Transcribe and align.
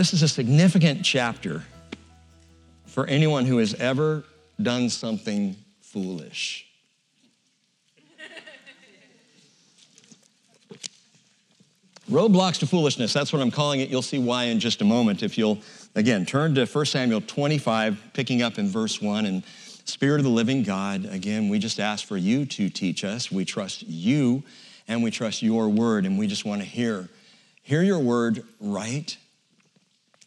this 0.00 0.14
is 0.14 0.22
a 0.22 0.28
significant 0.28 1.04
chapter 1.04 1.62
for 2.86 3.06
anyone 3.06 3.44
who 3.44 3.58
has 3.58 3.74
ever 3.74 4.24
done 4.62 4.88
something 4.88 5.54
foolish. 5.82 6.66
Roadblocks 12.10 12.60
to 12.60 12.66
foolishness, 12.66 13.12
that's 13.12 13.30
what 13.30 13.42
I'm 13.42 13.50
calling 13.50 13.80
it. 13.80 13.90
You'll 13.90 14.00
see 14.00 14.18
why 14.18 14.44
in 14.44 14.58
just 14.58 14.80
a 14.80 14.86
moment. 14.86 15.22
If 15.22 15.36
you'll, 15.36 15.58
again, 15.94 16.24
turn 16.24 16.54
to 16.54 16.64
1 16.64 16.86
Samuel 16.86 17.20
25, 17.20 18.00
picking 18.14 18.40
up 18.40 18.58
in 18.58 18.68
verse 18.68 19.02
1. 19.02 19.26
And 19.26 19.42
Spirit 19.84 20.20
of 20.20 20.24
the 20.24 20.30
living 20.30 20.62
God, 20.62 21.04
again, 21.04 21.50
we 21.50 21.58
just 21.58 21.78
ask 21.78 22.06
for 22.06 22.16
you 22.16 22.46
to 22.46 22.70
teach 22.70 23.04
us. 23.04 23.30
We 23.30 23.44
trust 23.44 23.82
you 23.82 24.44
and 24.88 25.02
we 25.02 25.10
trust 25.10 25.42
your 25.42 25.68
word, 25.68 26.06
and 26.06 26.18
we 26.18 26.26
just 26.26 26.46
want 26.46 26.62
to 26.62 26.66
hear, 26.66 27.10
hear 27.62 27.82
your 27.82 27.98
word 27.98 28.44
right. 28.60 29.14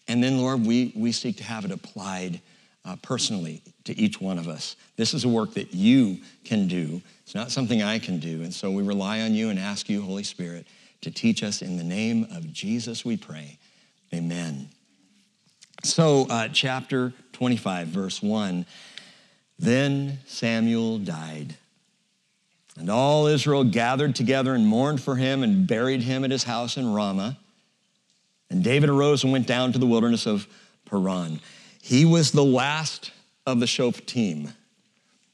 And 0.07 0.23
then, 0.23 0.37
Lord, 0.37 0.65
we, 0.65 0.91
we 0.95 1.11
seek 1.11 1.37
to 1.37 1.43
have 1.43 1.65
it 1.65 1.71
applied 1.71 2.41
uh, 2.85 2.95
personally 3.01 3.61
to 3.85 3.97
each 3.97 4.19
one 4.19 4.37
of 4.37 4.47
us. 4.47 4.75
This 4.97 5.13
is 5.13 5.23
a 5.23 5.29
work 5.29 5.53
that 5.53 5.73
you 5.73 6.19
can 6.43 6.67
do. 6.67 7.01
It's 7.23 7.35
not 7.35 7.51
something 7.51 7.81
I 7.81 7.99
can 7.99 8.19
do. 8.19 8.43
And 8.43 8.53
so 8.53 8.71
we 8.71 8.83
rely 8.83 9.21
on 9.21 9.33
you 9.33 9.49
and 9.49 9.57
ask 9.57 9.89
you, 9.89 10.01
Holy 10.01 10.23
Spirit, 10.23 10.67
to 11.01 11.11
teach 11.11 11.43
us 11.43 11.61
in 11.61 11.77
the 11.77 11.83
name 11.83 12.27
of 12.31 12.51
Jesus, 12.51 13.05
we 13.05 13.17
pray. 13.17 13.57
Amen. 14.13 14.69
So, 15.83 16.27
uh, 16.29 16.47
chapter 16.49 17.13
25, 17.33 17.87
verse 17.87 18.21
1 18.21 18.65
Then 19.59 20.19
Samuel 20.25 20.99
died. 20.99 21.55
And 22.77 22.89
all 22.89 23.27
Israel 23.27 23.63
gathered 23.63 24.15
together 24.15 24.55
and 24.55 24.65
mourned 24.65 25.01
for 25.01 25.15
him 25.15 25.43
and 25.43 25.67
buried 25.67 26.01
him 26.01 26.23
at 26.23 26.31
his 26.31 26.43
house 26.43 26.77
in 26.77 26.91
Ramah. 26.91 27.37
And 28.53 28.63
David 28.63 28.91
arose 28.91 29.23
and 29.23 29.33
went 29.33 29.47
down 29.47 29.73
to 29.73 29.79
the 29.79 29.87
wilderness 29.87 30.27
of 30.27 30.47
Paran. 30.85 31.39
He 31.81 32.05
was 32.05 32.31
the 32.31 32.43
last 32.43 33.11
of 33.47 33.59
the 33.59 33.65
Shoftim, 33.65 34.53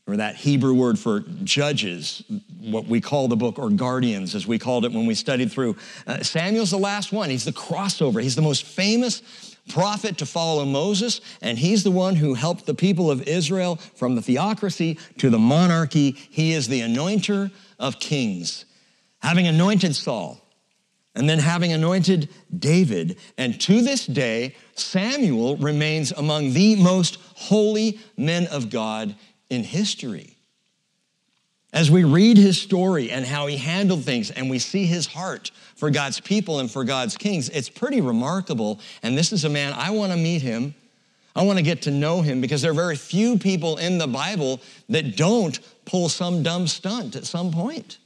or 0.07 0.15
that 0.15 0.37
Hebrew 0.37 0.73
word 0.73 0.97
for 0.97 1.19
judges, 1.43 2.23
what 2.61 2.85
we 2.85 3.01
call 3.01 3.27
the 3.27 3.35
book, 3.35 3.59
or 3.59 3.69
guardians, 3.69 4.35
as 4.35 4.47
we 4.47 4.57
called 4.57 4.85
it 4.85 4.93
when 4.93 5.05
we 5.05 5.15
studied 5.15 5.51
through. 5.51 5.75
Uh, 6.07 6.23
Samuel's 6.23 6.71
the 6.71 6.77
last 6.77 7.11
one. 7.11 7.29
He's 7.29 7.43
the 7.43 7.51
crossover. 7.51 8.23
He's 8.23 8.37
the 8.37 8.41
most 8.41 8.63
famous 8.63 9.21
prophet 9.67 10.17
to 10.19 10.25
follow 10.25 10.63
Moses, 10.63 11.19
and 11.41 11.59
he's 11.59 11.83
the 11.83 11.91
one 11.91 12.15
who 12.15 12.35
helped 12.35 12.65
the 12.65 12.73
people 12.73 13.11
of 13.11 13.27
Israel 13.27 13.75
from 13.95 14.15
the 14.15 14.21
theocracy 14.21 14.97
to 15.17 15.29
the 15.29 15.37
monarchy. 15.37 16.11
He 16.11 16.53
is 16.53 16.69
the 16.69 16.79
anointer 16.79 17.51
of 17.77 17.99
kings. 17.99 18.63
Having 19.21 19.47
anointed 19.47 19.93
Saul, 19.93 20.39
and 21.15 21.29
then 21.29 21.39
having 21.39 21.73
anointed 21.73 22.29
David. 22.57 23.17
And 23.37 23.59
to 23.61 23.81
this 23.81 24.05
day, 24.05 24.55
Samuel 24.75 25.57
remains 25.57 26.11
among 26.11 26.53
the 26.53 26.75
most 26.75 27.17
holy 27.35 27.99
men 28.17 28.47
of 28.47 28.69
God 28.69 29.15
in 29.49 29.63
history. 29.63 30.35
As 31.71 31.91
we 31.91 32.03
read 32.03 32.37
his 32.37 32.59
story 32.59 33.11
and 33.11 33.25
how 33.25 33.45
he 33.45 33.57
handled 33.57 34.03
things, 34.03 34.31
and 34.31 34.49
we 34.49 34.57
see 34.57 34.85
his 34.85 35.05
heart 35.05 35.51
for 35.75 35.91
God's 35.91 36.19
people 36.19 36.59
and 36.59 36.69
for 36.69 36.83
God's 36.83 37.15
kings, 37.15 37.49
it's 37.49 37.69
pretty 37.69 38.01
remarkable. 38.01 38.79
And 39.03 39.17
this 39.17 39.31
is 39.31 39.45
a 39.45 39.49
man, 39.49 39.73
I 39.73 39.91
want 39.91 40.11
to 40.11 40.17
meet 40.17 40.41
him. 40.41 40.73
I 41.35 41.43
want 41.43 41.57
to 41.57 41.63
get 41.63 41.83
to 41.83 41.91
know 41.91 42.21
him 42.21 42.41
because 42.41 42.63
there 42.63 42.71
are 42.71 42.75
very 42.75 42.95
few 42.95 43.37
people 43.37 43.77
in 43.77 43.99
the 43.99 44.07
Bible 44.07 44.61
that 44.89 45.15
don't 45.15 45.59
pull 45.85 46.09
some 46.09 46.41
dumb 46.41 46.65
stunt 46.65 47.15
at 47.15 47.25
some 47.25 47.51
point. 47.51 47.99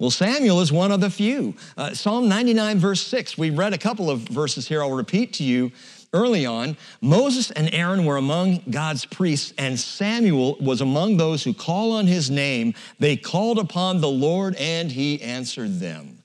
Well, 0.00 0.10
Samuel 0.10 0.62
is 0.62 0.72
one 0.72 0.92
of 0.92 1.02
the 1.02 1.10
few. 1.10 1.54
Uh, 1.76 1.92
Psalm 1.92 2.26
99, 2.26 2.78
verse 2.78 3.02
6, 3.02 3.36
we 3.36 3.50
read 3.50 3.74
a 3.74 3.78
couple 3.78 4.08
of 4.08 4.20
verses 4.20 4.66
here 4.66 4.82
I'll 4.82 4.92
repeat 4.92 5.34
to 5.34 5.44
you 5.44 5.72
early 6.14 6.46
on. 6.46 6.78
Moses 7.02 7.50
and 7.50 7.68
Aaron 7.74 8.06
were 8.06 8.16
among 8.16 8.62
God's 8.70 9.04
priests, 9.04 9.52
and 9.58 9.78
Samuel 9.78 10.56
was 10.58 10.80
among 10.80 11.18
those 11.18 11.44
who 11.44 11.52
call 11.52 11.92
on 11.92 12.06
his 12.06 12.30
name. 12.30 12.72
They 12.98 13.18
called 13.18 13.58
upon 13.58 14.00
the 14.00 14.08
Lord, 14.08 14.54
and 14.54 14.90
he 14.90 15.20
answered 15.20 15.80
them. 15.80 16.19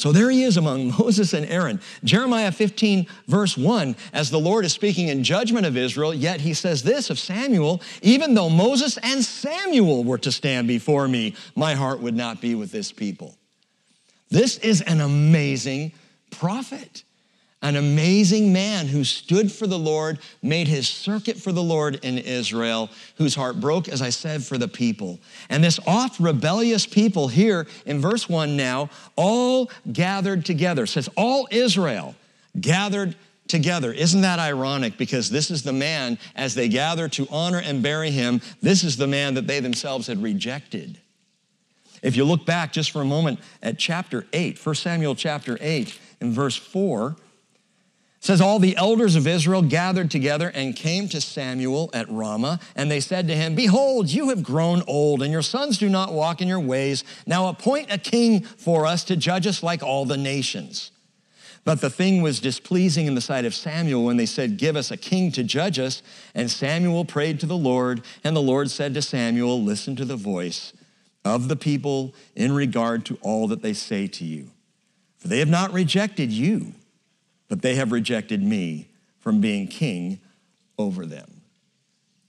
So 0.00 0.12
there 0.12 0.30
he 0.30 0.44
is 0.44 0.56
among 0.56 0.88
Moses 0.98 1.34
and 1.34 1.44
Aaron. 1.44 1.78
Jeremiah 2.04 2.52
15, 2.52 3.06
verse 3.26 3.58
1, 3.58 3.94
as 4.14 4.30
the 4.30 4.40
Lord 4.40 4.64
is 4.64 4.72
speaking 4.72 5.08
in 5.08 5.22
judgment 5.22 5.66
of 5.66 5.76
Israel, 5.76 6.14
yet 6.14 6.40
he 6.40 6.54
says 6.54 6.82
this 6.82 7.10
of 7.10 7.18
Samuel 7.18 7.82
even 8.00 8.32
though 8.32 8.48
Moses 8.48 8.96
and 9.02 9.22
Samuel 9.22 10.02
were 10.02 10.16
to 10.16 10.32
stand 10.32 10.66
before 10.68 11.06
me, 11.06 11.34
my 11.54 11.74
heart 11.74 12.00
would 12.00 12.16
not 12.16 12.40
be 12.40 12.54
with 12.54 12.72
this 12.72 12.92
people. 12.92 13.36
This 14.30 14.56
is 14.58 14.80
an 14.80 15.02
amazing 15.02 15.92
prophet 16.30 17.04
an 17.62 17.76
amazing 17.76 18.52
man 18.52 18.86
who 18.86 19.04
stood 19.04 19.52
for 19.52 19.66
the 19.66 19.78
Lord, 19.78 20.18
made 20.42 20.66
his 20.66 20.88
circuit 20.88 21.36
for 21.36 21.52
the 21.52 21.62
Lord 21.62 22.02
in 22.02 22.16
Israel, 22.16 22.88
whose 23.16 23.34
heart 23.34 23.60
broke, 23.60 23.88
as 23.88 24.00
I 24.00 24.08
said, 24.10 24.42
for 24.42 24.56
the 24.56 24.68
people. 24.68 25.18
And 25.50 25.62
this 25.62 25.78
oft 25.86 26.18
rebellious 26.20 26.86
people 26.86 27.28
here 27.28 27.66
in 27.84 28.00
verse 28.00 28.28
1 28.28 28.56
now, 28.56 28.88
all 29.14 29.70
gathered 29.92 30.46
together, 30.46 30.86
says 30.86 31.08
all 31.16 31.48
Israel 31.50 32.14
gathered 32.58 33.14
together. 33.46 33.92
Isn't 33.92 34.22
that 34.22 34.38
ironic? 34.38 34.96
Because 34.96 35.28
this 35.28 35.50
is 35.50 35.62
the 35.62 35.72
man, 35.72 36.18
as 36.34 36.54
they 36.54 36.68
gather 36.68 37.08
to 37.10 37.26
honor 37.30 37.60
and 37.60 37.82
bury 37.82 38.10
him, 38.10 38.40
this 38.62 38.84
is 38.84 38.96
the 38.96 39.06
man 39.06 39.34
that 39.34 39.46
they 39.46 39.60
themselves 39.60 40.06
had 40.06 40.22
rejected. 40.22 40.98
If 42.02 42.16
you 42.16 42.24
look 42.24 42.46
back 42.46 42.72
just 42.72 42.90
for 42.90 43.02
a 43.02 43.04
moment 43.04 43.40
at 43.62 43.78
chapter 43.78 44.24
8, 44.32 44.64
1 44.64 44.74
Samuel 44.76 45.14
chapter 45.14 45.58
8, 45.60 45.98
in 46.22 46.32
verse 46.32 46.56
4, 46.56 47.16
says 48.20 48.42
all 48.42 48.58
the 48.58 48.76
elders 48.76 49.16
of 49.16 49.26
Israel 49.26 49.62
gathered 49.62 50.10
together 50.10 50.50
and 50.54 50.76
came 50.76 51.08
to 51.08 51.20
Samuel 51.22 51.90
at 51.94 52.10
Ramah, 52.10 52.60
and 52.76 52.90
they 52.90 53.00
said 53.00 53.26
to 53.28 53.34
him, 53.34 53.54
Behold, 53.54 54.10
you 54.10 54.28
have 54.28 54.42
grown 54.42 54.82
old, 54.86 55.22
and 55.22 55.32
your 55.32 55.42
sons 55.42 55.78
do 55.78 55.88
not 55.88 56.12
walk 56.12 56.42
in 56.42 56.48
your 56.48 56.60
ways. 56.60 57.02
Now 57.26 57.48
appoint 57.48 57.90
a 57.90 57.96
king 57.96 58.42
for 58.42 58.84
us 58.84 59.04
to 59.04 59.16
judge 59.16 59.46
us 59.46 59.62
like 59.62 59.82
all 59.82 60.04
the 60.04 60.18
nations. 60.18 60.92
But 61.64 61.80
the 61.80 61.90
thing 61.90 62.20
was 62.20 62.40
displeasing 62.40 63.06
in 63.06 63.14
the 63.14 63.20
sight 63.20 63.46
of 63.46 63.54
Samuel 63.54 64.04
when 64.04 64.18
they 64.18 64.26
said, 64.26 64.58
Give 64.58 64.76
us 64.76 64.90
a 64.90 64.96
king 64.96 65.32
to 65.32 65.42
judge 65.42 65.78
us. 65.78 66.02
And 66.34 66.50
Samuel 66.50 67.06
prayed 67.06 67.40
to 67.40 67.46
the 67.46 67.56
Lord, 67.56 68.02
and 68.22 68.36
the 68.36 68.42
Lord 68.42 68.70
said 68.70 68.94
to 68.94 69.02
Samuel, 69.02 69.62
Listen 69.62 69.96
to 69.96 70.04
the 70.04 70.16
voice 70.16 70.74
of 71.24 71.48
the 71.48 71.56
people 71.56 72.14
in 72.34 72.52
regard 72.52 73.04
to 73.06 73.18
all 73.22 73.48
that 73.48 73.62
they 73.62 73.74
say 73.74 74.06
to 74.08 74.24
you. 74.24 74.50
For 75.18 75.28
they 75.28 75.38
have 75.38 75.48
not 75.48 75.72
rejected 75.72 76.32
you 76.32 76.74
but 77.50 77.60
they 77.60 77.74
have 77.74 77.92
rejected 77.92 78.42
me 78.42 78.88
from 79.18 79.42
being 79.42 79.66
king 79.66 80.20
over 80.78 81.04
them. 81.04 81.42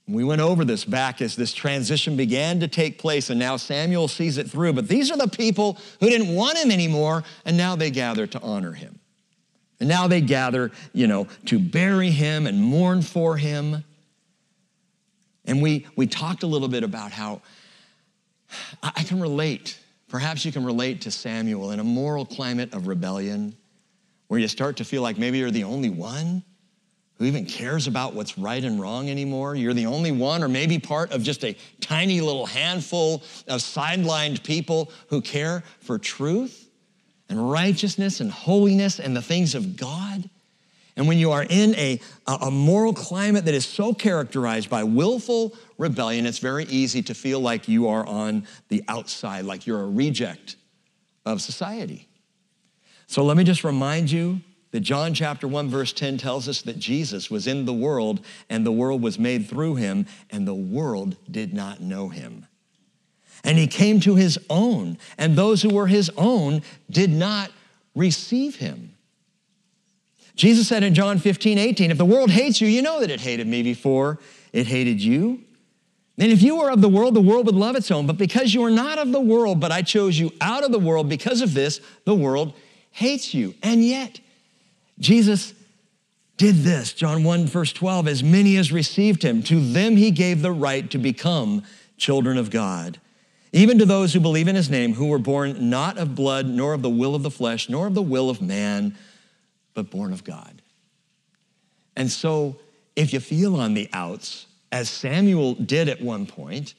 We 0.08 0.24
went 0.24 0.42
over 0.42 0.64
this 0.64 0.84
back 0.84 1.22
as 1.22 1.36
this 1.36 1.54
transition 1.54 2.16
began 2.16 2.60
to 2.60 2.68
take 2.68 2.98
place, 2.98 3.30
and 3.30 3.38
now 3.38 3.56
Samuel 3.56 4.08
sees 4.08 4.36
it 4.36 4.50
through. 4.50 4.74
But 4.74 4.88
these 4.88 5.10
are 5.10 5.16
the 5.16 5.28
people 5.28 5.78
who 6.00 6.10
didn't 6.10 6.34
want 6.34 6.58
him 6.58 6.70
anymore, 6.70 7.22
and 7.46 7.56
now 7.56 7.76
they 7.76 7.90
gather 7.90 8.26
to 8.26 8.40
honor 8.42 8.72
him. 8.72 8.98
And 9.78 9.88
now 9.88 10.08
they 10.08 10.20
gather, 10.20 10.72
you 10.92 11.06
know, 11.06 11.28
to 11.46 11.58
bury 11.58 12.10
him 12.10 12.46
and 12.46 12.60
mourn 12.60 13.00
for 13.00 13.36
him. 13.36 13.84
And 15.44 15.62
we, 15.62 15.86
we 15.96 16.08
talked 16.08 16.42
a 16.42 16.48
little 16.48 16.68
bit 16.68 16.82
about 16.82 17.12
how 17.12 17.42
I 18.82 19.04
can 19.04 19.20
relate, 19.20 19.78
perhaps 20.08 20.44
you 20.44 20.50
can 20.50 20.64
relate 20.64 21.02
to 21.02 21.12
Samuel 21.12 21.70
in 21.70 21.78
a 21.78 21.84
moral 21.84 22.26
climate 22.26 22.74
of 22.74 22.88
rebellion 22.88 23.56
where 24.32 24.40
you 24.40 24.48
start 24.48 24.78
to 24.78 24.84
feel 24.86 25.02
like 25.02 25.18
maybe 25.18 25.36
you're 25.36 25.50
the 25.50 25.64
only 25.64 25.90
one 25.90 26.42
who 27.16 27.26
even 27.26 27.44
cares 27.44 27.86
about 27.86 28.14
what's 28.14 28.38
right 28.38 28.64
and 28.64 28.80
wrong 28.80 29.10
anymore. 29.10 29.54
You're 29.54 29.74
the 29.74 29.84
only 29.84 30.10
one, 30.10 30.42
or 30.42 30.48
maybe 30.48 30.78
part 30.78 31.12
of 31.12 31.22
just 31.22 31.44
a 31.44 31.54
tiny 31.82 32.22
little 32.22 32.46
handful 32.46 33.16
of 33.46 33.60
sidelined 33.60 34.42
people 34.42 34.90
who 35.08 35.20
care 35.20 35.62
for 35.80 35.98
truth 35.98 36.70
and 37.28 37.50
righteousness 37.50 38.20
and 38.20 38.30
holiness 38.30 39.00
and 39.00 39.14
the 39.14 39.20
things 39.20 39.54
of 39.54 39.76
God. 39.76 40.30
And 40.96 41.06
when 41.06 41.18
you 41.18 41.32
are 41.32 41.44
in 41.46 41.74
a, 41.74 42.00
a 42.26 42.50
moral 42.50 42.94
climate 42.94 43.44
that 43.44 43.54
is 43.54 43.66
so 43.66 43.92
characterized 43.92 44.70
by 44.70 44.82
willful 44.82 45.54
rebellion, 45.76 46.24
it's 46.24 46.38
very 46.38 46.64
easy 46.64 47.02
to 47.02 47.12
feel 47.12 47.40
like 47.40 47.68
you 47.68 47.88
are 47.88 48.06
on 48.06 48.46
the 48.70 48.82
outside, 48.88 49.44
like 49.44 49.66
you're 49.66 49.82
a 49.82 49.90
reject 49.90 50.56
of 51.26 51.42
society. 51.42 52.08
So 53.12 53.22
let 53.22 53.36
me 53.36 53.44
just 53.44 53.62
remind 53.62 54.10
you 54.10 54.40
that 54.70 54.80
John 54.80 55.12
chapter 55.12 55.46
1 55.46 55.68
verse 55.68 55.92
10 55.92 56.16
tells 56.16 56.48
us 56.48 56.62
that 56.62 56.78
Jesus 56.78 57.30
was 57.30 57.46
in 57.46 57.66
the 57.66 57.72
world 57.74 58.24
and 58.48 58.64
the 58.64 58.72
world 58.72 59.02
was 59.02 59.18
made 59.18 59.50
through 59.50 59.74
him 59.74 60.06
and 60.30 60.48
the 60.48 60.54
world 60.54 61.16
did 61.30 61.52
not 61.52 61.82
know 61.82 62.08
him. 62.08 62.46
And 63.44 63.58
he 63.58 63.66
came 63.66 64.00
to 64.00 64.14
his 64.14 64.38
own 64.48 64.96
and 65.18 65.36
those 65.36 65.60
who 65.60 65.68
were 65.68 65.88
his 65.88 66.10
own 66.16 66.62
did 66.88 67.10
not 67.10 67.52
receive 67.94 68.56
him. 68.56 68.94
Jesus 70.34 70.66
said 70.66 70.82
in 70.82 70.94
John 70.94 71.18
15, 71.18 71.58
18, 71.58 71.90
if 71.90 71.98
the 71.98 72.06
world 72.06 72.30
hates 72.30 72.62
you, 72.62 72.66
you 72.66 72.80
know 72.80 73.00
that 73.00 73.10
it 73.10 73.20
hated 73.20 73.46
me 73.46 73.62
before 73.62 74.20
it 74.54 74.66
hated 74.66 75.02
you. 75.02 75.42
And 76.16 76.32
if 76.32 76.40
you 76.40 76.56
were 76.56 76.70
of 76.70 76.80
the 76.80 76.88
world, 76.88 77.12
the 77.12 77.20
world 77.20 77.44
would 77.44 77.56
love 77.56 77.76
its 77.76 77.90
own. 77.90 78.06
But 78.06 78.16
because 78.16 78.54
you 78.54 78.64
are 78.64 78.70
not 78.70 78.98
of 78.98 79.12
the 79.12 79.20
world, 79.20 79.60
but 79.60 79.70
I 79.70 79.82
chose 79.82 80.18
you 80.18 80.30
out 80.40 80.64
of 80.64 80.72
the 80.72 80.78
world, 80.78 81.10
because 81.10 81.42
of 81.42 81.52
this, 81.52 81.82
the 82.06 82.14
world 82.14 82.54
hates 82.92 83.34
you. 83.34 83.54
And 83.62 83.84
yet, 83.84 84.20
Jesus 84.98 85.54
did 86.36 86.56
this. 86.56 86.92
John 86.92 87.24
1, 87.24 87.46
verse 87.46 87.72
12, 87.72 88.08
as 88.08 88.22
many 88.22 88.56
as 88.56 88.72
received 88.72 89.22
him, 89.22 89.42
to 89.44 89.60
them 89.60 89.96
he 89.96 90.10
gave 90.10 90.42
the 90.42 90.52
right 90.52 90.88
to 90.90 90.98
become 90.98 91.62
children 91.96 92.38
of 92.38 92.50
God. 92.50 93.00
Even 93.52 93.78
to 93.78 93.84
those 93.84 94.12
who 94.12 94.20
believe 94.20 94.48
in 94.48 94.56
his 94.56 94.70
name, 94.70 94.94
who 94.94 95.08
were 95.08 95.18
born 95.18 95.68
not 95.68 95.98
of 95.98 96.14
blood, 96.14 96.46
nor 96.46 96.72
of 96.72 96.82
the 96.82 96.88
will 96.88 97.14
of 97.14 97.22
the 97.22 97.30
flesh, 97.30 97.68
nor 97.68 97.86
of 97.86 97.94
the 97.94 98.02
will 98.02 98.30
of 98.30 98.40
man, 98.40 98.96
but 99.74 99.90
born 99.90 100.12
of 100.12 100.24
God. 100.24 100.62
And 101.96 102.10
so, 102.10 102.56
if 102.96 103.12
you 103.12 103.20
feel 103.20 103.56
on 103.56 103.74
the 103.74 103.88
outs, 103.92 104.46
as 104.70 104.88
Samuel 104.88 105.54
did 105.54 105.88
at 105.88 106.00
one 106.00 106.26
point, 106.26 106.74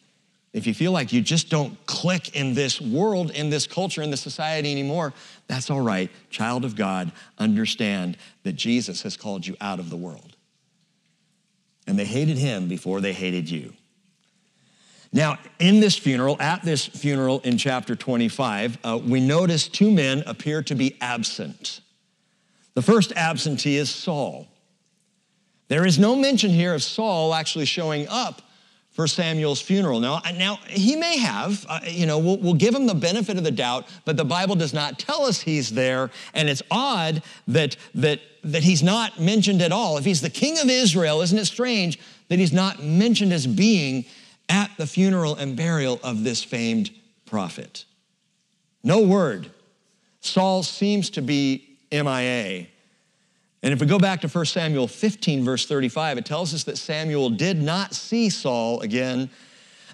if 0.52 0.68
you 0.68 0.74
feel 0.74 0.92
like 0.92 1.14
you 1.14 1.22
just 1.22 1.50
don't 1.50 1.84
click 1.86 2.36
in 2.36 2.54
this 2.54 2.80
world, 2.80 3.32
in 3.32 3.50
this 3.50 3.66
culture, 3.66 4.02
in 4.02 4.12
this 4.12 4.22
society 4.22 4.72
anymore, 4.72 5.14
that's 5.48 5.70
all 5.70 5.82
right. 5.82 6.10
Child 6.30 6.66
of 6.66 6.76
God, 6.76 7.12
understand 7.38 8.18
that 8.44 8.54
Jesus 8.54 9.02
has 9.04 9.18
called 9.18 9.46
you 9.46 9.56
out 9.60 9.80
of 9.80 9.90
the 9.90 9.98
world. 9.98 10.36
And 11.86 12.00
they 12.00 12.06
hated 12.06 12.38
him 12.38 12.68
before 12.68 13.02
they 13.02 13.14
hated 13.14 13.50
you. 13.50 13.74
Now, 15.12 15.38
in 15.60 15.80
this 15.80 15.96
funeral, 15.96 16.42
at 16.42 16.64
this 16.64 16.86
funeral 16.86 17.40
in 17.42 17.58
chapter 17.58 17.96
25, 17.96 18.78
uh, 18.84 19.00
we 19.06 19.20
notice 19.20 19.68
two 19.68 19.92
men 19.92 20.24
appear 20.26 20.64
to 20.64 20.74
be 20.74 20.98
absent. 21.02 21.82
The 22.74 22.82
first 22.82 23.12
absentee 23.16 23.78
is 23.78 23.92
Saul. 23.92 24.48
There 25.68 25.86
is 25.86 26.00
no 26.00 26.16
mention 26.16 26.50
here 26.50 26.74
of 26.74 26.82
Saul 26.82 27.34
actually 27.34 27.66
showing 27.66 28.08
up 28.08 28.42
for 28.94 29.08
Samuel's 29.08 29.60
funeral. 29.60 30.00
Now, 30.00 30.22
now 30.36 30.60
he 30.68 30.96
may 30.96 31.18
have, 31.18 31.66
uh, 31.68 31.80
you 31.88 32.06
know, 32.06 32.20
we'll, 32.20 32.38
we'll 32.38 32.54
give 32.54 32.74
him 32.74 32.86
the 32.86 32.94
benefit 32.94 33.38
of 33.38 33.44
the 33.44 33.52
doubt, 33.52 33.88
but 34.06 34.18
the 34.18 34.26
Bible 34.26 34.56
does 34.56 34.74
not 34.74 35.00
tell 35.00 35.24
us 35.24 35.42
he's 35.42 35.72
there, 35.72 36.12
and 36.34 36.48
it's 36.48 36.62
odd 36.72 37.24
that 37.48 37.76
that 37.96 38.22
that 38.44 38.64
he's 38.64 38.84
not 38.84 39.20
mentioned 39.20 39.62
at 39.62 39.72
all. 39.72 39.98
If 39.98 40.06
he's 40.06 40.22
the 40.22 40.30
king 40.30 40.60
of 40.60 40.70
Israel, 40.70 41.22
isn't 41.22 41.38
it 41.38 41.46
strange 41.46 42.00
that 42.28 42.40
he's 42.40 42.54
not 42.54 42.84
mentioned 42.84 43.34
as 43.34 43.48
being 43.48 44.06
at 44.50 44.70
the 44.78 44.86
funeral 44.86 45.36
and 45.36 45.56
burial 45.56 46.00
of 46.04 46.24
this 46.24 46.44
famed 46.44 46.92
prophet? 47.26 47.86
No 48.84 49.02
word. 49.02 49.50
Saul 50.20 50.62
seems 50.62 51.10
to 51.12 51.22
be 51.22 51.78
MIA. 51.92 52.68
And 53.64 53.72
if 53.72 53.80
we 53.80 53.88
go 53.88 53.98
back 53.98 54.22
to 54.22 54.28
1 54.28 54.46
Samuel 54.46 54.90
15, 54.90 55.46
verse 55.46 55.66
35, 55.66 56.18
it 56.18 56.26
tells 56.26 56.54
us 56.54 56.66
that 56.66 56.78
Samuel 56.78 57.30
did 57.30 57.62
not 57.62 57.96
see 57.96 58.30
Saul 58.30 58.82
again 58.82 59.30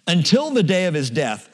until 0.07 0.49
the 0.49 0.63
day 0.63 0.85
of 0.85 0.95
his 0.95 1.11
death. 1.11 1.47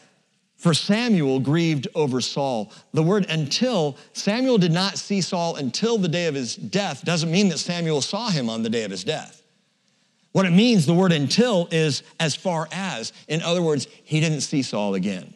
For 0.55 0.73
Samuel 0.73 1.41
grieved 1.41 1.89
over 1.93 2.21
Saul. 2.21 2.71
The 2.93 3.03
word 3.03 3.25
until, 3.29 3.97
Samuel 4.13 4.57
did 4.57 4.71
not 4.71 4.97
see 4.97 5.19
Saul 5.19 5.57
until 5.57 5.97
the 5.97 6.07
day 6.07 6.27
of 6.27 6.35
his 6.35 6.55
death, 6.55 7.03
doesn't 7.03 7.29
mean 7.29 7.49
that 7.49 7.59
Samuel 7.59 8.01
saw 8.01 8.29
him 8.29 8.49
on 8.49 8.63
the 8.63 8.69
day 8.69 8.85
of 8.85 8.91
his 8.91 9.03
death. 9.03 9.43
What 10.31 10.45
it 10.45 10.51
means, 10.51 10.85
the 10.85 10.93
word 10.93 11.11
until, 11.11 11.67
is 11.69 12.01
as 12.19 12.33
far 12.35 12.69
as. 12.71 13.11
In 13.27 13.41
other 13.41 13.61
words, 13.61 13.87
he 14.05 14.21
didn't 14.21 14.41
see 14.41 14.61
Saul 14.61 14.95
again. 14.95 15.33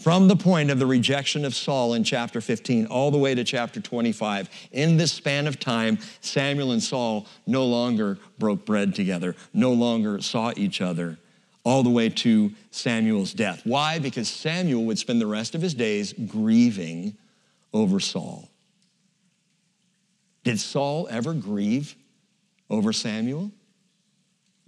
From 0.00 0.28
the 0.28 0.36
point 0.36 0.70
of 0.70 0.78
the 0.78 0.86
rejection 0.86 1.44
of 1.44 1.56
Saul 1.56 1.94
in 1.94 2.04
chapter 2.04 2.40
15 2.40 2.86
all 2.86 3.10
the 3.10 3.18
way 3.18 3.34
to 3.34 3.42
chapter 3.42 3.80
25, 3.80 4.48
in 4.70 4.96
this 4.96 5.10
span 5.10 5.48
of 5.48 5.58
time, 5.58 5.98
Samuel 6.20 6.70
and 6.70 6.82
Saul 6.82 7.26
no 7.48 7.66
longer 7.66 8.16
broke 8.38 8.64
bread 8.64 8.94
together, 8.94 9.34
no 9.52 9.72
longer 9.72 10.20
saw 10.22 10.52
each 10.56 10.80
other, 10.80 11.18
all 11.64 11.82
the 11.82 11.90
way 11.90 12.08
to 12.10 12.52
Samuel's 12.70 13.32
death. 13.32 13.62
Why? 13.64 13.98
Because 13.98 14.28
Samuel 14.28 14.84
would 14.84 15.00
spend 15.00 15.20
the 15.20 15.26
rest 15.26 15.56
of 15.56 15.62
his 15.62 15.74
days 15.74 16.12
grieving 16.12 17.16
over 17.72 17.98
Saul. 17.98 18.48
Did 20.44 20.60
Saul 20.60 21.08
ever 21.10 21.34
grieve 21.34 21.96
over 22.70 22.92
Samuel? 22.92 23.50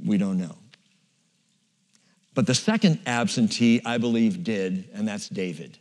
We 0.04 0.18
don't 0.18 0.38
know. 0.38 0.56
But 2.40 2.46
the 2.46 2.54
second 2.54 3.00
absentee, 3.04 3.82
I 3.84 3.98
believe, 3.98 4.42
did, 4.42 4.88
and 4.94 5.06
that's 5.06 5.28
David. 5.28 5.76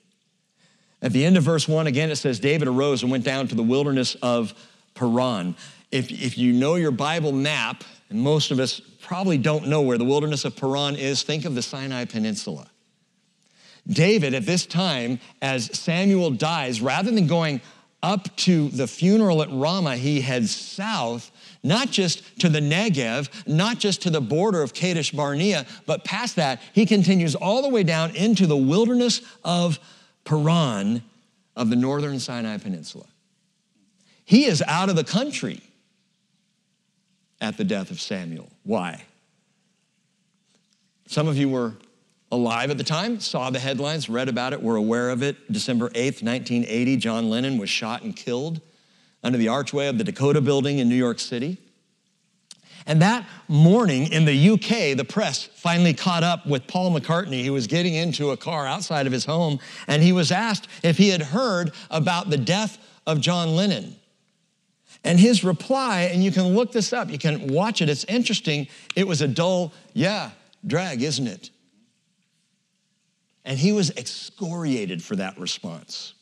At 1.01 1.13
the 1.13 1.23
end 1.23 1.37
of 1.37 1.43
verse 1.43 1.69
1, 1.69 1.87
again, 1.87 2.11
it 2.11 2.17
says, 2.17 2.37
David 2.37 2.67
arose 2.67 3.01
and 3.01 3.09
went 3.09 3.23
down 3.23 3.47
to 3.47 3.55
the 3.55 3.63
wilderness 3.63 4.15
of 4.15 4.53
Paran. 4.93 5.55
If, 5.89 6.11
if 6.11 6.37
you 6.37 6.51
know 6.51 6.75
your 6.75 6.91
Bible 6.91 7.31
map, 7.31 7.85
and 8.09 8.19
most 8.19 8.51
of 8.51 8.59
us 8.59 8.81
probably 8.99 9.37
don't 9.37 9.67
know 9.67 9.81
where 9.81 9.97
the 9.97 10.03
wilderness 10.03 10.43
of 10.43 10.57
Paran 10.57 10.97
is, 10.97 11.23
think 11.23 11.45
of 11.45 11.55
the 11.55 11.61
Sinai 11.61 12.03
Peninsula. 12.03 12.69
David, 13.87 14.33
at 14.33 14.45
this 14.45 14.65
time, 14.65 15.21
as 15.41 15.67
Samuel 15.79 16.29
dies, 16.29 16.81
rather 16.81 17.09
than 17.09 17.25
going 17.25 17.61
up 18.03 18.35
to 18.35 18.67
the 18.67 18.85
funeral 18.85 19.41
at 19.43 19.49
Ramah, 19.49 19.95
he 19.95 20.19
heads 20.19 20.53
south 20.53 21.31
not 21.63 21.91
just 21.91 22.39
to 22.39 22.49
the 22.49 22.59
Negev, 22.59 23.29
not 23.47 23.79
just 23.79 24.01
to 24.03 24.09
the 24.09 24.21
border 24.21 24.61
of 24.61 24.73
Kadesh 24.73 25.11
Barnea, 25.11 25.65
but 25.85 26.03
past 26.03 26.35
that, 26.37 26.61
he 26.73 26.85
continues 26.85 27.35
all 27.35 27.61
the 27.61 27.69
way 27.69 27.83
down 27.83 28.15
into 28.15 28.45
the 28.45 28.57
wilderness 28.57 29.21
of 29.43 29.79
Paran 30.23 31.03
of 31.55 31.69
the 31.69 31.75
northern 31.75 32.19
Sinai 32.19 32.57
Peninsula. 32.57 33.05
He 34.23 34.45
is 34.45 34.61
out 34.67 34.89
of 34.89 34.95
the 34.95 35.03
country 35.03 35.61
at 37.41 37.57
the 37.57 37.63
death 37.63 37.91
of 37.91 37.99
Samuel. 37.99 38.49
Why? 38.63 39.03
Some 41.07 41.27
of 41.27 41.37
you 41.37 41.49
were 41.49 41.73
alive 42.31 42.69
at 42.69 42.77
the 42.77 42.83
time, 42.83 43.19
saw 43.19 43.49
the 43.49 43.59
headlines, 43.59 44.07
read 44.07 44.29
about 44.29 44.53
it, 44.53 44.61
were 44.61 44.75
aware 44.75 45.09
of 45.09 45.23
it. 45.23 45.51
December 45.51 45.89
8th, 45.89 46.21
1980, 46.21 46.97
John 46.97 47.29
Lennon 47.29 47.57
was 47.57 47.69
shot 47.69 48.03
and 48.03 48.15
killed 48.15 48.61
under 49.23 49.37
the 49.37 49.47
archway 49.47 49.87
of 49.87 49.97
the 49.97 50.03
Dakota 50.03 50.41
building 50.41 50.79
in 50.79 50.89
New 50.89 50.95
York 50.95 51.19
City. 51.19 51.57
And 52.85 53.01
that 53.01 53.25
morning 53.47 54.11
in 54.11 54.25
the 54.25 54.49
UK, 54.51 54.97
the 54.97 55.05
press 55.07 55.43
finally 55.43 55.93
caught 55.93 56.23
up 56.23 56.47
with 56.47 56.65
Paul 56.65 56.97
McCartney. 56.97 57.43
He 57.43 57.49
was 57.49 57.67
getting 57.67 57.93
into 57.93 58.31
a 58.31 58.37
car 58.37 58.65
outside 58.65 59.05
of 59.05 59.13
his 59.13 59.25
home, 59.25 59.59
and 59.87 60.01
he 60.01 60.11
was 60.11 60.31
asked 60.31 60.67
if 60.81 60.97
he 60.97 61.09
had 61.09 61.21
heard 61.21 61.71
about 61.91 62.29
the 62.29 62.37
death 62.37 62.77
of 63.05 63.19
John 63.19 63.55
Lennon. 63.55 63.95
And 65.03 65.19
his 65.19 65.43
reply, 65.43 66.09
and 66.11 66.23
you 66.23 66.31
can 66.31 66.55
look 66.55 66.71
this 66.71 66.91
up, 66.91 67.09
you 67.09 67.19
can 67.19 67.47
watch 67.47 67.81
it, 67.81 67.89
it's 67.89 68.05
interesting. 68.05 68.67
It 68.95 69.07
was 69.07 69.21
a 69.21 69.27
dull, 69.27 69.71
yeah, 69.93 70.31
drag, 70.65 71.01
isn't 71.01 71.27
it? 71.27 71.51
And 73.45 73.57
he 73.57 73.71
was 73.71 73.91
excoriated 73.91 75.03
for 75.03 75.15
that 75.15 75.37
response. 75.39 76.13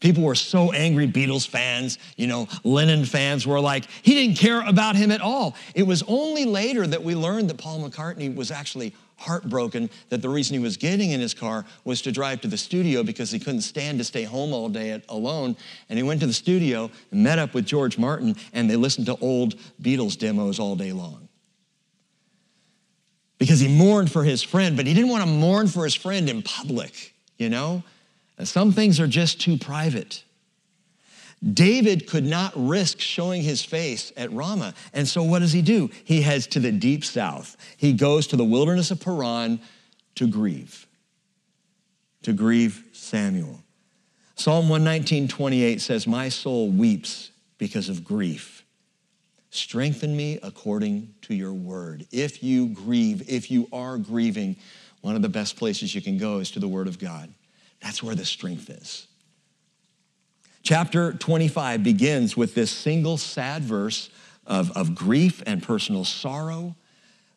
People 0.00 0.24
were 0.24 0.34
so 0.34 0.72
angry, 0.72 1.08
Beatles 1.08 1.48
fans, 1.48 1.98
you 2.16 2.26
know, 2.26 2.48
Lennon 2.64 3.06
fans 3.06 3.46
were 3.46 3.60
like, 3.60 3.86
he 4.02 4.14
didn't 4.14 4.36
care 4.36 4.60
about 4.60 4.94
him 4.94 5.10
at 5.10 5.22
all. 5.22 5.54
It 5.74 5.84
was 5.84 6.02
only 6.06 6.44
later 6.44 6.86
that 6.86 7.02
we 7.02 7.14
learned 7.14 7.48
that 7.48 7.56
Paul 7.56 7.88
McCartney 7.88 8.34
was 8.34 8.50
actually 8.50 8.94
heartbroken 9.18 9.88
that 10.10 10.20
the 10.20 10.28
reason 10.28 10.54
he 10.54 10.62
was 10.62 10.76
getting 10.76 11.12
in 11.12 11.20
his 11.20 11.32
car 11.32 11.64
was 11.84 12.02
to 12.02 12.12
drive 12.12 12.42
to 12.42 12.48
the 12.48 12.58
studio 12.58 13.02
because 13.02 13.30
he 13.30 13.38
couldn't 13.38 13.62
stand 13.62 13.98
to 13.98 14.04
stay 14.04 14.24
home 14.24 14.52
all 14.52 14.68
day 14.68 15.02
alone. 15.08 15.56
And 15.88 15.98
he 15.98 16.02
went 16.02 16.20
to 16.20 16.26
the 16.26 16.34
studio 16.34 16.90
and 17.10 17.22
met 17.22 17.38
up 17.38 17.54
with 17.54 17.64
George 17.64 17.96
Martin, 17.96 18.36
and 18.52 18.68
they 18.68 18.76
listened 18.76 19.06
to 19.06 19.16
old 19.22 19.56
Beatles 19.80 20.18
demos 20.18 20.58
all 20.58 20.76
day 20.76 20.92
long. 20.92 21.28
Because 23.38 23.60
he 23.60 23.68
mourned 23.68 24.12
for 24.12 24.24
his 24.24 24.42
friend, 24.42 24.76
but 24.76 24.86
he 24.86 24.92
didn't 24.92 25.10
want 25.10 25.24
to 25.24 25.30
mourn 25.30 25.68
for 25.68 25.84
his 25.84 25.94
friend 25.94 26.28
in 26.28 26.42
public, 26.42 27.14
you 27.38 27.48
know? 27.48 27.82
Some 28.44 28.72
things 28.72 29.00
are 29.00 29.06
just 29.06 29.40
too 29.40 29.56
private. 29.56 30.22
David 31.52 32.06
could 32.06 32.24
not 32.24 32.52
risk 32.54 33.00
showing 33.00 33.42
his 33.42 33.64
face 33.64 34.12
at 34.16 34.32
Ramah. 34.32 34.74
And 34.92 35.06
so 35.06 35.22
what 35.22 35.40
does 35.40 35.52
he 35.52 35.62
do? 35.62 35.90
He 36.04 36.22
heads 36.22 36.46
to 36.48 36.60
the 36.60 36.72
deep 36.72 37.04
south. 37.04 37.56
He 37.76 37.92
goes 37.92 38.26
to 38.28 38.36
the 38.36 38.44
wilderness 38.44 38.90
of 38.90 39.00
Paran 39.00 39.60
to 40.16 40.26
grieve, 40.26 40.86
to 42.22 42.32
grieve 42.32 42.84
Samuel. 42.92 43.60
Psalm 44.34 44.68
119, 44.68 45.28
28 45.28 45.80
says, 45.80 46.06
My 46.06 46.28
soul 46.28 46.70
weeps 46.70 47.30
because 47.58 47.88
of 47.88 48.04
grief. 48.04 48.64
Strengthen 49.50 50.14
me 50.14 50.38
according 50.42 51.14
to 51.22 51.34
your 51.34 51.54
word. 51.54 52.06
If 52.12 52.42
you 52.42 52.68
grieve, 52.68 53.28
if 53.28 53.50
you 53.50 53.68
are 53.72 53.96
grieving, 53.96 54.56
one 55.00 55.16
of 55.16 55.22
the 55.22 55.28
best 55.28 55.56
places 55.56 55.94
you 55.94 56.02
can 56.02 56.18
go 56.18 56.38
is 56.38 56.50
to 56.50 56.58
the 56.58 56.68
word 56.68 56.88
of 56.88 56.98
God. 56.98 57.32
That's 57.86 58.02
where 58.02 58.16
the 58.16 58.24
strength 58.24 58.68
is. 58.68 59.06
Chapter 60.64 61.12
25 61.12 61.84
begins 61.84 62.36
with 62.36 62.56
this 62.56 62.72
single 62.72 63.16
sad 63.16 63.62
verse 63.62 64.10
of, 64.44 64.76
of 64.76 64.96
grief 64.96 65.40
and 65.46 65.62
personal 65.62 66.04
sorrow, 66.04 66.74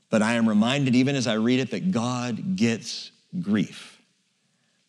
but 0.10 0.24
I 0.24 0.34
am 0.34 0.50
reminded, 0.50 0.96
even 0.96 1.16
as 1.16 1.28
I 1.28 1.36
read 1.36 1.60
it, 1.60 1.70
that 1.70 1.92
God 1.92 2.56
gets 2.56 3.12
grief, 3.40 4.02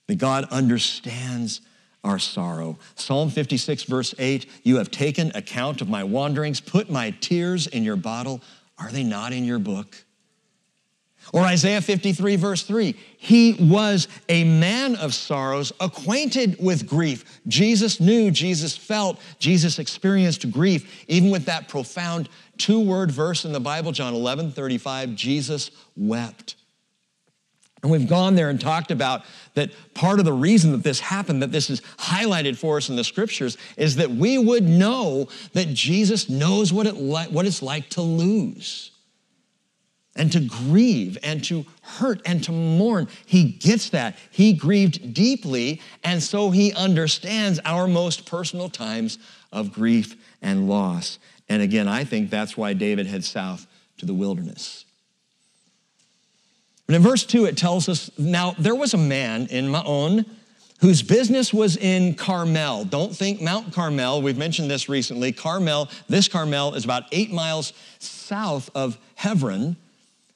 that 0.07 0.17
God 0.17 0.47
understands 0.51 1.61
our 2.03 2.19
sorrow. 2.19 2.79
Psalm 2.95 3.29
56, 3.29 3.83
verse 3.83 4.15
8 4.19 4.47
You 4.63 4.79
have 4.79 4.91
taken 4.91 5.31
account 5.35 5.83
of 5.83 5.91
my 5.91 6.05
wanderings, 6.05 6.63
put 6.63 6.89
my 6.89 7.11
tears 7.21 7.67
in 7.67 7.85
your 7.85 7.97
bottle. 7.97 8.41
Are 8.79 8.91
they 8.91 9.05
not 9.05 9.35
in 9.35 9.45
your 9.45 9.59
book? 9.59 10.07
Or 11.33 11.43
Isaiah 11.43 11.81
53, 11.81 12.37
verse 12.37 12.63
3, 12.65 12.97
he 13.17 13.53
was 13.61 14.09
a 14.29 14.43
man 14.43 14.97
of 14.97 15.15
sorrows, 15.15 15.73
acquainted 15.79 16.57
with 16.59 16.89
grief. 16.89 17.41
Jesus 17.47 18.01
knew, 18.01 18.33
Jesus 18.33 18.77
felt, 18.77 19.21
Jesus 19.39 19.79
experienced 19.79 20.51
grief, 20.51 21.05
even 21.07 21.31
with 21.31 21.45
that 21.45 21.69
profound 21.69 22.29
two 22.59 22.81
word 22.81 23.13
verse 23.13 23.45
in 23.45 23.53
the 23.53 23.61
Bible, 23.61 23.93
John 23.93 24.13
11, 24.13 24.51
35, 24.53 25.15
Jesus 25.15 25.71
wept. 25.97 26.57
And 27.83 27.93
we've 27.93 28.09
gone 28.09 28.35
there 28.35 28.51
and 28.51 28.61
talked 28.61 28.91
about 28.91 29.23
that 29.55 29.71
part 29.95 30.19
of 30.19 30.25
the 30.25 30.33
reason 30.33 30.73
that 30.73 30.83
this 30.83 31.01
happened, 31.01 31.43
that 31.43 31.53
this 31.53 31.71
is 31.71 31.81
highlighted 31.97 32.57
for 32.57 32.77
us 32.77 32.89
in 32.89 32.97
the 32.97 33.05
scriptures, 33.05 33.57
is 33.77 33.97
that 33.97 34.11
we 34.11 34.37
would 34.37 34.65
know 34.65 35.29
that 35.53 35.69
Jesus 35.69 36.29
knows 36.29 36.73
what, 36.73 36.87
it 36.87 36.97
li- 36.97 37.29
what 37.31 37.47
it's 37.47 37.63
like 37.63 37.89
to 37.91 38.03
lose 38.03 38.90
and 40.21 40.31
to 40.33 40.41
grieve 40.41 41.17
and 41.23 41.43
to 41.43 41.65
hurt 41.81 42.21
and 42.27 42.45
to 42.45 42.53
mourn. 42.53 43.09
He 43.25 43.45
gets 43.45 43.89
that. 43.91 44.19
He 44.31 44.53
grieved 44.53 45.15
deeply, 45.15 45.81
and 46.05 46.23
so 46.23 46.51
he 46.51 46.75
understands 46.75 47.59
our 47.65 47.89
most 47.89 48.27
personal 48.27 48.69
times 48.69 49.19
of 49.51 49.73
grief 49.73 50.15
and 50.43 50.69
loss. 50.69 51.19
And 51.49 51.63
again, 51.63 51.89
I 51.89 52.05
think 52.05 52.29
that's 52.29 52.55
why 52.55 52.75
David 52.75 53.07
heads 53.07 53.29
south 53.29 53.67
to 53.97 54.05
the 54.05 54.13
wilderness. 54.13 54.85
And 56.87 56.97
in 56.97 57.03
verse 57.03 57.25
2, 57.25 57.47
it 57.47 57.57
tells 57.57 57.89
us 57.89 58.11
now 58.19 58.55
there 58.59 58.75
was 58.75 58.93
a 58.93 58.99
man 58.99 59.47
in 59.47 59.71
Maon 59.71 60.27
whose 60.81 61.03
business 61.03 61.55
was 61.55 61.79
in 61.79 62.15
Carmel. 62.15 62.85
Don't 62.85 63.17
think 63.17 63.41
Mount 63.41 63.73
Carmel. 63.73 64.21
We've 64.21 64.37
mentioned 64.37 64.71
this 64.71 64.87
recently. 64.87 65.33
Carmel, 65.33 65.89
this 66.11 66.29
Carmel 66.29 66.75
is 66.75 66.85
about 66.85 67.05
eight 67.11 67.33
miles 67.33 67.73
south 68.01 68.69
of 68.75 68.99
Hebron 69.15 69.77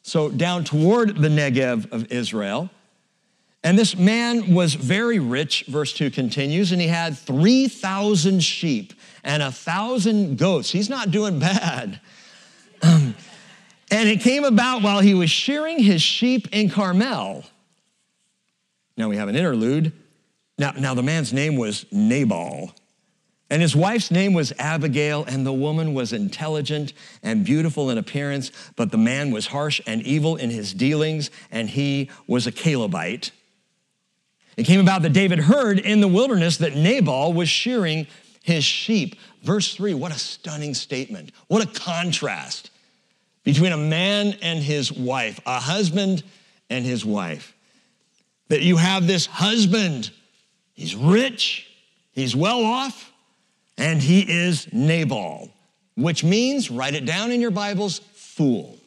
so 0.04 0.28
down 0.28 0.62
toward 0.62 1.16
the 1.16 1.28
Negev 1.28 1.90
of 1.90 2.12
Israel. 2.12 2.70
And 3.64 3.78
this 3.78 3.96
man 3.96 4.54
was 4.54 4.75
very 4.75 5.18
rich, 5.18 5.64
verse 5.66 5.94
2 5.94 6.11
continues, 6.11 6.70
and 6.70 6.80
he 6.80 6.88
had 6.88 7.16
3,000 7.16 8.40
sheep 8.40 8.92
and 9.25 9.42
a 9.42 9.46
1,000 9.46 10.37
goats. 10.37 10.70
He's 10.70 10.90
not 10.90 11.11
doing 11.11 11.38
bad. 11.38 11.99
And 12.82 13.14
it 13.90 14.20
came 14.20 14.44
about 14.44 14.82
while 14.82 15.00
he 15.00 15.14
was 15.14 15.30
shearing 15.30 15.78
his 15.78 16.02
sheep 16.02 16.49
in 16.52 16.68
Carmel. 16.68 17.44
Now 18.99 19.08
we 19.08 19.16
have 19.16 19.28
an 19.28 19.37
interlude. 19.37 19.92
Now, 20.58 20.73
now 20.73 20.92
the 20.92 21.02
man's 21.02 21.32
name 21.32 21.56
was 21.56 21.87
Nabal. 21.90 22.75
And 23.51 23.61
his 23.61 23.77
wife's 23.77 24.11
name 24.11 24.33
was 24.33 24.53
Abigail, 24.59 25.25
and 25.25 25.47
the 25.47 25.53
woman 25.53 25.93
was 25.93 26.13
intelligent 26.13 26.95
and 27.23 27.45
beautiful 27.45 27.91
in 27.91 27.99
appearance, 27.99 28.51
but 28.75 28.91
the 28.91 28.99
man 28.99 29.31
was 29.31 29.49
harsh 29.49 29.81
and 29.87 30.03
evil 30.03 30.37
in 30.37 30.51
his 30.51 30.73
dealings, 30.73 31.31
and 31.51 31.69
he 31.69 32.11
was 32.27 32.47
a 32.47 32.53
Calebite. 32.53 33.33
It 34.57 34.65
came 34.65 34.81
about 34.81 35.03
that 35.03 35.13
David 35.13 35.41
heard 35.41 35.79
in 35.79 36.01
the 36.01 36.09
wilderness 36.09 36.59
that 36.59 36.77
Nabal 36.77 37.33
was 37.33 37.49
shearing 37.49 38.07
his 38.43 38.65
sheep. 38.65 39.17
Verse 39.43 39.75
3, 39.75 39.95
what 39.95 40.13
a 40.13 40.19
stunning 40.19 40.75
statement. 40.75 41.33
What 41.49 41.63
a 41.63 41.81
contrast 41.81 42.71
between 43.43 43.73
a 43.73 43.77
man 43.77 44.37
and 44.41 44.59
his 44.61 44.91
wife, 44.91 45.41
a 45.45 45.61
husband 45.61 46.23
and 46.71 46.85
his 46.85 47.05
wife. 47.05 47.55
That 48.49 48.63
you 48.63 48.77
have 48.77 49.07
this 49.07 49.27
husband, 49.27 50.11
he's 50.73 50.95
rich, 50.95 51.71
he's 52.13 52.35
well 52.35 52.65
off, 52.65 53.13
and 53.76 54.00
he 54.00 54.21
is 54.21 54.73
Nabal, 54.73 55.50
which 55.97 56.25
means, 56.25 56.71
write 56.71 56.95
it 56.95 57.04
down 57.04 57.31
in 57.31 57.40
your 57.40 57.50
Bibles, 57.50 58.00
fool. 58.14 58.78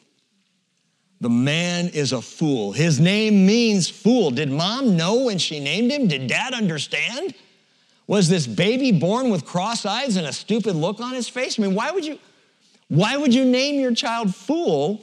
The 1.20 1.30
man 1.30 1.88
is 1.88 2.12
a 2.12 2.22
fool. 2.22 2.72
His 2.72 3.00
name 3.00 3.44
means 3.44 3.88
fool. 3.88 4.30
Did 4.30 4.50
mom 4.50 4.96
know 4.96 5.24
when 5.24 5.38
she 5.38 5.58
named 5.58 5.90
him? 5.90 6.06
Did 6.06 6.28
dad 6.28 6.54
understand? 6.54 7.34
Was 8.06 8.28
this 8.28 8.46
baby 8.46 8.92
born 8.92 9.28
with 9.28 9.44
cross 9.44 9.84
eyes 9.84 10.16
and 10.16 10.26
a 10.26 10.32
stupid 10.32 10.76
look 10.76 11.00
on 11.00 11.14
his 11.14 11.28
face? 11.28 11.58
I 11.58 11.62
mean, 11.62 11.74
why 11.74 11.90
would 11.90 12.06
you 12.06 12.18
why 12.88 13.16
would 13.16 13.34
you 13.34 13.44
name 13.44 13.80
your 13.80 13.92
child 13.92 14.34
fool? 14.34 15.02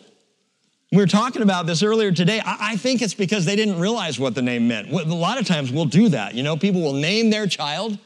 We 0.92 0.98
were 0.98 1.08
talking 1.08 1.42
about 1.42 1.68
this 1.68 1.84
earlier 1.84 2.12
today. 2.12 2.42
I 2.44 2.78
think 2.78 3.02
it's 3.02 3.14
because 3.14 3.46
they 3.46 3.56
didn't 3.56 3.80
realize 3.80 4.20
what 4.20 4.34
the 4.34 4.42
name 4.42 4.68
meant. 4.68 4.90
A 4.90 5.04
lot 5.04 5.40
of 5.40 5.46
times 5.46 5.72
we'll 5.72 5.86
do 5.86 6.10
that. 6.10 6.34
You 6.34 6.42
know, 6.42 6.56
people 6.56 6.82
will 6.82 6.94
name 6.94 7.30
their 7.30 7.48
child 7.48 8.00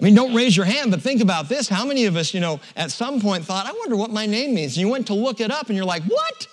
I 0.00 0.04
mean, 0.04 0.14
don't 0.14 0.34
raise 0.34 0.56
your 0.56 0.64
hand, 0.64 0.90
but 0.90 1.02
think 1.02 1.20
about 1.20 1.48
this. 1.50 1.68
How 1.68 1.84
many 1.84 2.06
of 2.06 2.16
us, 2.16 2.32
you 2.32 2.40
know, 2.40 2.60
at 2.74 2.90
some 2.90 3.20
point 3.20 3.44
thought, 3.44 3.66
I 3.66 3.72
wonder 3.72 3.96
what 3.96 4.10
my 4.10 4.24
name 4.24 4.54
means? 4.54 4.76
And 4.76 4.86
you 4.86 4.88
went 4.88 5.08
to 5.08 5.14
look 5.14 5.40
it 5.40 5.50
up 5.50 5.68
and 5.68 5.76
you're 5.76 5.84
like, 5.84 6.02
what? 6.04 6.46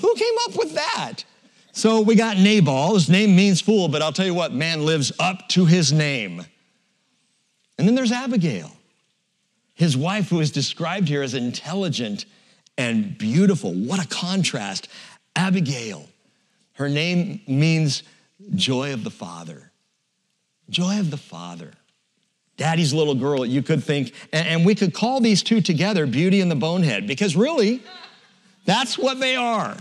Who 0.00 0.14
came 0.14 0.34
up 0.48 0.56
with 0.56 0.74
that? 0.74 1.24
So 1.72 2.00
we 2.00 2.16
got 2.16 2.38
Nabal. 2.38 2.94
His 2.94 3.08
name 3.08 3.36
means 3.36 3.60
fool, 3.60 3.86
but 3.86 4.02
I'll 4.02 4.12
tell 4.12 4.26
you 4.26 4.34
what, 4.34 4.52
man 4.52 4.84
lives 4.84 5.12
up 5.20 5.48
to 5.50 5.66
his 5.66 5.92
name. 5.92 6.44
And 7.78 7.86
then 7.86 7.94
there's 7.94 8.12
Abigail, 8.12 8.72
his 9.74 9.96
wife, 9.96 10.28
who 10.28 10.40
is 10.40 10.50
described 10.50 11.06
here 11.06 11.22
as 11.22 11.34
intelligent 11.34 12.24
and 12.76 13.16
beautiful. 13.16 13.72
What 13.72 14.04
a 14.04 14.08
contrast. 14.08 14.88
Abigail, 15.36 16.08
her 16.72 16.88
name 16.88 17.42
means 17.46 18.02
joy 18.56 18.92
of 18.92 19.04
the 19.04 19.10
Father. 19.10 19.70
Joy 20.68 20.98
of 20.98 21.12
the 21.12 21.16
Father 21.16 21.72
daddy's 22.60 22.92
little 22.92 23.14
girl, 23.14 23.46
you 23.46 23.62
could 23.62 23.82
think, 23.82 24.12
and, 24.34 24.66
we 24.66 24.74
could 24.74 24.92
call 24.92 25.18
these 25.18 25.42
two 25.42 25.62
together 25.62 26.06
Beauty 26.06 26.42
and 26.42 26.50
the 26.50 26.54
Bonehead, 26.54 27.06
because 27.06 27.34
really, 27.34 27.82
that's 28.66 28.98
what 28.98 29.18
they 29.18 29.34
are. 29.34 29.78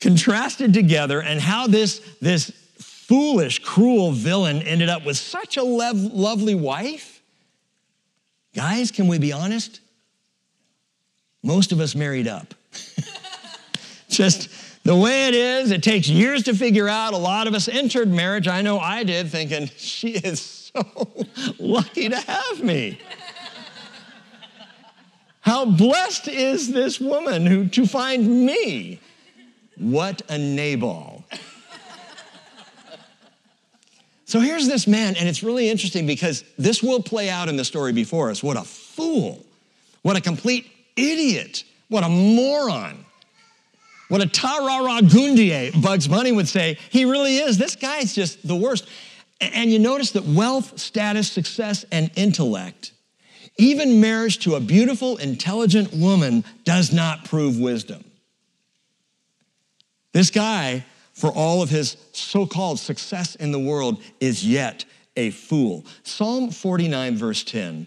Contrasted 0.00 0.72
together, 0.72 1.20
and 1.20 1.40
how 1.40 1.66
this, 1.66 1.98
this 2.20 2.52
foolish, 2.78 3.58
cruel 3.58 4.12
villain 4.12 4.62
ended 4.62 4.88
up 4.88 5.04
with 5.04 5.16
such 5.16 5.56
a 5.56 5.62
lev- 5.64 5.96
lovely 5.96 6.54
wife. 6.54 7.20
Guys, 8.54 8.92
can 8.92 9.08
we 9.08 9.18
be 9.18 9.32
honest? 9.32 9.80
Most 11.42 11.72
of 11.72 11.80
us 11.80 11.96
married 11.96 12.28
up. 12.28 12.54
Just 14.08 14.48
the 14.84 14.94
way 14.94 15.26
it 15.26 15.34
is, 15.34 15.72
it 15.72 15.82
takes 15.82 16.08
years 16.08 16.44
to 16.44 16.54
figure 16.54 16.88
out. 16.88 17.14
A 17.14 17.18
lot 17.18 17.48
of 17.48 17.54
us 17.54 17.66
entered 17.66 18.08
marriage. 18.12 18.46
I 18.46 18.62
know 18.62 18.78
I 18.78 19.02
did, 19.02 19.28
thinking, 19.28 19.68
she 19.76 20.10
is 20.10 20.57
so 20.72 21.08
lucky 21.58 22.08
to 22.08 22.16
have 22.16 22.62
me. 22.62 22.98
How 25.40 25.64
blessed 25.64 26.28
is 26.28 26.72
this 26.72 27.00
woman 27.00 27.46
who 27.46 27.68
to 27.68 27.86
find 27.86 28.44
me? 28.46 29.00
What 29.76 30.22
a 30.28 30.36
Nabal. 30.36 31.24
So 34.26 34.40
here's 34.40 34.66
this 34.66 34.86
man, 34.86 35.16
and 35.16 35.26
it's 35.26 35.42
really 35.42 35.70
interesting 35.70 36.06
because 36.06 36.44
this 36.58 36.82
will 36.82 37.02
play 37.02 37.30
out 37.30 37.48
in 37.48 37.56
the 37.56 37.64
story 37.64 37.94
before 37.94 38.28
us. 38.30 38.42
What 38.42 38.58
a 38.58 38.62
fool. 38.62 39.42
What 40.02 40.16
a 40.16 40.20
complete 40.20 40.70
idiot. 40.96 41.64
What 41.88 42.04
a 42.04 42.10
moron. 42.10 43.06
What 44.08 44.20
a 44.20 44.26
tarara 44.26 45.00
gundie, 45.00 45.82
Bugs 45.82 46.08
Bunny 46.08 46.32
would 46.32 46.48
say. 46.48 46.76
He 46.90 47.06
really 47.06 47.38
is. 47.38 47.56
This 47.56 47.74
guy's 47.74 48.14
just 48.14 48.46
the 48.46 48.56
worst. 48.56 48.86
And 49.40 49.70
you 49.70 49.78
notice 49.78 50.12
that 50.12 50.24
wealth, 50.24 50.78
status, 50.78 51.30
success, 51.30 51.84
and 51.92 52.10
intellect, 52.16 52.92
even 53.56 54.00
marriage 54.00 54.38
to 54.40 54.56
a 54.56 54.60
beautiful, 54.60 55.16
intelligent 55.18 55.92
woman, 55.92 56.44
does 56.64 56.92
not 56.92 57.24
prove 57.24 57.58
wisdom. 57.58 58.04
This 60.12 60.30
guy, 60.30 60.84
for 61.12 61.30
all 61.30 61.62
of 61.62 61.70
his 61.70 61.96
so 62.12 62.46
called 62.46 62.78
success 62.78 63.34
in 63.36 63.52
the 63.52 63.58
world, 63.58 64.02
is 64.20 64.44
yet 64.44 64.84
a 65.16 65.30
fool. 65.30 65.84
Psalm 66.02 66.50
49, 66.50 67.16
verse 67.16 67.44
10 67.44 67.86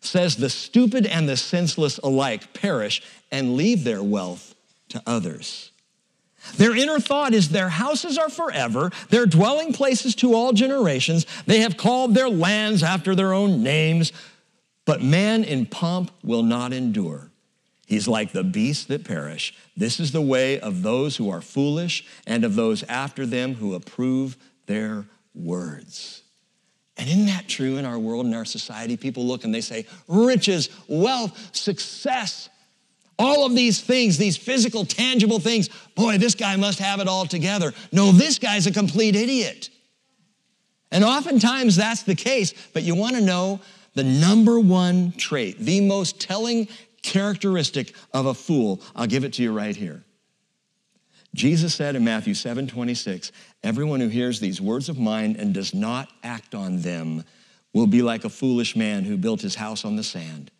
says, 0.00 0.36
The 0.36 0.50
stupid 0.50 1.06
and 1.06 1.28
the 1.28 1.36
senseless 1.36 1.98
alike 1.98 2.52
perish 2.54 3.02
and 3.30 3.56
leave 3.56 3.84
their 3.84 4.02
wealth 4.02 4.54
to 4.90 5.02
others. 5.06 5.72
Their 6.56 6.76
inner 6.76 6.98
thought 6.98 7.34
is 7.34 7.48
their 7.48 7.68
houses 7.68 8.18
are 8.18 8.30
forever, 8.30 8.90
their 9.10 9.26
dwelling 9.26 9.72
places 9.72 10.14
to 10.16 10.34
all 10.34 10.52
generations. 10.52 11.26
They 11.46 11.60
have 11.60 11.76
called 11.76 12.14
their 12.14 12.28
lands 12.28 12.82
after 12.82 13.14
their 13.14 13.32
own 13.32 13.62
names. 13.62 14.12
But 14.84 15.02
man 15.02 15.44
in 15.44 15.66
pomp 15.66 16.10
will 16.22 16.42
not 16.42 16.72
endure. 16.72 17.30
He's 17.86 18.08
like 18.08 18.32
the 18.32 18.44
beasts 18.44 18.84
that 18.86 19.04
perish. 19.04 19.54
This 19.76 20.00
is 20.00 20.12
the 20.12 20.20
way 20.20 20.58
of 20.58 20.82
those 20.82 21.16
who 21.16 21.30
are 21.30 21.40
foolish 21.40 22.04
and 22.26 22.44
of 22.44 22.56
those 22.56 22.82
after 22.84 23.26
them 23.26 23.54
who 23.54 23.74
approve 23.74 24.36
their 24.66 25.04
words. 25.34 26.22
And 26.96 27.08
isn't 27.08 27.26
that 27.26 27.46
true 27.46 27.76
in 27.76 27.84
our 27.84 27.98
world, 27.98 28.26
in 28.26 28.34
our 28.34 28.44
society? 28.44 28.96
People 28.96 29.26
look 29.26 29.44
and 29.44 29.54
they 29.54 29.60
say, 29.60 29.86
riches, 30.08 30.70
wealth, 30.88 31.54
success, 31.54 32.48
all 33.18 33.46
of 33.46 33.54
these 33.54 33.80
things, 33.80 34.18
these 34.18 34.36
physical, 34.36 34.84
tangible 34.84 35.38
things, 35.38 35.70
boy, 35.94 36.18
this 36.18 36.34
guy 36.34 36.56
must 36.56 36.78
have 36.78 37.00
it 37.00 37.08
all 37.08 37.26
together. 37.26 37.72
No, 37.92 38.12
this 38.12 38.38
guy's 38.38 38.66
a 38.66 38.72
complete 38.72 39.16
idiot. 39.16 39.70
And 40.90 41.02
oftentimes 41.02 41.76
that's 41.76 42.02
the 42.02 42.14
case, 42.14 42.52
but 42.72 42.82
you 42.82 42.94
want 42.94 43.16
to 43.16 43.22
know 43.22 43.60
the 43.94 44.04
number 44.04 44.60
one 44.60 45.12
trait, 45.12 45.58
the 45.58 45.80
most 45.80 46.20
telling 46.20 46.68
characteristic 47.02 47.94
of 48.12 48.26
a 48.26 48.34
fool. 48.34 48.80
I'll 48.94 49.06
give 49.06 49.24
it 49.24 49.32
to 49.34 49.42
you 49.42 49.52
right 49.52 49.74
here. 49.74 50.04
Jesus 51.34 51.74
said 51.74 51.96
in 51.96 52.04
Matthew 52.04 52.34
7 52.34 52.66
26, 52.66 53.32
Everyone 53.62 54.00
who 54.00 54.08
hears 54.08 54.40
these 54.40 54.60
words 54.60 54.88
of 54.88 54.98
mine 54.98 55.36
and 55.38 55.52
does 55.52 55.74
not 55.74 56.08
act 56.22 56.54
on 56.54 56.80
them 56.80 57.24
will 57.72 57.86
be 57.86 58.00
like 58.00 58.24
a 58.24 58.30
foolish 58.30 58.74
man 58.74 59.04
who 59.04 59.16
built 59.16 59.42
his 59.42 59.54
house 59.54 59.84
on 59.84 59.96
the 59.96 60.02
sand. 60.02 60.50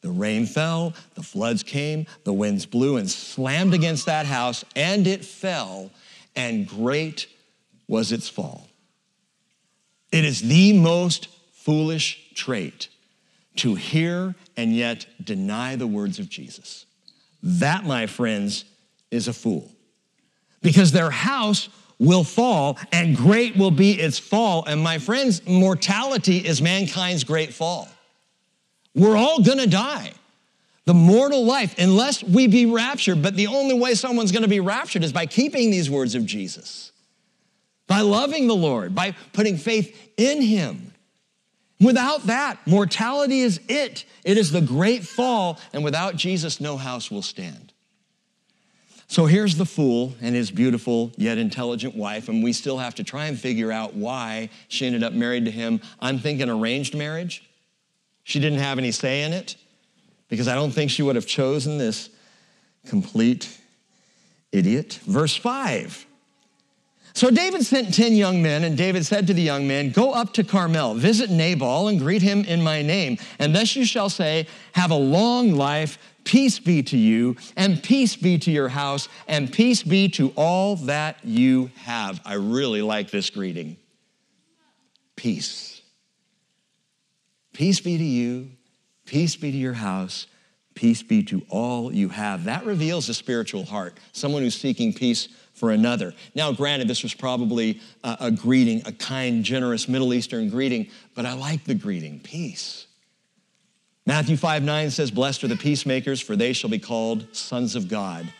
The 0.00 0.10
rain 0.10 0.46
fell, 0.46 0.94
the 1.14 1.22
floods 1.22 1.62
came, 1.62 2.06
the 2.24 2.32
winds 2.32 2.66
blew 2.66 2.96
and 2.96 3.10
slammed 3.10 3.74
against 3.74 4.06
that 4.06 4.26
house, 4.26 4.64
and 4.76 5.06
it 5.06 5.24
fell, 5.24 5.90
and 6.36 6.68
great 6.68 7.26
was 7.88 8.12
its 8.12 8.28
fall. 8.28 8.68
It 10.12 10.24
is 10.24 10.40
the 10.40 10.72
most 10.72 11.28
foolish 11.52 12.32
trait 12.34 12.88
to 13.56 13.74
hear 13.74 14.34
and 14.56 14.74
yet 14.74 15.06
deny 15.22 15.76
the 15.76 15.86
words 15.86 16.18
of 16.18 16.28
Jesus. 16.28 16.86
That, 17.42 17.84
my 17.84 18.06
friends, 18.06 18.64
is 19.10 19.28
a 19.28 19.32
fool 19.32 19.70
because 20.62 20.92
their 20.92 21.10
house 21.10 21.68
will 21.98 22.24
fall 22.24 22.78
and 22.92 23.16
great 23.16 23.56
will 23.56 23.70
be 23.70 23.92
its 23.92 24.18
fall. 24.18 24.64
And 24.66 24.80
my 24.80 24.98
friends, 24.98 25.44
mortality 25.46 26.38
is 26.38 26.62
mankind's 26.62 27.24
great 27.24 27.52
fall. 27.52 27.88
We're 28.94 29.16
all 29.16 29.42
gonna 29.42 29.66
die. 29.66 30.12
The 30.84 30.94
mortal 30.94 31.44
life, 31.44 31.78
unless 31.78 32.22
we 32.22 32.46
be 32.46 32.64
raptured, 32.66 33.22
but 33.22 33.36
the 33.36 33.48
only 33.48 33.78
way 33.78 33.94
someone's 33.94 34.32
gonna 34.32 34.48
be 34.48 34.60
raptured 34.60 35.04
is 35.04 35.12
by 35.12 35.26
keeping 35.26 35.70
these 35.70 35.90
words 35.90 36.14
of 36.14 36.24
Jesus, 36.24 36.92
by 37.86 38.00
loving 38.00 38.46
the 38.46 38.56
Lord, 38.56 38.94
by 38.94 39.14
putting 39.32 39.58
faith 39.58 40.12
in 40.16 40.40
Him. 40.40 40.92
Without 41.80 42.26
that, 42.26 42.58
mortality 42.66 43.40
is 43.40 43.60
it. 43.68 44.04
It 44.24 44.36
is 44.36 44.50
the 44.50 44.60
great 44.60 45.04
fall, 45.04 45.58
and 45.72 45.84
without 45.84 46.16
Jesus, 46.16 46.60
no 46.60 46.76
house 46.76 47.10
will 47.10 47.22
stand. 47.22 47.72
So 49.06 49.24
here's 49.24 49.56
the 49.56 49.64
fool 49.64 50.14
and 50.20 50.34
his 50.34 50.50
beautiful 50.50 51.12
yet 51.16 51.38
intelligent 51.38 51.94
wife, 51.94 52.28
and 52.28 52.42
we 52.42 52.52
still 52.52 52.76
have 52.78 52.94
to 52.96 53.04
try 53.04 53.26
and 53.26 53.38
figure 53.38 53.72
out 53.72 53.94
why 53.94 54.50
she 54.68 54.86
ended 54.86 55.02
up 55.02 55.14
married 55.14 55.46
to 55.46 55.50
him. 55.50 55.80
I'm 55.98 56.18
thinking 56.18 56.50
arranged 56.50 56.94
marriage. 56.94 57.47
She 58.28 58.40
didn't 58.40 58.58
have 58.58 58.78
any 58.78 58.90
say 58.90 59.22
in 59.22 59.32
it 59.32 59.56
because 60.28 60.48
I 60.48 60.54
don't 60.54 60.70
think 60.70 60.90
she 60.90 61.02
would 61.02 61.16
have 61.16 61.26
chosen 61.26 61.78
this 61.78 62.10
complete 62.86 63.58
idiot. 64.52 65.00
Verse 65.06 65.34
5. 65.34 66.06
So 67.14 67.30
David 67.30 67.64
sent 67.64 67.94
10 67.94 68.12
young 68.12 68.42
men, 68.42 68.64
and 68.64 68.76
David 68.76 69.06
said 69.06 69.26
to 69.28 69.32
the 69.34 69.40
young 69.40 69.66
men, 69.66 69.90
Go 69.92 70.12
up 70.12 70.34
to 70.34 70.44
Carmel, 70.44 70.94
visit 70.94 71.30
Nabal, 71.30 71.88
and 71.88 71.98
greet 71.98 72.20
him 72.20 72.44
in 72.44 72.62
my 72.62 72.82
name. 72.82 73.16
And 73.38 73.54
thus 73.56 73.74
you 73.74 73.86
shall 73.86 74.10
say, 74.10 74.46
Have 74.74 74.90
a 74.90 74.94
long 74.94 75.54
life 75.54 75.98
Peace 76.28 76.58
be 76.58 76.82
to 76.82 76.98
you, 76.98 77.36
and 77.56 77.82
peace 77.82 78.14
be 78.14 78.36
to 78.36 78.50
your 78.50 78.68
house, 78.68 79.08
and 79.26 79.50
peace 79.50 79.82
be 79.82 80.10
to 80.10 80.30
all 80.36 80.76
that 80.76 81.16
you 81.24 81.70
have. 81.76 82.20
I 82.22 82.34
really 82.34 82.82
like 82.82 83.10
this 83.10 83.30
greeting. 83.30 83.78
Peace. 85.16 85.77
Peace 87.58 87.80
be 87.80 87.98
to 87.98 88.04
you, 88.04 88.50
peace 89.04 89.34
be 89.34 89.50
to 89.50 89.58
your 89.58 89.72
house, 89.72 90.28
peace 90.76 91.02
be 91.02 91.24
to 91.24 91.42
all 91.48 91.92
you 91.92 92.08
have. 92.08 92.44
That 92.44 92.64
reveals 92.64 93.08
a 93.08 93.14
spiritual 93.14 93.64
heart, 93.64 93.98
someone 94.12 94.42
who's 94.42 94.54
seeking 94.54 94.92
peace 94.92 95.26
for 95.54 95.72
another. 95.72 96.14
Now, 96.36 96.52
granted, 96.52 96.86
this 96.86 97.02
was 97.02 97.14
probably 97.14 97.80
a, 98.04 98.16
a 98.20 98.30
greeting, 98.30 98.82
a 98.86 98.92
kind, 98.92 99.42
generous 99.42 99.88
Middle 99.88 100.14
Eastern 100.14 100.50
greeting, 100.50 100.86
but 101.16 101.26
I 101.26 101.32
like 101.32 101.64
the 101.64 101.74
greeting 101.74 102.20
peace. 102.20 102.86
Matthew 104.06 104.36
5 104.36 104.62
9 104.62 104.90
says, 104.92 105.10
Blessed 105.10 105.42
are 105.42 105.48
the 105.48 105.56
peacemakers, 105.56 106.20
for 106.20 106.36
they 106.36 106.52
shall 106.52 106.70
be 106.70 106.78
called 106.78 107.26
sons 107.34 107.74
of 107.74 107.88
God. 107.88 108.32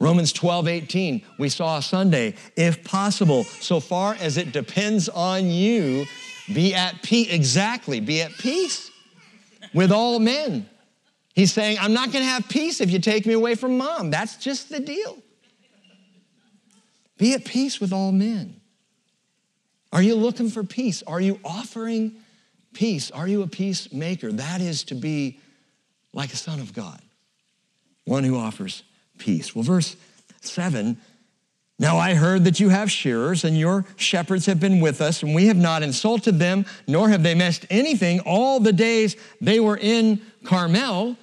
Romans 0.00 0.32
12 0.32 0.66
18, 0.66 1.22
we 1.38 1.48
saw 1.48 1.78
Sunday, 1.78 2.34
if 2.56 2.82
possible, 2.82 3.44
so 3.44 3.78
far 3.78 4.14
as 4.14 4.36
it 4.36 4.50
depends 4.50 5.08
on 5.08 5.46
you, 5.46 6.06
be 6.52 6.74
at 6.74 7.02
peace. 7.02 7.30
Exactly, 7.30 8.00
be 8.00 8.22
at 8.22 8.32
peace 8.32 8.90
with 9.74 9.92
all 9.92 10.18
men. 10.18 10.68
He's 11.34 11.52
saying, 11.52 11.78
I'm 11.80 11.92
not 11.92 12.12
gonna 12.12 12.24
have 12.24 12.48
peace 12.48 12.80
if 12.80 12.90
you 12.90 12.98
take 12.98 13.26
me 13.26 13.34
away 13.34 13.54
from 13.54 13.78
mom. 13.78 14.10
That's 14.10 14.36
just 14.36 14.70
the 14.70 14.80
deal. 14.80 15.18
Be 17.16 17.34
at 17.34 17.44
peace 17.44 17.80
with 17.80 17.92
all 17.92 18.12
men. 18.12 18.60
Are 19.92 20.02
you 20.02 20.14
looking 20.14 20.50
for 20.50 20.64
peace? 20.64 21.02
Are 21.06 21.20
you 21.20 21.40
offering 21.44 22.16
peace. 22.72 23.10
Are 23.10 23.26
you 23.26 23.42
a 23.42 23.46
peacemaker? 23.46 24.32
That 24.32 24.60
is 24.60 24.84
to 24.84 24.94
be 24.94 25.40
like 26.12 26.32
a 26.32 26.36
son 26.36 26.60
of 26.60 26.72
God, 26.72 27.00
one 28.04 28.24
who 28.24 28.36
offers 28.36 28.82
peace. 29.18 29.54
Well, 29.54 29.64
verse 29.64 29.96
7 30.40 30.96
Now 31.80 31.96
I 31.96 32.14
heard 32.14 32.44
that 32.44 32.58
you 32.58 32.70
have 32.70 32.90
shearers, 32.90 33.44
and 33.44 33.56
your 33.56 33.84
shepherds 33.96 34.46
have 34.46 34.58
been 34.58 34.80
with 34.80 35.00
us, 35.00 35.22
and 35.22 35.34
we 35.34 35.46
have 35.46 35.56
not 35.56 35.84
insulted 35.84 36.38
them, 36.38 36.66
nor 36.88 37.08
have 37.08 37.22
they 37.22 37.36
missed 37.36 37.66
anything 37.70 38.18
all 38.20 38.58
the 38.58 38.72
days 38.72 39.16
they 39.40 39.60
were 39.60 39.76
in 39.76 40.20
Carmel. 40.44 41.16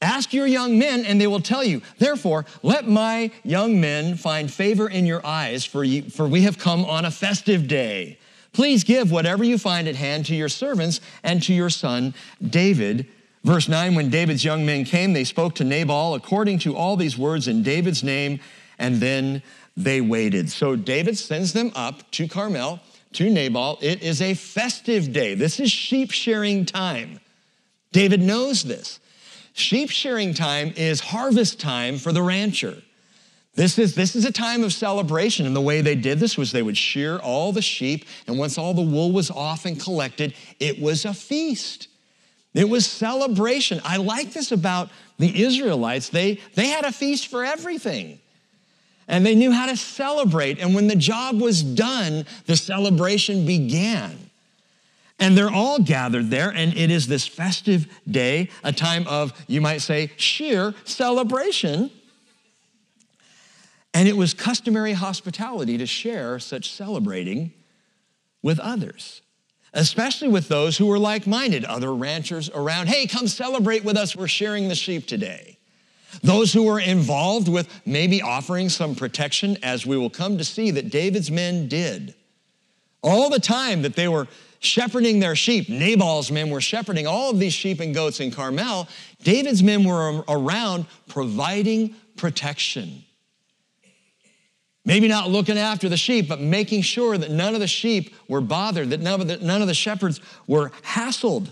Ask 0.00 0.32
your 0.32 0.46
young 0.46 0.78
men, 0.78 1.04
and 1.04 1.20
they 1.20 1.26
will 1.26 1.40
tell 1.40 1.64
you. 1.64 1.82
Therefore, 1.98 2.46
let 2.62 2.86
my 2.86 3.32
young 3.42 3.80
men 3.80 4.14
find 4.14 4.52
favor 4.52 4.88
in 4.88 5.06
your 5.06 5.24
eyes, 5.26 5.64
for, 5.64 5.82
you, 5.82 6.02
for 6.02 6.28
we 6.28 6.42
have 6.42 6.58
come 6.58 6.84
on 6.84 7.04
a 7.04 7.10
festive 7.10 7.66
day. 7.66 8.18
Please 8.52 8.84
give 8.84 9.10
whatever 9.10 9.42
you 9.42 9.58
find 9.58 9.88
at 9.88 9.96
hand 9.96 10.24
to 10.26 10.34
your 10.36 10.48
servants 10.48 11.00
and 11.24 11.42
to 11.42 11.52
your 11.52 11.68
son 11.68 12.14
David. 12.42 13.06
Verse 13.42 13.68
9 13.68 13.94
When 13.94 14.08
David's 14.08 14.44
young 14.44 14.64
men 14.64 14.84
came, 14.84 15.14
they 15.14 15.24
spoke 15.24 15.56
to 15.56 15.64
Nabal 15.64 16.14
according 16.14 16.60
to 16.60 16.76
all 16.76 16.96
these 16.96 17.18
words 17.18 17.48
in 17.48 17.62
David's 17.62 18.04
name, 18.04 18.38
and 18.78 18.96
then 18.96 19.42
they 19.76 20.00
waited. 20.00 20.50
So 20.50 20.76
David 20.76 21.18
sends 21.18 21.52
them 21.52 21.70
up 21.74 22.10
to 22.12 22.28
Carmel, 22.28 22.80
to 23.12 23.30
Nabal. 23.30 23.78
It 23.82 24.02
is 24.02 24.22
a 24.22 24.34
festive 24.34 25.12
day. 25.12 25.34
This 25.34 25.60
is 25.60 25.70
sheep 25.70 26.10
shearing 26.10 26.64
time. 26.64 27.20
David 27.92 28.20
knows 28.20 28.62
this. 28.62 29.00
Sheep 29.52 29.90
shearing 29.90 30.34
time 30.34 30.72
is 30.76 31.00
harvest 31.00 31.58
time 31.60 31.98
for 31.98 32.12
the 32.12 32.22
rancher. 32.22 32.82
This 33.54 33.78
is, 33.78 33.94
this 33.94 34.14
is 34.14 34.26
a 34.26 34.32
time 34.32 34.62
of 34.62 34.72
celebration. 34.72 35.46
And 35.46 35.56
the 35.56 35.62
way 35.62 35.80
they 35.80 35.94
did 35.94 36.20
this 36.20 36.36
was 36.36 36.52
they 36.52 36.62
would 36.62 36.76
shear 36.76 37.16
all 37.18 37.52
the 37.52 37.62
sheep, 37.62 38.04
and 38.26 38.38
once 38.38 38.58
all 38.58 38.74
the 38.74 38.82
wool 38.82 39.12
was 39.12 39.30
off 39.30 39.64
and 39.64 39.80
collected, 39.80 40.34
it 40.60 40.78
was 40.80 41.06
a 41.06 41.14
feast. 41.14 41.88
It 42.52 42.68
was 42.68 42.86
celebration. 42.86 43.80
I 43.84 43.96
like 43.96 44.32
this 44.32 44.52
about 44.52 44.90
the 45.18 45.42
Israelites. 45.42 46.10
They, 46.10 46.40
they 46.54 46.66
had 46.66 46.84
a 46.84 46.92
feast 46.92 47.28
for 47.28 47.44
everything. 47.44 48.18
And 49.08 49.24
they 49.24 49.34
knew 49.34 49.52
how 49.52 49.66
to 49.66 49.76
celebrate. 49.76 50.58
And 50.58 50.74
when 50.74 50.88
the 50.88 50.96
job 50.96 51.40
was 51.40 51.62
done, 51.62 52.26
the 52.46 52.56
celebration 52.56 53.46
began. 53.46 54.30
And 55.18 55.36
they're 55.36 55.50
all 55.50 55.78
gathered 55.78 56.28
there, 56.28 56.50
and 56.50 56.76
it 56.76 56.90
is 56.90 57.06
this 57.06 57.26
festive 57.26 57.86
day, 58.10 58.50
a 58.62 58.72
time 58.72 59.06
of, 59.08 59.32
you 59.46 59.62
might 59.62 59.78
say, 59.78 60.10
sheer 60.16 60.74
celebration. 60.84 61.90
And 63.94 64.06
it 64.08 64.16
was 64.16 64.34
customary 64.34 64.92
hospitality 64.92 65.78
to 65.78 65.86
share 65.86 66.38
such 66.38 66.70
celebrating 66.70 67.54
with 68.42 68.58
others, 68.58 69.22
especially 69.72 70.28
with 70.28 70.48
those 70.48 70.76
who 70.76 70.84
were 70.84 70.98
like 70.98 71.26
minded, 71.26 71.64
other 71.64 71.94
ranchers 71.94 72.50
around. 72.50 72.88
Hey, 72.88 73.06
come 73.06 73.26
celebrate 73.26 73.84
with 73.84 73.96
us. 73.96 74.14
We're 74.14 74.28
sharing 74.28 74.68
the 74.68 74.74
sheep 74.74 75.06
today. 75.06 75.55
Those 76.22 76.52
who 76.52 76.64
were 76.64 76.80
involved 76.80 77.48
with 77.48 77.68
maybe 77.86 78.22
offering 78.22 78.68
some 78.68 78.94
protection, 78.94 79.56
as 79.62 79.86
we 79.86 79.96
will 79.96 80.10
come 80.10 80.38
to 80.38 80.44
see 80.44 80.70
that 80.72 80.90
David's 80.90 81.30
men 81.30 81.68
did. 81.68 82.14
All 83.02 83.30
the 83.30 83.40
time 83.40 83.82
that 83.82 83.94
they 83.94 84.08
were 84.08 84.26
shepherding 84.58 85.20
their 85.20 85.36
sheep, 85.36 85.68
Nabal's 85.68 86.30
men 86.30 86.50
were 86.50 86.60
shepherding 86.60 87.06
all 87.06 87.30
of 87.30 87.38
these 87.38 87.52
sheep 87.52 87.80
and 87.80 87.94
goats 87.94 88.20
in 88.20 88.30
Carmel. 88.30 88.88
David's 89.22 89.62
men 89.62 89.84
were 89.84 90.24
around 90.28 90.86
providing 91.08 91.94
protection. 92.16 93.04
Maybe 94.84 95.08
not 95.08 95.28
looking 95.30 95.58
after 95.58 95.88
the 95.88 95.96
sheep, 95.96 96.28
but 96.28 96.40
making 96.40 96.82
sure 96.82 97.18
that 97.18 97.30
none 97.30 97.54
of 97.54 97.60
the 97.60 97.66
sheep 97.66 98.14
were 98.28 98.40
bothered, 98.40 98.90
that 98.90 99.00
none 99.00 99.20
of 99.20 99.26
the, 99.26 99.36
none 99.38 99.60
of 99.60 99.66
the 99.66 99.74
shepherds 99.74 100.20
were 100.46 100.70
hassled. 100.82 101.50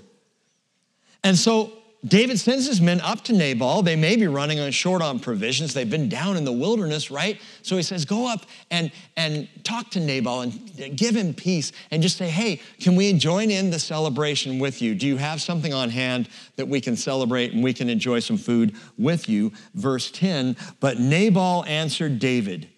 And 1.25 1.37
so 1.37 1.73
David 2.07 2.39
sends 2.39 2.67
his 2.67 2.83
men 2.83 3.01
up 3.01 3.23
to 3.25 3.33
Nabal. 3.33 3.83
They 3.83 3.97
may 3.97 4.17
be 4.17 4.27
running 4.27 4.71
short 4.73 5.01
on 5.01 5.19
provisions. 5.19 5.73
They've 5.73 5.89
been 5.89 6.11
down 6.11 6.37
in 6.37 6.45
the 6.45 6.53
wilderness, 6.53 7.11
right? 7.11 7.41
So 7.63 7.77
he 7.77 7.83
says, 7.83 8.05
Go 8.05 8.31
up 8.31 8.45
and, 8.71 8.93
and 9.17 9.49
talk 9.65 9.91
to 9.93 10.01
Nabal 10.01 10.43
and 10.43 10.97
give 10.97 11.17
him 11.17 11.33
peace 11.33 11.73
and 11.91 12.03
just 12.03 12.19
say, 12.19 12.29
Hey, 12.29 12.61
can 12.79 12.95
we 12.95 13.13
join 13.15 13.51
in 13.51 13.71
the 13.71 13.79
celebration 13.79 14.59
with 14.59 14.83
you? 14.83 14.95
Do 14.95 15.07
you 15.07 15.17
have 15.17 15.41
something 15.41 15.73
on 15.73 15.89
hand 15.89 16.29
that 16.57 16.69
we 16.69 16.81
can 16.81 16.95
celebrate 16.95 17.53
and 17.53 17.65
we 17.65 17.73
can 17.73 17.89
enjoy 17.89 18.21
some 18.21 18.37
food 18.37 18.75
with 18.99 19.27
you? 19.27 19.53
Verse 19.75 20.11
10 20.11 20.57
But 20.81 20.99
Nabal 20.99 21.65
answered 21.67 22.19
David, 22.19 22.69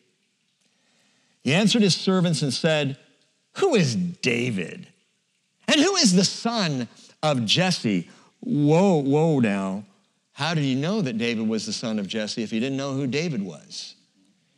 he 1.42 1.52
answered 1.52 1.82
his 1.82 1.96
servants 1.96 2.42
and 2.42 2.54
said, 2.54 2.96
Who 3.56 3.74
is 3.74 3.96
David? 3.96 4.86
And 5.66 5.80
who 5.80 5.96
is 5.96 6.12
the 6.12 6.24
son 6.24 6.86
of 7.24 7.44
Jesse? 7.44 8.08
Whoa, 8.46 9.02
whoa 9.02 9.40
now. 9.40 9.84
How 10.32 10.54
did 10.54 10.62
he 10.62 10.76
know 10.76 11.02
that 11.02 11.18
David 11.18 11.48
was 11.48 11.66
the 11.66 11.72
son 11.72 11.98
of 11.98 12.06
Jesse 12.06 12.44
if 12.44 12.52
he 12.52 12.60
didn't 12.60 12.76
know 12.76 12.92
who 12.92 13.08
David 13.08 13.42
was? 13.42 13.96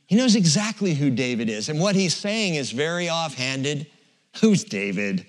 He 0.07 0.15
knows 0.15 0.37
exactly 0.37 0.93
who 0.93 1.09
David 1.09 1.49
is. 1.49 1.71
And 1.71 1.81
what 1.81 1.95
he's 1.95 2.15
saying 2.15 2.57
is 2.57 2.71
very 2.71 3.09
offhanded. 3.09 3.87
Who's 4.43 4.63
David? 4.63 5.25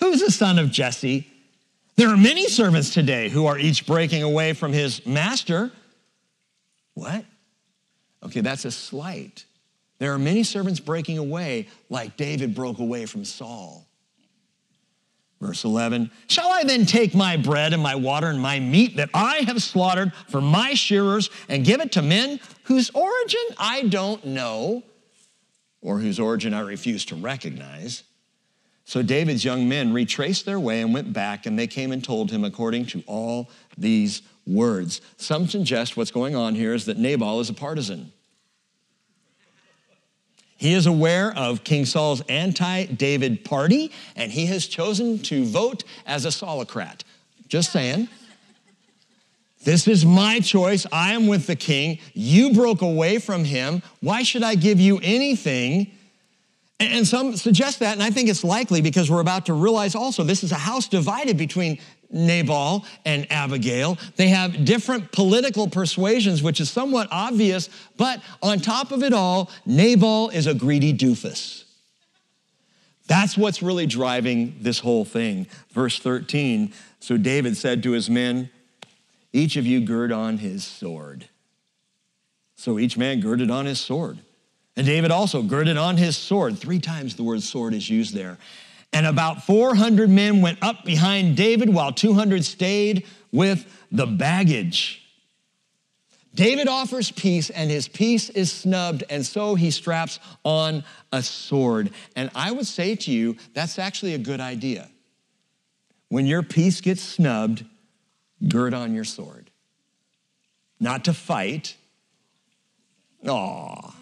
Who's 0.00 0.20
the 0.20 0.30
son 0.30 0.58
of 0.58 0.70
Jesse? 0.70 1.26
There 1.96 2.08
are 2.08 2.16
many 2.16 2.48
servants 2.48 2.94
today 2.94 3.28
who 3.28 3.44
are 3.46 3.58
each 3.58 3.86
breaking 3.86 4.22
away 4.22 4.54
from 4.54 4.72
his 4.72 5.04
master. 5.04 5.70
What? 6.94 7.26
Okay, 8.22 8.40
that's 8.40 8.64
a 8.64 8.70
slight. 8.70 9.44
There 9.98 10.14
are 10.14 10.18
many 10.18 10.44
servants 10.44 10.80
breaking 10.80 11.18
away 11.18 11.68
like 11.90 12.16
David 12.16 12.54
broke 12.54 12.78
away 12.78 13.04
from 13.04 13.26
Saul. 13.26 13.87
Verse 15.40 15.64
11 15.64 16.10
Shall 16.26 16.50
I 16.50 16.64
then 16.64 16.84
take 16.86 17.14
my 17.14 17.36
bread 17.36 17.72
and 17.72 17.82
my 17.82 17.94
water 17.94 18.28
and 18.28 18.40
my 18.40 18.58
meat 18.58 18.96
that 18.96 19.10
I 19.14 19.38
have 19.46 19.62
slaughtered 19.62 20.12
for 20.28 20.40
my 20.40 20.74
shearers 20.74 21.30
and 21.48 21.64
give 21.64 21.80
it 21.80 21.92
to 21.92 22.02
men 22.02 22.40
whose 22.64 22.90
origin 22.90 23.40
I 23.56 23.82
don't 23.82 24.24
know 24.24 24.82
or 25.80 25.98
whose 25.98 26.18
origin 26.18 26.54
I 26.54 26.60
refuse 26.60 27.04
to 27.06 27.14
recognize? 27.14 28.02
So 28.84 29.02
David's 29.02 29.44
young 29.44 29.68
men 29.68 29.92
retraced 29.92 30.46
their 30.46 30.58
way 30.58 30.80
and 30.80 30.94
went 30.94 31.12
back, 31.12 31.44
and 31.44 31.58
they 31.58 31.66
came 31.66 31.92
and 31.92 32.02
told 32.02 32.30
him 32.30 32.42
according 32.42 32.86
to 32.86 33.04
all 33.06 33.50
these 33.76 34.22
words. 34.46 35.02
Some 35.18 35.46
suggest 35.46 35.96
what's 35.96 36.10
going 36.10 36.34
on 36.34 36.54
here 36.54 36.72
is 36.72 36.86
that 36.86 36.96
Nabal 36.96 37.38
is 37.40 37.50
a 37.50 37.54
partisan. 37.54 38.12
He 40.58 40.74
is 40.74 40.86
aware 40.86 41.32
of 41.36 41.62
King 41.64 41.86
Saul's 41.86 42.20
anti 42.28 42.86
David 42.86 43.44
party, 43.44 43.92
and 44.16 44.30
he 44.30 44.46
has 44.46 44.66
chosen 44.66 45.20
to 45.20 45.44
vote 45.44 45.84
as 46.04 46.24
a 46.24 46.28
Saulocrat. 46.28 47.04
Just 47.46 47.72
saying. 47.72 48.08
This 49.64 49.88
is 49.88 50.04
my 50.04 50.40
choice. 50.40 50.86
I 50.92 51.14
am 51.14 51.26
with 51.26 51.46
the 51.46 51.56
king. 51.56 51.98
You 52.12 52.52
broke 52.52 52.80
away 52.80 53.18
from 53.18 53.44
him. 53.44 53.82
Why 54.00 54.22
should 54.22 54.42
I 54.42 54.54
give 54.54 54.80
you 54.80 55.00
anything? 55.02 55.90
And 56.80 57.06
some 57.06 57.36
suggest 57.36 57.80
that, 57.80 57.94
and 57.94 58.02
I 58.02 58.10
think 58.10 58.28
it's 58.28 58.44
likely 58.44 58.80
because 58.80 59.10
we're 59.10 59.20
about 59.20 59.46
to 59.46 59.52
realize 59.52 59.96
also 59.96 60.22
this 60.22 60.44
is 60.44 60.52
a 60.52 60.56
house 60.56 60.86
divided 60.86 61.36
between 61.36 61.80
Nabal 62.10 62.84
and 63.04 63.26
Abigail. 63.30 63.98
They 64.16 64.28
have 64.28 64.64
different 64.64 65.12
political 65.12 65.68
persuasions, 65.68 66.42
which 66.42 66.60
is 66.60 66.70
somewhat 66.70 67.08
obvious, 67.10 67.68
but 67.96 68.22
on 68.42 68.60
top 68.60 68.92
of 68.92 69.02
it 69.02 69.12
all, 69.12 69.50
Nabal 69.66 70.30
is 70.30 70.46
a 70.46 70.54
greedy 70.54 70.92
doofus. 70.92 71.64
That's 73.06 73.38
what's 73.38 73.62
really 73.62 73.86
driving 73.86 74.56
this 74.60 74.78
whole 74.78 75.04
thing. 75.04 75.46
Verse 75.72 75.98
13 75.98 76.72
So 77.00 77.16
David 77.16 77.56
said 77.56 77.82
to 77.82 77.92
his 77.92 78.08
men, 78.08 78.50
Each 79.32 79.56
of 79.56 79.66
you 79.66 79.80
gird 79.80 80.12
on 80.12 80.38
his 80.38 80.64
sword. 80.64 81.28
So 82.56 82.78
each 82.78 82.98
man 82.98 83.20
girded 83.20 83.50
on 83.50 83.66
his 83.66 83.80
sword. 83.80 84.18
And 84.76 84.86
David 84.86 85.10
also 85.10 85.42
girded 85.42 85.76
on 85.76 85.96
his 85.96 86.16
sword. 86.16 86.58
Three 86.58 86.78
times 86.78 87.16
the 87.16 87.22
word 87.22 87.42
sword 87.42 87.72
is 87.72 87.88
used 87.88 88.14
there. 88.14 88.38
And 88.92 89.06
about 89.06 89.44
400 89.44 90.08
men 90.08 90.40
went 90.40 90.58
up 90.62 90.84
behind 90.84 91.36
David 91.36 91.72
while 91.72 91.92
200 91.92 92.44
stayed 92.44 93.06
with 93.32 93.66
the 93.92 94.06
baggage. 94.06 95.04
David 96.34 96.68
offers 96.68 97.10
peace, 97.10 97.50
and 97.50 97.70
his 97.70 97.88
peace 97.88 98.30
is 98.30 98.52
snubbed, 98.52 99.02
and 99.10 99.26
so 99.26 99.56
he 99.56 99.70
straps 99.70 100.20
on 100.44 100.84
a 101.12 101.22
sword. 101.22 101.90
And 102.14 102.30
I 102.34 102.52
would 102.52 102.66
say 102.66 102.94
to 102.94 103.10
you, 103.10 103.36
that's 103.54 103.78
actually 103.78 104.14
a 104.14 104.18
good 104.18 104.40
idea. 104.40 104.88
When 106.10 106.26
your 106.26 106.42
peace 106.42 106.80
gets 106.80 107.02
snubbed, 107.02 107.64
gird 108.46 108.72
on 108.72 108.94
your 108.94 109.04
sword. 109.04 109.50
Not 110.78 111.06
to 111.06 111.12
fight. 111.12 111.76
Aw. 113.26 113.94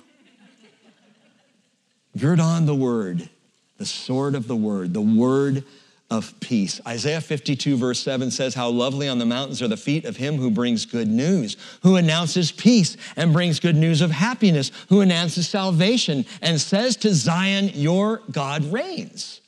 Gird 2.19 2.41
on 2.41 2.67
the 2.67 2.75
word 2.75 3.31
the 3.79 3.87
sword 3.87 4.35
of 4.35 4.49
the 4.49 4.57
word, 4.57 4.95
the 4.95 5.01
word 5.01 5.65
of 6.11 6.39
peace. 6.41 6.81
Isaiah 6.87 7.21
52, 7.21 7.77
verse 7.77 7.99
7 7.99 8.31
says, 8.31 8.55
How 8.55 8.69
lovely 8.69 9.09
on 9.09 9.19
the 9.19 9.27
mountains 9.27 9.61
are 9.61 9.69
the 9.69 9.77
feet 9.77 10.05
of 10.05 10.17
him 10.17 10.37
who 10.37 10.51
brings 10.51 10.87
good 10.87 11.09
news, 11.09 11.57
who 11.83 11.97
announces 11.97 12.53
peace 12.53 12.97
and 13.17 13.33
brings 13.33 13.59
good 13.59 13.77
news 13.77 14.01
of 14.01 14.13
happiness, 14.13 14.71
who 14.89 15.01
announces 15.01 15.49
salvation 15.49 16.25
and 16.43 16.61
says 16.61 16.97
to 16.99 17.13
Zion, 17.13 17.71
Your 17.75 18.23
God 18.31 18.65
reigns. 18.73 19.41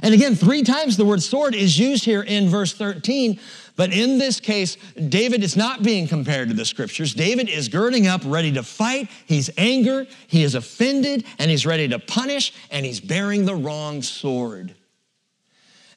And 0.00 0.14
again, 0.14 0.34
three 0.34 0.62
times 0.62 0.96
the 0.96 1.04
word 1.04 1.22
sword 1.22 1.54
is 1.54 1.78
used 1.78 2.04
here 2.04 2.22
in 2.22 2.48
verse 2.48 2.72
13. 2.72 3.38
But 3.74 3.92
in 3.92 4.18
this 4.18 4.38
case, 4.38 4.76
David 5.08 5.42
is 5.42 5.56
not 5.56 5.82
being 5.82 6.06
compared 6.06 6.48
to 6.48 6.54
the 6.54 6.64
scriptures. 6.64 7.14
David 7.14 7.48
is 7.48 7.68
girding 7.68 8.06
up, 8.06 8.20
ready 8.24 8.52
to 8.52 8.62
fight. 8.62 9.08
He's 9.26 9.50
angry, 9.56 10.08
he 10.26 10.42
is 10.42 10.54
offended, 10.54 11.24
and 11.38 11.50
he's 11.50 11.64
ready 11.64 11.88
to 11.88 11.98
punish, 11.98 12.52
and 12.70 12.84
he's 12.84 13.00
bearing 13.00 13.46
the 13.46 13.54
wrong 13.54 14.02
sword. 14.02 14.74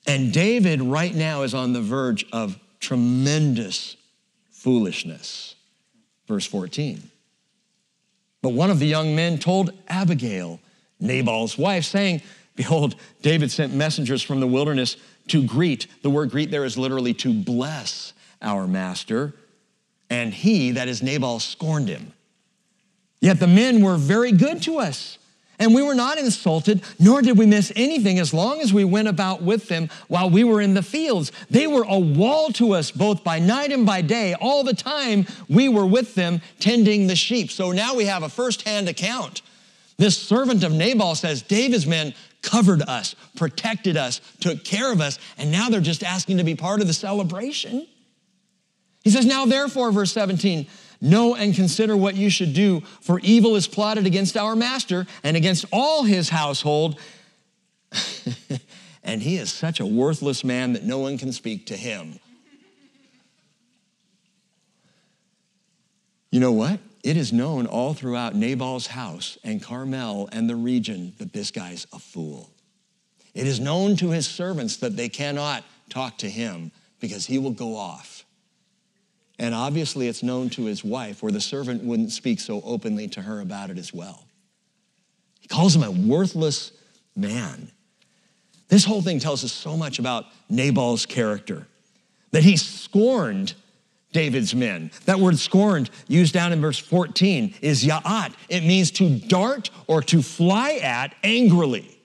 And 0.08 0.32
David 0.32 0.82
right 0.82 1.14
now 1.14 1.42
is 1.42 1.54
on 1.54 1.74
the 1.74 1.82
verge 1.82 2.26
of 2.32 2.58
tremendous 2.80 3.98
foolishness. 4.52 5.56
Verse 6.28 6.46
14. 6.46 7.02
But 8.42 8.54
one 8.54 8.70
of 8.70 8.80
the 8.80 8.88
young 8.88 9.16
men 9.16 9.38
told 9.40 9.72
Abigail, 9.88 10.60
Nabal's 11.00 11.58
wife, 11.58 11.84
saying, 11.84 12.22
Behold, 12.56 12.96
David 13.22 13.52
sent 13.52 13.74
messengers 13.74 14.22
from 14.22 14.40
the 14.40 14.48
wilderness 14.48 14.98
to 15.28 15.44
greet. 15.44 15.88
The 16.02 16.10
word 16.10 16.32
greet 16.32 16.52
there 16.52 16.66
is 16.66 16.78
literally 16.78 17.14
to 17.16 17.34
bless 17.34 18.14
our 18.42 18.68
master. 18.68 19.34
And 20.10 20.34
he, 20.34 20.72
that 20.72 20.88
is 20.88 21.02
Nabal, 21.02 21.40
scorned 21.40 21.90
him. 21.90 22.14
Yet 23.22 23.40
the 23.40 23.48
men 23.48 23.82
were 23.82 23.98
very 23.98 24.32
good 24.32 24.62
to 24.64 24.78
us. 24.78 25.18
And 25.58 25.74
we 25.74 25.82
were 25.82 25.96
not 25.96 26.18
insulted, 26.18 26.84
nor 27.00 27.22
did 27.22 27.38
we 27.38 27.46
miss 27.46 27.72
anything 27.76 28.20
as 28.20 28.34
long 28.34 28.60
as 28.60 28.74
we 28.74 28.84
went 28.84 29.08
about 29.08 29.42
with 29.42 29.70
them 29.70 29.90
while 30.10 30.30
we 30.30 30.44
were 30.44 30.60
in 30.60 30.74
the 30.74 30.84
fields. 30.84 31.32
They 31.50 31.66
were 31.66 31.86
a 31.88 31.98
wall 31.98 32.50
to 32.54 32.74
us 32.74 32.92
both 32.92 33.24
by 33.24 33.40
night 33.40 33.72
and 33.72 33.86
by 33.86 34.02
day, 34.02 34.34
all 34.34 34.64
the 34.64 34.74
time 34.74 35.26
we 35.48 35.70
were 35.70 35.86
with 35.86 36.14
them 36.16 36.42
tending 36.60 37.08
the 37.08 37.16
sheep. 37.16 37.52
So 37.52 37.72
now 37.72 37.96
we 37.96 38.06
have 38.06 38.22
a 38.22 38.30
firsthand 38.30 38.90
account. 38.90 39.42
This 39.98 40.18
servant 40.18 40.64
of 40.66 40.74
Nabal 40.74 41.16
says, 41.16 41.42
David's 41.42 41.88
men 41.88 42.14
covered 42.46 42.82
us, 42.84 43.16
protected 43.36 43.98
us, 43.98 44.22
took 44.40 44.64
care 44.64 44.92
of 44.92 45.02
us, 45.02 45.20
and 45.38 45.52
now 45.52 45.70
they're 45.70 45.82
just 45.82 46.04
asking 46.04 46.38
to 46.38 46.44
be 46.44 46.56
part 46.56 46.80
of 46.80 46.88
the 46.88 46.94
celebration. 46.94 47.88
He 49.04 49.10
says, 49.10 49.26
Now 49.26 49.46
therefore, 49.46 49.92
verse 49.92 50.12
17, 50.14 50.68
know 51.02 51.36
and 51.36 51.54
consider 51.54 51.98
what 51.98 52.16
you 52.16 52.30
should 52.30 52.54
do, 52.54 52.82
for 53.02 53.20
evil 53.20 53.56
is 53.56 53.68
plotted 53.68 54.06
against 54.06 54.38
our 54.38 54.56
master 54.56 55.06
and 55.24 55.36
against 55.36 55.66
all 55.72 56.04
his 56.04 56.30
household. 56.30 57.00
and 59.04 59.22
he 59.22 59.38
is 59.38 59.52
such 59.52 59.80
a 59.80 59.86
worthless 59.86 60.44
man 60.44 60.74
that 60.74 60.84
no 60.84 61.00
one 61.00 61.18
can 61.18 61.32
speak 61.32 61.68
to 61.68 61.76
him. 61.76 62.20
You 66.32 66.40
know 66.40 66.52
what? 66.52 66.80
It 67.06 67.18
is 67.18 67.32
known 67.32 67.68
all 67.68 67.94
throughout 67.94 68.34
Nabal's 68.34 68.88
house 68.88 69.38
and 69.44 69.62
Carmel 69.62 70.28
and 70.32 70.50
the 70.50 70.56
region 70.56 71.14
that 71.20 71.34
this 71.34 71.52
guy's 71.52 71.86
a 71.94 72.00
fool. 72.00 72.50
It 73.36 73.46
is 73.46 73.60
known 73.60 73.96
to 73.98 74.10
his 74.10 74.26
servants 74.26 74.78
that 74.78 74.98
they 74.98 75.08
cannot 75.08 75.64
talk 75.88 76.18
to 76.18 76.30
him 76.30 76.72
because 77.00 77.28
he 77.28 77.38
will 77.38 77.52
go 77.52 77.76
off. 77.76 78.26
And 79.38 79.54
obviously, 79.54 80.08
it's 80.08 80.24
known 80.24 80.50
to 80.52 80.66
his 80.66 80.84
wife, 80.84 81.22
where 81.22 81.32
the 81.32 81.40
servant 81.40 81.84
wouldn't 81.84 82.12
speak 82.12 82.40
so 82.40 82.60
openly 82.66 83.08
to 83.10 83.22
her 83.22 83.40
about 83.40 83.70
it 83.70 83.78
as 83.78 83.94
well. 83.94 84.26
He 85.42 85.48
calls 85.48 85.76
him 85.76 85.84
a 85.84 85.92
worthless 85.92 86.72
man. 87.16 87.70
This 88.68 88.84
whole 88.84 89.04
thing 89.04 89.20
tells 89.20 89.44
us 89.44 89.52
so 89.52 89.78
much 89.78 90.00
about 90.00 90.26
Nabal's 90.50 91.06
character 91.06 91.68
that 92.32 92.42
he 92.44 92.58
scorned 92.58 93.54
David's 94.16 94.56
men. 94.56 94.92
That 95.04 95.20
word 95.20 95.38
scorned, 95.38 95.90
used 96.08 96.34
down 96.34 96.54
in 96.54 96.62
verse 96.62 96.80
14, 96.80 97.54
is 97.62 97.84
ya'at. 97.84 98.34
It 98.48 98.64
means 98.64 98.90
to 98.92 99.10
dart 99.10 99.70
or 99.88 100.02
to 100.04 100.22
fly 100.22 100.76
at 100.76 101.14
angrily, 101.22 102.00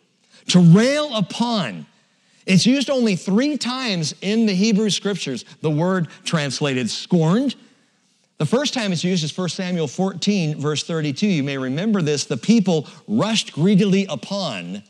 to 0.49 0.59
rail 0.59 1.14
upon. 1.14 1.87
It's 2.46 2.66
used 2.66 2.90
only 2.90 3.14
three 3.14 3.57
times 3.57 4.12
in 4.23 4.46
the 4.46 4.55
Hebrew 4.55 4.90
scriptures, 4.90 5.44
the 5.61 5.70
word 5.70 6.09
translated 6.25 6.90
scorned. 6.90 7.55
The 8.38 8.46
first 8.46 8.75
time 8.75 8.90
it's 8.90 9.05
used 9.05 9.23
is 9.23 9.37
1 9.37 9.49
Samuel 9.51 9.87
14, 9.87 10.61
verse 10.61 10.83
32. 10.83 11.29
You 11.29 11.44
may 11.44 11.59
remember 11.59 12.03
this. 12.03 12.25
The 12.25 12.37
people 12.37 12.88
rushed 13.07 13.53
greedily 13.53 14.07
upon 14.09 14.83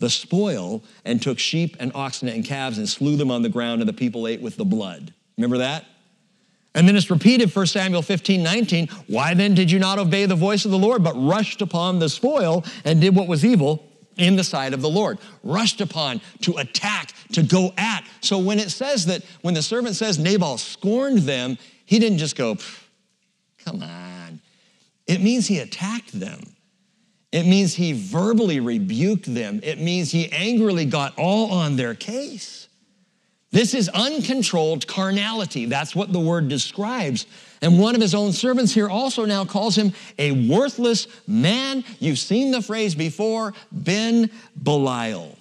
the 0.00 0.10
spoil 0.10 0.82
and 1.04 1.22
took 1.22 1.38
sheep 1.38 1.76
and 1.78 1.92
oxen 1.94 2.28
and 2.28 2.44
calves 2.44 2.78
and 2.78 2.88
slew 2.88 3.16
them 3.16 3.30
on 3.30 3.42
the 3.42 3.48
ground, 3.48 3.80
and 3.80 3.88
the 3.88 3.92
people 3.92 4.26
ate 4.26 4.40
with 4.40 4.56
the 4.56 4.64
blood. 4.64 5.14
Remember 5.36 5.58
that? 5.58 5.84
And 6.74 6.86
then 6.86 6.96
it's 6.96 7.10
repeated 7.10 7.54
1 7.54 7.66
Samuel 7.66 8.02
15, 8.02 8.42
19. 8.42 8.88
Why 9.06 9.34
then 9.34 9.54
did 9.54 9.70
you 9.70 9.78
not 9.78 9.98
obey 9.98 10.26
the 10.26 10.36
voice 10.36 10.64
of 10.64 10.70
the 10.70 10.78
Lord, 10.78 11.02
but 11.02 11.14
rushed 11.14 11.62
upon 11.62 11.98
the 11.98 12.08
spoil 12.08 12.64
and 12.84 13.00
did 13.00 13.16
what 13.16 13.26
was 13.26 13.44
evil 13.44 13.84
in 14.16 14.36
the 14.36 14.44
sight 14.44 14.74
of 14.74 14.82
the 14.82 14.88
Lord? 14.88 15.18
Rushed 15.42 15.80
upon 15.80 16.20
to 16.42 16.56
attack, 16.58 17.12
to 17.32 17.42
go 17.42 17.72
at. 17.76 18.04
So 18.20 18.38
when 18.38 18.58
it 18.58 18.70
says 18.70 19.06
that, 19.06 19.22
when 19.40 19.54
the 19.54 19.62
servant 19.62 19.96
says 19.96 20.18
Nabal 20.18 20.58
scorned 20.58 21.20
them, 21.20 21.58
he 21.84 21.98
didn't 21.98 22.18
just 22.18 22.36
go, 22.36 22.56
come 23.64 23.82
on. 23.82 24.40
It 25.06 25.22
means 25.22 25.46
he 25.46 25.58
attacked 25.58 26.12
them. 26.12 26.40
It 27.32 27.44
means 27.44 27.74
he 27.74 27.92
verbally 27.92 28.60
rebuked 28.60 29.34
them. 29.34 29.60
It 29.62 29.80
means 29.80 30.12
he 30.12 30.30
angrily 30.32 30.84
got 30.84 31.14
all 31.18 31.52
on 31.52 31.76
their 31.76 31.94
case. 31.94 32.67
This 33.50 33.72
is 33.72 33.88
uncontrolled 33.88 34.86
carnality. 34.86 35.64
That's 35.64 35.96
what 35.96 36.12
the 36.12 36.20
word 36.20 36.48
describes. 36.48 37.26
And 37.62 37.78
one 37.78 37.94
of 37.94 38.00
his 38.00 38.14
own 38.14 38.32
servants 38.32 38.74
here 38.74 38.88
also 38.88 39.24
now 39.24 39.44
calls 39.44 39.76
him 39.76 39.92
a 40.18 40.48
worthless 40.48 41.06
man. 41.26 41.82
You've 41.98 42.18
seen 42.18 42.50
the 42.50 42.60
phrase 42.60 42.94
before 42.94 43.54
Ben 43.72 44.30
Belial, 44.62 45.38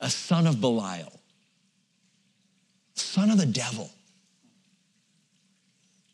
a 0.00 0.08
son 0.08 0.46
of 0.46 0.60
Belial, 0.60 1.12
son 2.94 3.30
of 3.30 3.38
the 3.38 3.46
devil. 3.46 3.90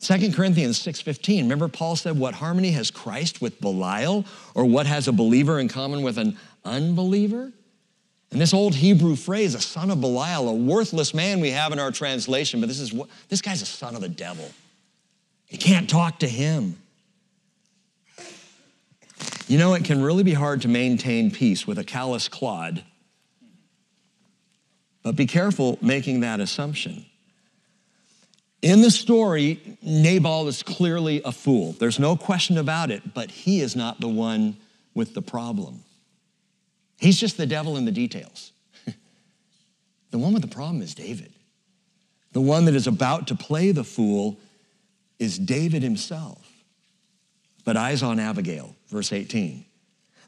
2 0.00 0.32
Corinthians 0.32 0.78
6:15. 0.78 1.42
Remember 1.42 1.68
Paul 1.68 1.94
said 1.94 2.18
what 2.18 2.34
harmony 2.34 2.70
has 2.70 2.90
Christ 2.90 3.42
with 3.42 3.60
Belial 3.60 4.24
or 4.54 4.64
what 4.64 4.86
has 4.86 5.08
a 5.08 5.12
believer 5.12 5.60
in 5.60 5.68
common 5.68 6.00
with 6.00 6.16
an 6.16 6.38
unbeliever? 6.64 7.52
And 8.30 8.40
this 8.40 8.54
old 8.54 8.76
Hebrew 8.76 9.16
phrase, 9.16 9.54
a 9.54 9.60
son 9.60 9.90
of 9.90 10.00
Belial, 10.00 10.48
a 10.48 10.54
worthless 10.54 11.12
man 11.12 11.40
we 11.40 11.50
have 11.50 11.72
in 11.72 11.78
our 11.80 11.90
translation, 11.90 12.60
but 12.60 12.68
this 12.68 12.78
is 12.78 12.92
what 12.92 13.08
this 13.28 13.42
guy's 13.42 13.60
a 13.60 13.66
son 13.66 13.94
of 13.96 14.00
the 14.00 14.08
devil. 14.08 14.48
You 15.48 15.58
can't 15.58 15.90
talk 15.90 16.20
to 16.20 16.28
him. 16.28 16.78
You 19.48 19.58
know, 19.58 19.74
it 19.74 19.84
can 19.84 20.00
really 20.00 20.22
be 20.22 20.32
hard 20.32 20.62
to 20.62 20.68
maintain 20.68 21.32
peace 21.32 21.66
with 21.66 21.76
a 21.78 21.84
callous 21.84 22.28
clod. 22.28 22.84
But 25.02 25.16
be 25.16 25.26
careful 25.26 25.76
making 25.80 26.20
that 26.20 26.38
assumption. 26.38 27.06
In 28.62 28.82
the 28.82 28.90
story, 28.90 29.78
Nabal 29.82 30.46
is 30.46 30.62
clearly 30.62 31.20
a 31.24 31.32
fool. 31.32 31.72
There's 31.72 31.98
no 31.98 32.14
question 32.14 32.58
about 32.58 32.92
it, 32.92 33.12
but 33.12 33.30
he 33.30 33.60
is 33.60 33.74
not 33.74 34.00
the 34.00 34.08
one 34.08 34.56
with 34.94 35.14
the 35.14 35.22
problem. 35.22 35.82
He's 37.00 37.18
just 37.18 37.38
the 37.38 37.46
devil 37.46 37.78
in 37.78 37.86
the 37.86 37.92
details. 37.92 38.52
the 40.10 40.18
one 40.18 40.34
with 40.34 40.42
the 40.42 40.48
problem 40.48 40.82
is 40.82 40.94
David. 40.94 41.32
The 42.32 42.42
one 42.42 42.66
that 42.66 42.74
is 42.74 42.86
about 42.86 43.28
to 43.28 43.34
play 43.34 43.72
the 43.72 43.84
fool 43.84 44.38
is 45.18 45.38
David 45.38 45.82
himself. 45.82 46.46
But 47.64 47.76
eyes 47.76 48.02
on 48.02 48.20
Abigail, 48.20 48.76
verse 48.88 49.12
18. 49.12 49.64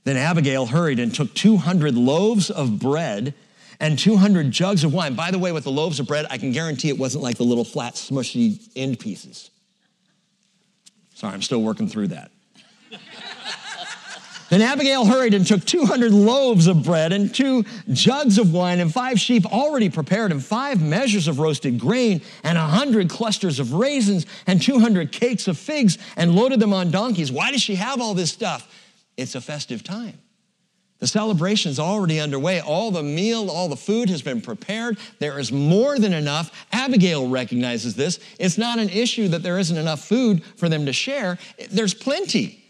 Then 0.04 0.16
Abigail 0.16 0.66
hurried 0.66 0.98
and 0.98 1.14
took 1.14 1.32
200 1.34 1.94
loaves 1.94 2.50
of 2.50 2.78
bread 2.78 3.34
and 3.78 3.98
200 3.98 4.50
jugs 4.50 4.82
of 4.82 4.94
wine. 4.94 5.14
By 5.14 5.30
the 5.30 5.38
way, 5.38 5.52
with 5.52 5.64
the 5.64 5.70
loaves 5.70 6.00
of 6.00 6.06
bread, 6.06 6.26
I 6.30 6.38
can 6.38 6.52
guarantee 6.52 6.88
it 6.88 6.98
wasn't 6.98 7.22
like 7.22 7.36
the 7.36 7.44
little 7.44 7.64
flat, 7.64 7.94
smushy 7.94 8.60
end 8.74 8.98
pieces. 8.98 9.50
Sorry, 11.14 11.34
I'm 11.34 11.42
still 11.42 11.62
working 11.62 11.86
through 11.86 12.08
that. 12.08 12.30
Then 14.52 14.60
Abigail 14.60 15.06
hurried 15.06 15.32
and 15.32 15.46
took 15.46 15.64
200 15.64 16.12
loaves 16.12 16.66
of 16.66 16.82
bread 16.82 17.14
and 17.14 17.34
two 17.34 17.64
jugs 17.90 18.36
of 18.36 18.52
wine 18.52 18.80
and 18.80 18.92
five 18.92 19.18
sheep 19.18 19.46
already 19.46 19.88
prepared 19.88 20.30
and 20.30 20.44
five 20.44 20.82
measures 20.82 21.26
of 21.26 21.38
roasted 21.38 21.80
grain 21.80 22.20
and 22.44 22.58
a 22.58 22.66
hundred 22.66 23.08
clusters 23.08 23.58
of 23.58 23.72
raisins 23.72 24.26
and 24.46 24.60
200 24.60 25.10
cakes 25.10 25.48
of 25.48 25.56
figs 25.56 25.96
and 26.18 26.34
loaded 26.34 26.60
them 26.60 26.74
on 26.74 26.90
donkeys. 26.90 27.32
Why 27.32 27.50
does 27.50 27.62
she 27.62 27.76
have 27.76 28.02
all 28.02 28.12
this 28.12 28.30
stuff? 28.30 28.70
It's 29.16 29.34
a 29.34 29.40
festive 29.40 29.82
time. 29.82 30.18
The 30.98 31.06
celebration 31.06 31.70
is 31.70 31.78
already 31.78 32.20
underway. 32.20 32.60
All 32.60 32.90
the 32.90 33.02
meal, 33.02 33.48
all 33.48 33.70
the 33.70 33.76
food 33.76 34.10
has 34.10 34.20
been 34.20 34.42
prepared. 34.42 34.98
There 35.18 35.38
is 35.38 35.50
more 35.50 35.98
than 35.98 36.12
enough. 36.12 36.66
Abigail 36.72 37.26
recognizes 37.26 37.94
this. 37.94 38.20
It's 38.38 38.58
not 38.58 38.78
an 38.78 38.90
issue 38.90 39.28
that 39.28 39.42
there 39.42 39.58
isn't 39.58 39.78
enough 39.78 40.04
food 40.04 40.44
for 40.44 40.68
them 40.68 40.84
to 40.84 40.92
share, 40.92 41.38
there's 41.70 41.94
plenty. 41.94 42.61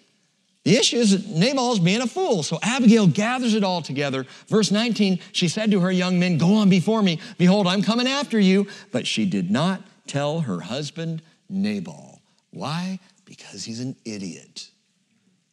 The 0.65 0.77
issue 0.77 0.99
is 0.99 1.11
that 1.11 1.29
Nabal's 1.29 1.81
being 1.81 2.03
a 2.03 2.07
fool. 2.07 2.43
So 2.43 2.59
Abigail 2.63 3.09
gathers 3.09 3.55
it 3.55 3.65
all 3.65 3.83
together. 3.83 4.27
Verse 4.47 4.71
19, 4.71 5.19
she 5.33 5.49
said 5.49 5.71
to 5.73 5.81
her 5.81 5.91
young 5.91 6.21
men, 6.21 6.39
Go 6.39 6.55
on 6.55 6.69
before 6.69 7.03
me. 7.03 7.19
Behold, 7.37 7.67
I'm 7.67 7.83
coming 7.83 8.07
after 8.07 8.39
you. 8.39 8.69
But 8.93 9.07
she 9.07 9.27
did 9.27 9.51
not 9.51 9.83
tell 10.07 10.41
her 10.41 10.61
husband 10.61 11.23
Nabal. 11.49 12.21
Why? 12.53 13.01
Because 13.25 13.65
he's 13.65 13.81
an 13.81 13.97
idiot. 14.05 14.71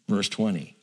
Verse 0.08 0.30
20. 0.30 0.76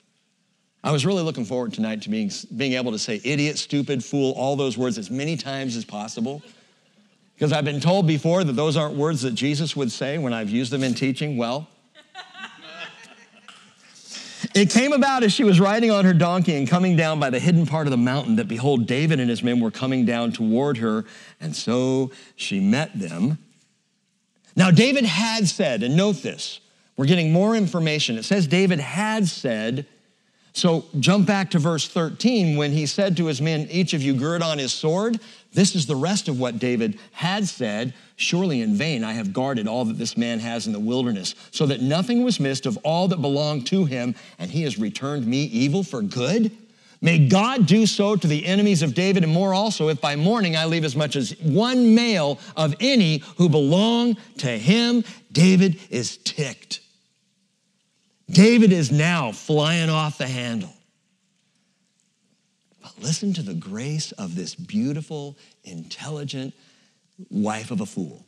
I 0.82 0.92
was 0.92 1.06
really 1.06 1.22
looking 1.22 1.44
forward 1.44 1.72
tonight 1.72 2.02
to 2.02 2.10
being, 2.10 2.30
being 2.56 2.74
able 2.74 2.92
to 2.92 2.98
say 2.98 3.20
idiot, 3.24 3.58
stupid, 3.58 4.04
fool, 4.04 4.32
all 4.32 4.56
those 4.56 4.78
words 4.78 4.98
as 4.98 5.10
many 5.10 5.36
times 5.36 5.76
as 5.76 5.84
possible. 5.84 6.42
Because 7.34 7.52
I've 7.52 7.64
been 7.64 7.80
told 7.80 8.06
before 8.06 8.44
that 8.44 8.52
those 8.52 8.76
aren't 8.76 8.96
words 8.96 9.22
that 9.22 9.32
Jesus 9.32 9.76
would 9.76 9.92
say 9.92 10.16
when 10.18 10.32
I've 10.32 10.48
used 10.48 10.72
them 10.72 10.82
in 10.82 10.94
teaching. 10.94 11.36
Well, 11.36 11.68
it 14.56 14.70
came 14.70 14.92
about 14.92 15.22
as 15.22 15.32
she 15.32 15.44
was 15.44 15.60
riding 15.60 15.90
on 15.90 16.04
her 16.04 16.14
donkey 16.14 16.56
and 16.56 16.66
coming 16.66 16.96
down 16.96 17.20
by 17.20 17.28
the 17.28 17.38
hidden 17.38 17.66
part 17.66 17.86
of 17.86 17.90
the 17.90 17.96
mountain 17.96 18.36
that 18.36 18.48
behold, 18.48 18.86
David 18.86 19.20
and 19.20 19.28
his 19.28 19.42
men 19.42 19.60
were 19.60 19.70
coming 19.70 20.06
down 20.06 20.32
toward 20.32 20.78
her, 20.78 21.04
and 21.40 21.54
so 21.54 22.10
she 22.36 22.58
met 22.58 22.98
them. 22.98 23.38
Now, 24.56 24.70
David 24.70 25.04
had 25.04 25.46
said, 25.46 25.82
and 25.82 25.96
note 25.96 26.22
this, 26.22 26.60
we're 26.96 27.06
getting 27.06 27.32
more 27.32 27.54
information. 27.54 28.16
It 28.16 28.24
says 28.24 28.46
David 28.46 28.80
had 28.80 29.28
said, 29.28 29.86
so 30.56 30.86
jump 30.98 31.26
back 31.26 31.50
to 31.50 31.58
verse 31.58 31.86
13 31.86 32.56
when 32.56 32.72
he 32.72 32.86
said 32.86 33.14
to 33.18 33.26
his 33.26 33.42
men, 33.42 33.68
Each 33.70 33.92
of 33.92 34.00
you 34.00 34.14
gird 34.14 34.40
on 34.40 34.56
his 34.56 34.72
sword. 34.72 35.20
This 35.52 35.74
is 35.74 35.84
the 35.84 35.94
rest 35.94 36.28
of 36.28 36.40
what 36.40 36.58
David 36.58 36.98
had 37.12 37.46
said. 37.46 37.92
Surely 38.16 38.62
in 38.62 38.74
vain 38.74 39.04
I 39.04 39.12
have 39.12 39.34
guarded 39.34 39.68
all 39.68 39.84
that 39.84 39.98
this 39.98 40.16
man 40.16 40.38
has 40.38 40.66
in 40.66 40.72
the 40.72 40.80
wilderness, 40.80 41.34
so 41.50 41.66
that 41.66 41.82
nothing 41.82 42.24
was 42.24 42.40
missed 42.40 42.64
of 42.64 42.78
all 42.84 43.06
that 43.08 43.20
belonged 43.20 43.66
to 43.66 43.84
him, 43.84 44.14
and 44.38 44.50
he 44.50 44.62
has 44.62 44.78
returned 44.78 45.26
me 45.26 45.42
evil 45.42 45.82
for 45.82 46.00
good. 46.00 46.50
May 47.02 47.28
God 47.28 47.66
do 47.66 47.84
so 47.84 48.16
to 48.16 48.26
the 48.26 48.46
enemies 48.46 48.80
of 48.80 48.94
David, 48.94 49.24
and 49.24 49.32
more 49.34 49.52
also, 49.52 49.90
if 49.90 50.00
by 50.00 50.16
morning 50.16 50.56
I 50.56 50.64
leave 50.64 50.86
as 50.86 50.96
much 50.96 51.16
as 51.16 51.32
one 51.42 51.94
male 51.94 52.40
of 52.56 52.74
any 52.80 53.18
who 53.36 53.50
belong 53.50 54.16
to 54.38 54.48
him. 54.48 55.04
David 55.30 55.78
is 55.90 56.16
ticked. 56.16 56.80
David 58.28 58.72
is 58.72 58.90
now 58.90 59.32
flying 59.32 59.88
off 59.88 60.18
the 60.18 60.26
handle. 60.26 60.72
But 62.82 62.92
listen 63.00 63.32
to 63.34 63.42
the 63.42 63.54
grace 63.54 64.12
of 64.12 64.34
this 64.34 64.54
beautiful, 64.54 65.36
intelligent 65.64 66.54
wife 67.30 67.70
of 67.70 67.80
a 67.80 67.86
fool. 67.86 68.26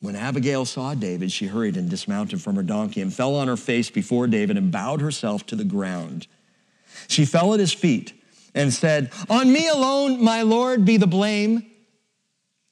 When 0.00 0.16
Abigail 0.16 0.64
saw 0.64 0.94
David, 0.94 1.30
she 1.30 1.46
hurried 1.46 1.76
and 1.76 1.88
dismounted 1.88 2.42
from 2.42 2.56
her 2.56 2.62
donkey 2.62 3.02
and 3.02 3.12
fell 3.14 3.36
on 3.36 3.46
her 3.46 3.56
face 3.56 3.88
before 3.88 4.26
David 4.26 4.56
and 4.56 4.72
bowed 4.72 5.00
herself 5.00 5.46
to 5.46 5.56
the 5.56 5.64
ground. 5.64 6.26
She 7.08 7.24
fell 7.24 7.54
at 7.54 7.60
his 7.60 7.72
feet 7.72 8.12
and 8.54 8.72
said, 8.72 9.12
On 9.30 9.52
me 9.52 9.68
alone, 9.68 10.22
my 10.22 10.42
Lord, 10.42 10.84
be 10.84 10.96
the 10.96 11.06
blame. 11.06 11.70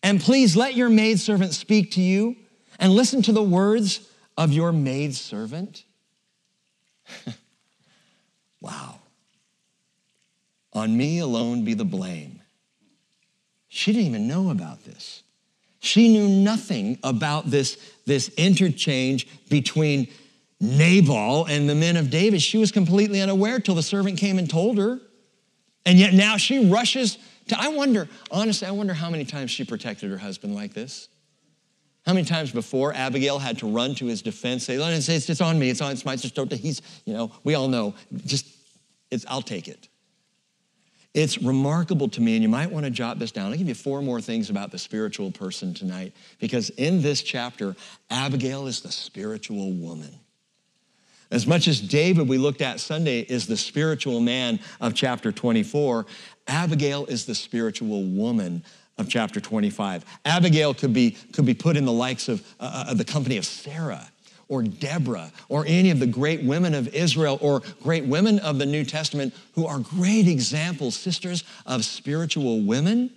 And 0.02 0.20
please 0.20 0.56
let 0.56 0.74
your 0.74 0.88
maidservant 0.88 1.52
speak 1.52 1.92
to 1.92 2.00
you 2.00 2.36
and 2.78 2.92
listen 2.92 3.22
to 3.22 3.32
the 3.32 3.42
words 3.42 4.08
of 4.36 4.52
your 4.52 4.72
maidservant. 4.72 5.84
wow. 8.60 8.96
On 10.72 10.96
me 10.96 11.18
alone 11.18 11.64
be 11.64 11.74
the 11.74 11.84
blame. 11.84 12.40
She 13.68 13.92
didn't 13.92 14.06
even 14.06 14.28
know 14.28 14.50
about 14.50 14.84
this. 14.84 15.22
She 15.80 16.12
knew 16.12 16.28
nothing 16.28 16.98
about 17.02 17.50
this, 17.50 17.78
this 18.04 18.28
interchange 18.36 19.26
between 19.48 20.08
Nabal 20.60 21.46
and 21.46 21.68
the 21.68 21.74
men 21.74 21.96
of 21.96 22.10
David. 22.10 22.42
She 22.42 22.58
was 22.58 22.70
completely 22.70 23.20
unaware 23.20 23.60
till 23.60 23.74
the 23.74 23.82
servant 23.82 24.18
came 24.18 24.38
and 24.38 24.48
told 24.48 24.76
her. 24.76 25.00
And 25.86 25.98
yet 25.98 26.12
now 26.12 26.36
she 26.36 26.66
rushes 26.66 27.16
to, 27.48 27.58
I 27.58 27.68
wonder, 27.68 28.08
honestly, 28.30 28.68
I 28.68 28.72
wonder 28.72 28.92
how 28.92 29.08
many 29.08 29.24
times 29.24 29.50
she 29.50 29.64
protected 29.64 30.10
her 30.10 30.18
husband 30.18 30.54
like 30.54 30.74
this. 30.74 31.08
How 32.06 32.14
many 32.14 32.24
times 32.26 32.50
before 32.50 32.94
Abigail 32.94 33.38
had 33.38 33.58
to 33.58 33.70
run 33.70 33.94
to 33.96 34.06
his 34.06 34.22
defense, 34.22 34.64
say, 34.64 34.76
it's, 34.76 35.08
it's, 35.08 35.28
it's 35.28 35.40
on 35.40 35.58
me, 35.58 35.70
it's 35.70 35.80
on, 35.80 35.92
it's 35.92 36.04
my, 36.04 36.16
just 36.16 36.34
don't, 36.34 36.50
he's, 36.50 36.80
you 37.04 37.12
know, 37.12 37.30
we 37.44 37.54
all 37.54 37.68
know, 37.68 37.94
just, 38.24 38.46
it's, 39.10 39.26
I'll 39.28 39.42
take 39.42 39.68
it. 39.68 39.88
It's 41.12 41.42
remarkable 41.42 42.08
to 42.10 42.20
me, 42.20 42.36
and 42.36 42.42
you 42.42 42.48
might 42.48 42.70
want 42.70 42.84
to 42.84 42.90
jot 42.90 43.18
this 43.18 43.32
down. 43.32 43.50
I'll 43.50 43.58
give 43.58 43.68
you 43.68 43.74
four 43.74 44.00
more 44.00 44.20
things 44.20 44.48
about 44.48 44.70
the 44.70 44.78
spiritual 44.78 45.30
person 45.32 45.74
tonight, 45.74 46.14
because 46.38 46.70
in 46.70 47.02
this 47.02 47.22
chapter, 47.22 47.74
Abigail 48.08 48.66
is 48.66 48.80
the 48.80 48.92
spiritual 48.92 49.72
woman. 49.72 50.14
As 51.32 51.46
much 51.46 51.68
as 51.68 51.80
David, 51.80 52.28
we 52.28 52.38
looked 52.38 52.60
at 52.60 52.80
Sunday, 52.80 53.20
is 53.20 53.46
the 53.46 53.56
spiritual 53.56 54.20
man 54.20 54.58
of 54.80 54.94
chapter 54.94 55.30
24, 55.30 56.06
Abigail 56.48 57.06
is 57.06 57.26
the 57.26 57.34
spiritual 57.34 58.04
woman 58.04 58.64
of 58.98 59.08
chapter 59.08 59.40
25. 59.40 60.04
Abigail 60.24 60.74
could 60.74 60.92
be, 60.92 61.12
could 61.32 61.46
be 61.46 61.54
put 61.54 61.76
in 61.76 61.84
the 61.84 61.92
likes 61.92 62.28
of 62.28 62.46
uh, 62.60 62.86
uh, 62.88 62.94
the 62.94 63.04
company 63.04 63.36
of 63.36 63.44
Sarah 63.44 64.06
or 64.48 64.62
Deborah 64.62 65.30
or 65.48 65.64
any 65.66 65.90
of 65.90 66.00
the 66.00 66.06
great 66.06 66.42
women 66.42 66.74
of 66.74 66.88
Israel 66.94 67.38
or 67.40 67.62
great 67.82 68.04
women 68.04 68.38
of 68.40 68.58
the 68.58 68.66
New 68.66 68.84
Testament 68.84 69.34
who 69.54 69.66
are 69.66 69.78
great 69.78 70.26
examples, 70.26 70.96
sisters, 70.96 71.44
of 71.66 71.84
spiritual 71.84 72.60
women. 72.60 73.10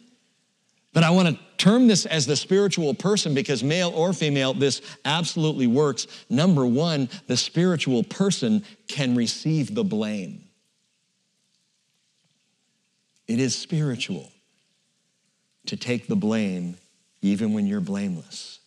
But 0.94 1.04
I 1.04 1.10
want 1.10 1.30
to 1.30 1.40
term 1.58 1.88
this 1.88 2.06
as 2.06 2.28
the 2.28 2.36
spiritual 2.36 2.94
person 2.94 3.34
because 3.34 3.64
male 3.64 3.90
or 3.90 4.14
female, 4.14 4.54
this 4.54 4.82
absolutely 5.06 5.66
works. 5.66 6.06
Number 6.30 6.66
one, 6.68 7.10
the 7.26 7.36
spiritual 7.36 8.04
person 8.04 8.64
can 8.88 9.16
receive 9.16 9.74
the 9.74 9.84
blame. 9.84 10.44
It 13.28 13.40
is 13.40 13.56
spiritual 13.56 14.33
to 15.68 15.78
take 15.78 16.08
the 16.08 16.16
blame 16.16 16.78
even 17.22 17.54
when 17.54 17.66
you're 17.66 17.82
blameless. 17.82 18.60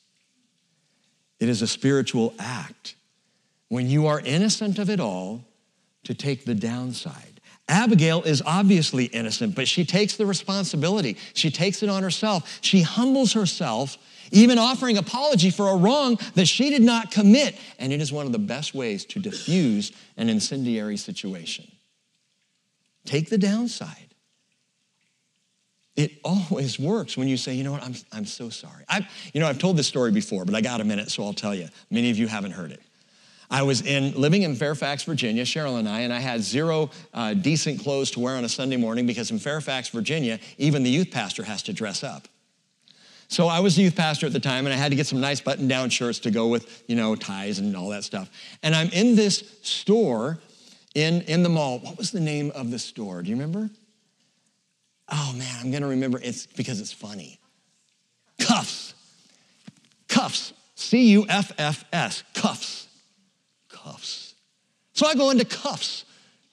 It 1.39 1.49
is 1.49 1.63
a 1.63 1.67
spiritual 1.67 2.35
act 2.39 2.95
when 3.69 3.89
you 3.89 4.07
are 4.07 4.21
innocent 4.21 4.79
of 4.79 4.89
it 4.89 5.01
all 5.01 5.45
to 6.05 6.15
take 6.15 6.45
the 6.45 6.55
downside. 6.55 7.41
Abigail 7.69 8.23
is 8.23 8.43
obviously 8.47 9.07
innocent, 9.07 9.55
but 9.55 9.67
she 9.67 9.85
takes 9.85 10.17
the 10.17 10.25
responsibility. 10.25 11.17
She 11.35 11.51
takes 11.51 11.83
it 11.83 11.89
on 11.89 12.03
herself. 12.03 12.59
She 12.61 12.83
humbles 12.83 13.33
herself, 13.33 13.99
even 14.31 14.57
offering 14.57 14.99
apology 14.99 15.51
for 15.51 15.69
a 15.69 15.77
wrong 15.77 16.19
that 16.35 16.47
she 16.47 16.71
did 16.71 16.83
not 16.83 17.11
commit. 17.11 17.57
And 17.79 17.93
it 17.93 18.01
is 18.01 18.13
one 18.13 18.25
of 18.25 18.33
the 18.33 18.39
best 18.39 18.73
ways 18.73 19.05
to 19.07 19.19
diffuse 19.19 19.91
an 20.17 20.29
incendiary 20.29 20.97
situation. 20.97 21.67
Take 23.05 23.31
the 23.31 23.39
downside. 23.39 24.06
It 25.97 26.19
always 26.23 26.79
works 26.79 27.17
when 27.17 27.27
you 27.27 27.39
say, 27.39 27.55
you 27.55 27.65
know 27.65 27.73
what, 27.73 27.83
I'm, 27.83 27.95
I'm 28.13 28.27
so 28.27 28.51
sorry. 28.51 28.85
i 28.89 29.07
you 29.33 29.41
know, 29.41 29.49
I've 29.49 29.59
told 29.59 29.79
this 29.79 29.87
story 29.87 30.13
before, 30.13 30.45
but 30.45 30.55
I 30.55 30.61
got 30.61 30.81
a 30.81 30.85
minute, 30.85 31.11
so 31.11 31.25
I'll 31.25 31.33
tell 31.33 31.55
you. 31.55 31.69
Many 31.91 32.11
of 32.11 32.19
you 32.19 32.27
haven't 32.27 32.53
heard 32.53 32.71
it. 32.71 32.83
I 33.51 33.63
was 33.63 33.83
in 33.83 34.13
living 34.21 34.43
in 34.43 34.57
Fairfax, 34.57 35.05
Virginia, 35.05 35.45
Cheryl 35.45 35.79
and 35.79 35.89
I, 35.89 36.01
and 36.01 36.13
I 36.13 36.19
had 36.19 36.43
zero 36.43 36.91
uh, 37.15 37.33
decent 37.35 37.81
clothes 37.81 38.11
to 38.13 38.21
wear 38.21 38.37
on 38.37 38.45
a 38.45 38.49
Sunday 38.49 38.77
morning 38.77 39.07
because 39.07 39.31
in 39.31 39.39
Fairfax, 39.39 39.89
Virginia, 39.89 40.39
even 40.59 40.83
the 40.83 40.91
youth 40.91 41.11
pastor 41.11 41.45
has 41.45 41.63
to 41.65 41.73
dress 41.73 42.03
up. 42.03 42.29
So 43.29 43.49
I 43.49 43.61
was 43.61 43.77
the 43.77 43.83
youth 43.83 43.97
pastor 43.97 44.27
at 44.27 44.33
the 44.33 44.41
time, 44.41 44.67
and 44.67 44.75
I 44.75 44.77
had 44.77 44.91
to 44.91 44.97
get 44.97 45.07
some 45.07 45.21
nice 45.21 45.41
button-down 45.41 45.91
shirts 45.91 46.21
to 46.21 46.31
go 46.31 46.49
with, 46.49 46.85
you 46.87 46.95
know, 46.95 47.17
ties 47.17 47.59
and 47.59 47.77
all 47.77 47.89
that 47.91 48.05
stuff. 48.05 48.31
And 48.63 48.75
I'm 48.75 48.89
in 48.91 49.17
this 49.17 49.59
store 49.63 50.39
in, 50.95 51.23
in 51.23 51.43
the 51.43 51.49
mall. 51.49 51.79
What 51.81 51.99
was 51.99 52.13
the 52.13 52.21
name 52.21 52.53
of 52.55 52.71
the 52.71 52.79
store? 52.79 53.23
Do 53.23 53.31
you 53.31 53.37
remember? 53.37 53.71
Oh 55.11 55.35
man, 55.37 55.57
I'm 55.61 55.71
gonna 55.71 55.89
remember. 55.89 56.21
It's 56.23 56.47
because 56.47 56.81
it's 56.81 56.93
funny. 56.93 57.39
Cuffs. 58.41 58.95
Cuffs. 60.09 60.53
C 60.75 61.11
U 61.13 61.27
F 61.29 61.53
F 61.59 61.85
S. 61.93 62.23
Cuffs 62.35 62.87
cuffs. 63.87 64.35
So 64.93 65.07
I 65.07 65.15
go 65.15 65.31
into 65.31 65.45
cuffs 65.45 66.05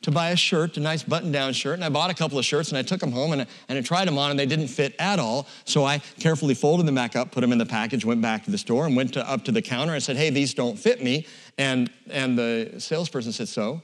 to 0.02 0.12
buy 0.12 0.32
a 0.32 0.36
shirt, 0.36 0.76
a 0.76 0.82
nice 0.82 1.02
button 1.02 1.32
down 1.32 1.54
shirt, 1.54 1.76
and 1.76 1.84
I 1.84 1.90
bought 1.90 2.10
a 2.10 2.14
couple 2.14 2.38
of 2.38 2.44
shirts 2.44 2.70
and 2.70 2.78
I 2.78 2.82
took 2.82 3.00
them 3.00 3.12
home 3.12 3.32
and 3.32 3.44
I, 3.44 3.48
and 3.70 3.78
I 3.78 3.82
tried 3.82 4.06
them 4.06 4.18
on 4.18 4.32
and 4.32 4.40
they 4.40 4.46
didn't 4.46 4.68
fit 4.68 4.94
at 5.00 5.18
all. 5.18 5.48
So 5.64 5.86
I 5.86 6.00
carefully 6.20 6.54
folded 6.54 6.86
them 6.86 6.96
back 6.96 7.16
up, 7.16 7.32
put 7.32 7.42
them 7.42 7.54
in 7.54 7.58
the 7.58 7.66
package, 7.66 8.04
went 8.04 8.22
back 8.22 8.44
to 8.44 8.52
the 8.52 8.58
store 8.58 8.86
and 8.86 8.96
went 8.98 9.14
to, 9.14 9.28
up 9.28 9.46
to 9.46 9.52
the 9.52 9.62
counter 9.62 9.94
and 9.94 10.04
said, 10.04 10.18
hey, 10.18 10.30
these 10.30 10.54
don't 10.54 10.78
fit 10.78 11.02
me. 11.02 11.26
And, 11.58 11.90
and 12.10 12.38
the 12.38 12.76
salesperson 12.80 13.32
said, 13.32 13.48
so? 13.48 13.82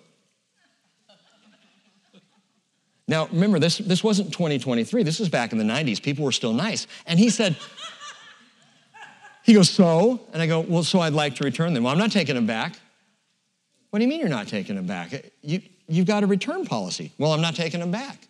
Now, 3.09 3.25
remember, 3.31 3.57
this, 3.57 3.79
this 3.79 4.03
wasn't 4.03 4.31
2023. 4.31 5.01
This 5.01 5.17
was 5.19 5.29
back 5.29 5.51
in 5.51 5.57
the 5.57 5.63
90s. 5.63 5.99
People 5.99 6.23
were 6.23 6.31
still 6.31 6.53
nice. 6.53 6.85
And 7.07 7.17
he 7.17 7.31
said, 7.31 7.57
he 9.43 9.55
goes, 9.55 9.67
so? 9.67 10.21
And 10.31 10.43
I 10.43 10.45
go, 10.45 10.59
well, 10.59 10.83
so 10.83 10.99
I'd 10.99 11.13
like 11.13 11.33
to 11.37 11.43
return 11.43 11.73
them. 11.73 11.83
Well, 11.83 11.91
I'm 11.91 11.97
not 11.97 12.11
taking 12.11 12.35
them 12.35 12.45
back. 12.45 12.75
What 13.89 13.97
do 13.97 14.05
you 14.05 14.09
mean 14.09 14.19
you're 14.19 14.29
not 14.29 14.47
taking 14.47 14.75
them 14.75 14.85
back? 14.85 15.31
You, 15.41 15.59
you've 15.87 16.05
got 16.05 16.21
a 16.21 16.27
return 16.27 16.65
policy. 16.65 17.11
Well, 17.17 17.33
I'm 17.33 17.41
not 17.41 17.55
taking 17.55 17.79
them 17.79 17.89
back. 17.89 18.27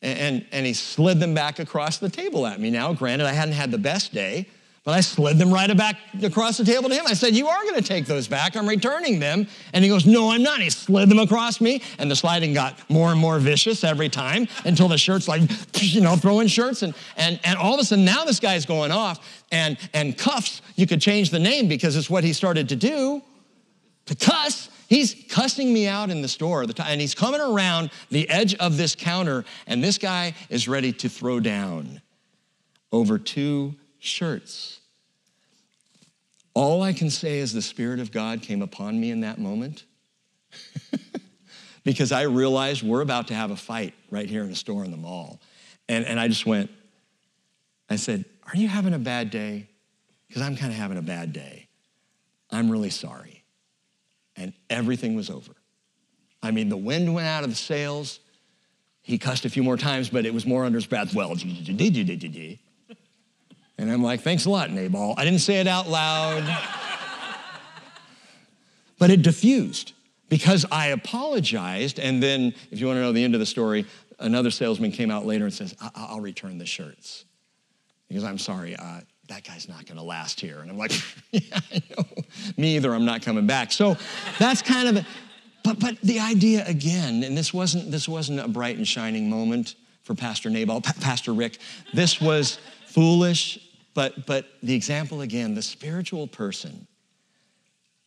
And, 0.00 0.18
and, 0.18 0.46
and 0.52 0.64
he 0.66 0.72
slid 0.72 1.20
them 1.20 1.34
back 1.34 1.58
across 1.58 1.98
the 1.98 2.08
table 2.08 2.46
at 2.46 2.58
me. 2.58 2.70
Now, 2.70 2.94
granted, 2.94 3.26
I 3.26 3.32
hadn't 3.32 3.54
had 3.54 3.70
the 3.70 3.78
best 3.78 4.14
day, 4.14 4.48
but 4.84 4.94
I 4.94 5.00
slid 5.00 5.38
them 5.38 5.52
right 5.52 5.74
back 5.76 5.96
across 6.24 6.58
the 6.58 6.64
table 6.64 6.88
to 6.88 6.94
him. 6.94 7.06
I 7.06 7.14
said, 7.14 7.36
You 7.36 7.46
are 7.46 7.62
going 7.62 7.76
to 7.76 7.82
take 7.82 8.06
those 8.06 8.26
back. 8.26 8.56
I'm 8.56 8.68
returning 8.68 9.20
them. 9.20 9.46
And 9.72 9.84
he 9.84 9.88
goes, 9.88 10.04
No, 10.04 10.30
I'm 10.30 10.42
not. 10.42 10.60
He 10.60 10.70
slid 10.70 11.08
them 11.08 11.20
across 11.20 11.60
me. 11.60 11.82
And 11.98 12.10
the 12.10 12.16
sliding 12.16 12.52
got 12.52 12.90
more 12.90 13.12
and 13.12 13.20
more 13.20 13.38
vicious 13.38 13.84
every 13.84 14.08
time 14.08 14.48
until 14.64 14.88
the 14.88 14.98
shirt's 14.98 15.28
like, 15.28 15.42
you 15.80 16.00
know, 16.00 16.16
throwing 16.16 16.48
shirts. 16.48 16.82
And, 16.82 16.94
and, 17.16 17.38
and 17.44 17.56
all 17.58 17.74
of 17.74 17.80
a 17.80 17.84
sudden, 17.84 18.04
now 18.04 18.24
this 18.24 18.40
guy's 18.40 18.66
going 18.66 18.90
off. 18.90 19.44
And, 19.52 19.78
and 19.94 20.18
cuffs, 20.18 20.62
you 20.74 20.88
could 20.88 21.00
change 21.00 21.30
the 21.30 21.38
name 21.38 21.68
because 21.68 21.94
it's 21.94 22.10
what 22.10 22.24
he 22.24 22.32
started 22.32 22.68
to 22.70 22.76
do 22.76 23.22
to 24.06 24.16
cuss. 24.16 24.68
He's 24.88 25.14
cussing 25.28 25.72
me 25.72 25.86
out 25.86 26.10
in 26.10 26.22
the 26.22 26.28
store, 26.28 26.64
and 26.64 27.00
he's 27.00 27.14
coming 27.14 27.40
around 27.40 27.90
the 28.10 28.28
edge 28.28 28.54
of 28.56 28.76
this 28.76 28.94
counter, 28.94 29.44
and 29.66 29.82
this 29.82 29.96
guy 29.96 30.34
is 30.50 30.68
ready 30.68 30.92
to 30.94 31.08
throw 31.08 31.40
down 31.40 32.02
over 32.90 33.18
two 33.18 33.74
shirts. 34.02 34.80
All 36.54 36.82
I 36.82 36.92
can 36.92 37.08
say 37.08 37.38
is 37.38 37.52
the 37.52 37.62
Spirit 37.62 38.00
of 38.00 38.12
God 38.12 38.42
came 38.42 38.60
upon 38.60 39.00
me 39.00 39.10
in 39.10 39.20
that 39.20 39.38
moment 39.38 39.84
because 41.84 42.12
I 42.12 42.22
realized 42.22 42.82
we're 42.82 43.00
about 43.00 43.28
to 43.28 43.34
have 43.34 43.50
a 43.50 43.56
fight 43.56 43.94
right 44.10 44.28
here 44.28 44.44
in 44.44 44.50
a 44.50 44.54
store 44.54 44.84
in 44.84 44.90
the 44.90 44.96
mall. 44.96 45.40
And, 45.88 46.04
and 46.04 46.20
I 46.20 46.28
just 46.28 46.44
went, 46.44 46.70
I 47.88 47.96
said, 47.96 48.24
Are 48.46 48.56
you 48.56 48.68
having 48.68 48.92
a 48.92 48.98
bad 48.98 49.30
day? 49.30 49.68
Because 50.28 50.42
I'm 50.42 50.56
kind 50.56 50.72
of 50.72 50.78
having 50.78 50.98
a 50.98 51.02
bad 51.02 51.32
day. 51.32 51.68
I'm 52.50 52.70
really 52.70 52.90
sorry 52.90 53.42
and 54.36 54.52
everything 54.70 55.14
was 55.14 55.30
over. 55.30 55.52
I 56.42 56.50
mean, 56.50 56.68
the 56.68 56.76
wind 56.76 57.14
went 57.14 57.26
out 57.26 57.44
of 57.44 57.50
the 57.50 57.56
sails. 57.56 58.20
He 59.02 59.18
cussed 59.18 59.44
a 59.44 59.50
few 59.50 59.62
more 59.62 59.76
times, 59.76 60.08
but 60.08 60.26
it 60.26 60.34
was 60.34 60.46
more 60.46 60.64
under 60.64 60.76
his 60.76 60.86
breath. 60.86 61.14
Well, 61.14 61.34
and 63.82 63.90
I'm 63.90 64.00
like, 64.00 64.20
thanks 64.20 64.44
a 64.44 64.50
lot, 64.50 64.70
Nabal. 64.70 65.14
I 65.18 65.24
didn't 65.24 65.40
say 65.40 65.60
it 65.60 65.66
out 65.66 65.88
loud, 65.88 66.44
but 68.98 69.10
it 69.10 69.22
diffused 69.22 69.92
because 70.28 70.64
I 70.70 70.88
apologized. 70.88 71.98
And 71.98 72.22
then, 72.22 72.54
if 72.70 72.78
you 72.78 72.86
want 72.86 72.98
to 72.98 73.00
know 73.00 73.10
the 73.10 73.24
end 73.24 73.34
of 73.34 73.40
the 73.40 73.46
story, 73.46 73.84
another 74.20 74.52
salesman 74.52 74.92
came 74.92 75.10
out 75.10 75.26
later 75.26 75.44
and 75.44 75.52
says, 75.52 75.74
I- 75.80 76.14
will 76.14 76.20
return 76.20 76.58
the 76.58 76.64
shirts. 76.64 77.24
Because 78.06 78.22
I'm 78.22 78.38
sorry, 78.38 78.76
uh, 78.76 79.00
that 79.26 79.42
guy's 79.42 79.68
not 79.68 79.84
going 79.84 79.96
to 79.96 80.04
last 80.04 80.40
here. 80.40 80.60
And 80.60 80.70
I'm 80.70 80.78
like, 80.78 80.92
yeah, 81.32 81.58
I 81.72 81.82
know. 81.90 82.04
Me 82.56 82.76
either, 82.76 82.94
I'm 82.94 83.04
not 83.04 83.22
coming 83.22 83.48
back. 83.48 83.72
So 83.72 83.96
that's 84.38 84.62
kind 84.62 84.96
of, 84.96 85.06
but, 85.64 85.80
but 85.80 86.00
the 86.02 86.20
idea 86.20 86.64
again, 86.68 87.24
and 87.24 87.36
this 87.36 87.52
wasn't, 87.52 87.90
this 87.90 88.08
wasn't 88.08 88.38
a 88.38 88.46
bright 88.46 88.76
and 88.76 88.86
shining 88.86 89.28
moment 89.28 89.74
for 90.04 90.14
Pastor 90.14 90.50
Nabal, 90.50 90.82
pa- 90.82 90.94
Pastor 91.00 91.32
Rick. 91.32 91.58
This 91.92 92.20
was 92.20 92.58
foolish, 92.86 93.58
but, 93.94 94.26
but 94.26 94.46
the 94.62 94.74
example 94.74 95.20
again, 95.20 95.54
the 95.54 95.62
spiritual 95.62 96.26
person 96.26 96.86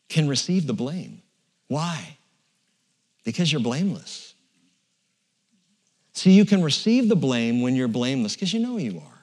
can 0.09 0.27
receive 0.27 0.67
the 0.67 0.73
blame. 0.73 1.21
Why? 1.67 2.17
Because 3.23 3.51
you're 3.51 3.61
blameless. 3.61 4.33
See, 6.13 6.31
you 6.31 6.45
can 6.45 6.63
receive 6.63 7.09
the 7.09 7.15
blame 7.15 7.61
when 7.61 7.75
you're 7.75 7.87
blameless 7.87 8.35
because 8.35 8.53
you 8.53 8.59
know 8.59 8.77
you 8.77 8.97
are. 8.97 9.15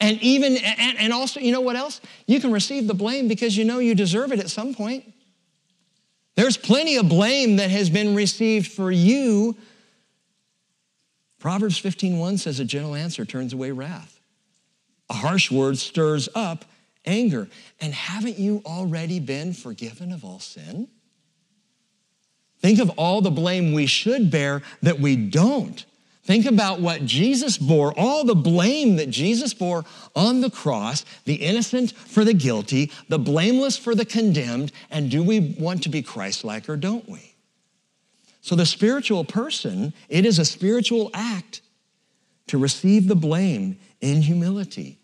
And 0.00 0.20
even, 0.22 0.56
and, 0.56 0.98
and 0.98 1.12
also, 1.12 1.40
you 1.40 1.52
know 1.52 1.60
what 1.60 1.76
else? 1.76 2.00
You 2.26 2.40
can 2.40 2.52
receive 2.52 2.86
the 2.86 2.94
blame 2.94 3.28
because 3.28 3.56
you 3.56 3.64
know 3.64 3.78
you 3.78 3.94
deserve 3.94 4.32
it 4.32 4.40
at 4.40 4.50
some 4.50 4.74
point. 4.74 5.04
There's 6.36 6.56
plenty 6.56 6.96
of 6.96 7.08
blame 7.08 7.56
that 7.56 7.70
has 7.70 7.90
been 7.90 8.14
received 8.14 8.72
for 8.72 8.90
you. 8.90 9.56
Proverbs 11.38 11.80
15:1 11.80 12.38
says 12.38 12.58
a 12.58 12.64
gentle 12.64 12.94
answer 12.94 13.24
turns 13.24 13.52
away 13.52 13.70
wrath. 13.70 14.13
A 15.10 15.14
harsh 15.14 15.50
word 15.50 15.78
stirs 15.78 16.28
up 16.34 16.64
anger. 17.04 17.48
And 17.80 17.92
haven't 17.92 18.38
you 18.38 18.62
already 18.64 19.20
been 19.20 19.52
forgiven 19.52 20.12
of 20.12 20.24
all 20.24 20.40
sin? 20.40 20.88
Think 22.60 22.78
of 22.78 22.90
all 22.96 23.20
the 23.20 23.30
blame 23.30 23.74
we 23.74 23.86
should 23.86 24.30
bear 24.30 24.62
that 24.82 24.98
we 24.98 25.16
don't. 25.16 25.84
Think 26.22 26.46
about 26.46 26.80
what 26.80 27.04
Jesus 27.04 27.58
bore, 27.58 27.92
all 27.98 28.24
the 28.24 28.34
blame 28.34 28.96
that 28.96 29.10
Jesus 29.10 29.52
bore 29.52 29.84
on 30.16 30.40
the 30.40 30.48
cross, 30.48 31.04
the 31.26 31.34
innocent 31.34 31.92
for 31.92 32.24
the 32.24 32.32
guilty, 32.32 32.90
the 33.10 33.18
blameless 33.18 33.76
for 33.76 33.94
the 33.94 34.06
condemned, 34.06 34.72
and 34.90 35.10
do 35.10 35.22
we 35.22 35.54
want 35.58 35.82
to 35.82 35.90
be 35.90 36.00
Christ 36.00 36.42
like 36.42 36.66
or 36.70 36.76
don't 36.76 37.06
we? 37.06 37.34
So, 38.40 38.56
the 38.56 38.64
spiritual 38.64 39.24
person, 39.24 39.92
it 40.08 40.24
is 40.24 40.38
a 40.38 40.44
spiritual 40.46 41.10
act 41.12 41.60
to 42.46 42.56
receive 42.56 43.06
the 43.06 43.16
blame 43.16 43.78
in 44.04 44.22
humility. 44.22 44.98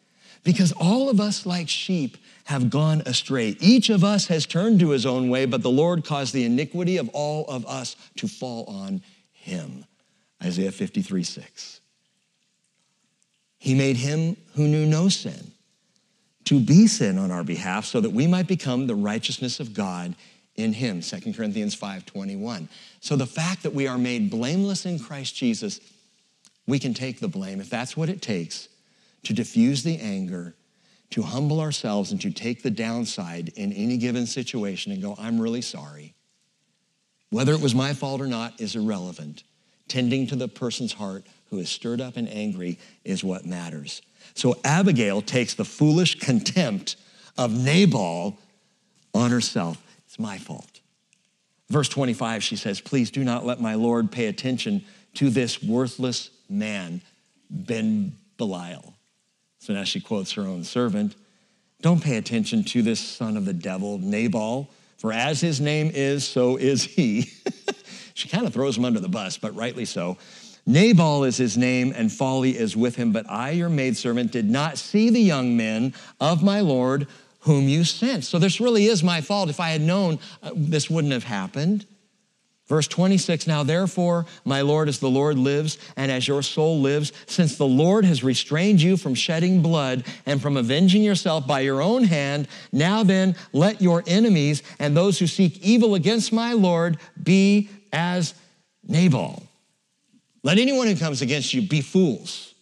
Because 0.44 0.72
all 0.72 1.09
of 1.09 1.20
us, 1.20 1.44
like 1.44 1.68
sheep, 1.68 2.16
have 2.44 2.70
gone 2.70 3.03
astray. 3.07 3.57
Each 3.61 3.90
of 3.90 4.05
us 4.05 4.26
has 4.28 4.46
turned 4.46 4.80
to 4.80 4.90
his 4.90 5.05
own 5.05 5.28
way, 5.28 5.46
but 5.46 5.62
the 5.62 5.70
Lord 5.70 6.05
caused 6.05 6.32
the 6.32 6.44
iniquity 6.44 6.96
of 6.96 7.09
all 7.12 7.44
of 7.46 7.66
us 7.66 7.96
to 8.16 8.28
fall 8.28 8.64
on 8.64 9.03
him. 9.32 9.84
Isaiah 10.42 10.72
53 10.72 11.22
6. 11.22 11.80
He 13.59 13.74
made 13.74 13.96
him 13.96 14.36
who 14.55 14.66
knew 14.66 14.86
no 14.86 15.09
sin 15.09 15.53
to 16.44 16.59
be 16.59 16.86
sin 16.86 17.18
on 17.18 17.30
our 17.30 17.44
behalf 17.44 17.84
so 17.84 18.01
that 18.01 18.11
we 18.11 18.26
might 18.26 18.46
become 18.46 18.86
the 18.86 18.94
righteousness 18.94 19.61
of 19.61 19.74
God 19.74 20.14
in 20.57 20.72
him 20.72 21.01
2 21.01 21.32
corinthians 21.32 21.76
5.21 21.76 22.68
so 23.01 23.16
the 23.16 23.24
fact 23.24 23.62
that 23.62 23.72
we 23.72 23.86
are 23.86 23.96
made 23.96 24.30
blameless 24.30 24.84
in 24.84 24.98
christ 24.98 25.34
jesus 25.34 25.80
we 26.66 26.78
can 26.78 26.92
take 26.92 27.20
the 27.20 27.28
blame 27.28 27.61
if 27.61 27.70
that's 27.70 27.96
what 27.96 28.09
it 28.09 28.20
takes 28.20 28.68
to 29.24 29.32
diffuse 29.32 29.82
the 29.82 29.98
anger, 29.98 30.54
to 31.10 31.22
humble 31.22 31.60
ourselves, 31.60 32.12
and 32.12 32.20
to 32.20 32.30
take 32.30 32.62
the 32.62 32.70
downside 32.70 33.50
in 33.56 33.72
any 33.72 33.96
given 33.96 34.26
situation 34.26 34.92
and 34.92 35.02
go, 35.02 35.16
I'm 35.18 35.40
really 35.40 35.62
sorry. 35.62 36.14
Whether 37.30 37.52
it 37.52 37.60
was 37.60 37.74
my 37.74 37.94
fault 37.94 38.20
or 38.20 38.26
not 38.26 38.60
is 38.60 38.76
irrelevant. 38.76 39.44
Tending 39.88 40.26
to 40.28 40.36
the 40.36 40.48
person's 40.48 40.92
heart 40.92 41.24
who 41.50 41.58
is 41.58 41.68
stirred 41.68 42.00
up 42.00 42.16
and 42.16 42.28
angry 42.28 42.78
is 43.04 43.24
what 43.24 43.44
matters. 43.44 44.02
So 44.34 44.56
Abigail 44.64 45.20
takes 45.22 45.54
the 45.54 45.64
foolish 45.64 46.18
contempt 46.18 46.96
of 47.36 47.52
Nabal 47.52 48.38
on 49.14 49.30
herself. 49.30 49.82
It's 50.06 50.18
my 50.18 50.38
fault. 50.38 50.80
Verse 51.68 51.88
25, 51.88 52.42
she 52.42 52.56
says, 52.56 52.80
Please 52.80 53.10
do 53.10 53.24
not 53.24 53.46
let 53.46 53.60
my 53.60 53.74
Lord 53.74 54.10
pay 54.10 54.26
attention 54.26 54.84
to 55.14 55.30
this 55.30 55.62
worthless 55.62 56.30
man, 56.48 57.00
Ben 57.48 58.12
Belial. 58.36 58.94
So 59.61 59.74
now 59.74 59.84
she 59.84 60.00
quotes 60.00 60.32
her 60.32 60.42
own 60.42 60.64
servant. 60.64 61.14
Don't 61.82 62.02
pay 62.02 62.16
attention 62.16 62.64
to 62.64 62.82
this 62.82 62.98
son 62.98 63.36
of 63.36 63.44
the 63.44 63.52
devil, 63.52 63.98
Nabal, 63.98 64.68
for 64.96 65.12
as 65.12 65.40
his 65.40 65.61
name 65.61 65.90
is, 65.94 66.26
so 66.26 66.56
is 66.56 66.82
he. 66.82 67.30
she 68.14 68.28
kind 68.28 68.46
of 68.46 68.52
throws 68.52 68.76
him 68.76 68.84
under 68.84 69.00
the 69.00 69.08
bus, 69.08 69.38
but 69.38 69.54
rightly 69.54 69.84
so. 69.84 70.18
Nabal 70.66 71.24
is 71.24 71.36
his 71.36 71.56
name, 71.56 71.92
and 71.96 72.12
folly 72.12 72.56
is 72.56 72.76
with 72.76 72.96
him. 72.96 73.12
But 73.12 73.28
I, 73.28 73.50
your 73.50 73.68
maidservant, 73.68 74.32
did 74.32 74.48
not 74.48 74.78
see 74.78 75.11
the 75.11 75.20
young 75.20 75.56
men 75.56 75.94
of 76.20 76.42
my 76.42 76.61
Lord 76.61 77.06
whom 77.40 77.68
you 77.68 77.84
sent. 77.84 78.24
So 78.24 78.38
this 78.38 78.61
really 78.61 78.86
is 78.86 79.02
my 79.02 79.20
fault. 79.20 79.48
If 79.48 79.61
I 79.61 79.70
had 79.70 79.80
known, 79.80 80.18
uh, 80.42 80.52
this 80.54 80.90
wouldn't 80.90 81.14
have 81.14 81.24
happened. 81.24 81.86
Verse 82.70 82.86
26 82.86 83.48
Now 83.48 83.64
therefore, 83.64 84.26
my 84.44 84.60
Lord, 84.60 84.88
as 84.88 85.00
the 85.00 85.10
Lord 85.10 85.36
lives, 85.36 85.76
and 85.96 86.10
as 86.10 86.28
your 86.28 86.40
soul 86.40 86.80
lives, 86.80 87.12
since 87.26 87.56
the 87.56 87.66
Lord 87.66 88.04
has 88.04 88.22
restrained 88.22 88.80
you 88.80 88.96
from 88.96 89.12
shedding 89.12 89.60
blood 89.60 90.04
and 90.24 90.40
from 90.40 90.56
avenging 90.56 91.02
yourself 91.02 91.48
by 91.48 91.60
your 91.60 91.82
own 91.82 92.04
hand, 92.04 92.46
now 92.70 93.02
then 93.02 93.34
let 93.52 93.82
your 93.82 94.04
enemies 94.06 94.62
and 94.78 94.96
those 94.96 95.18
who 95.18 95.26
seek 95.26 95.58
evil 95.58 95.96
against 95.96 96.32
my 96.32 96.52
Lord 96.52 96.98
be 97.20 97.68
as 97.92 98.34
Nabal. 98.86 99.42
Let 100.44 100.58
anyone 100.58 100.86
who 100.86 100.94
comes 100.94 101.22
against 101.22 101.52
you 101.52 101.62
be 101.62 101.80
fools. 101.80 102.54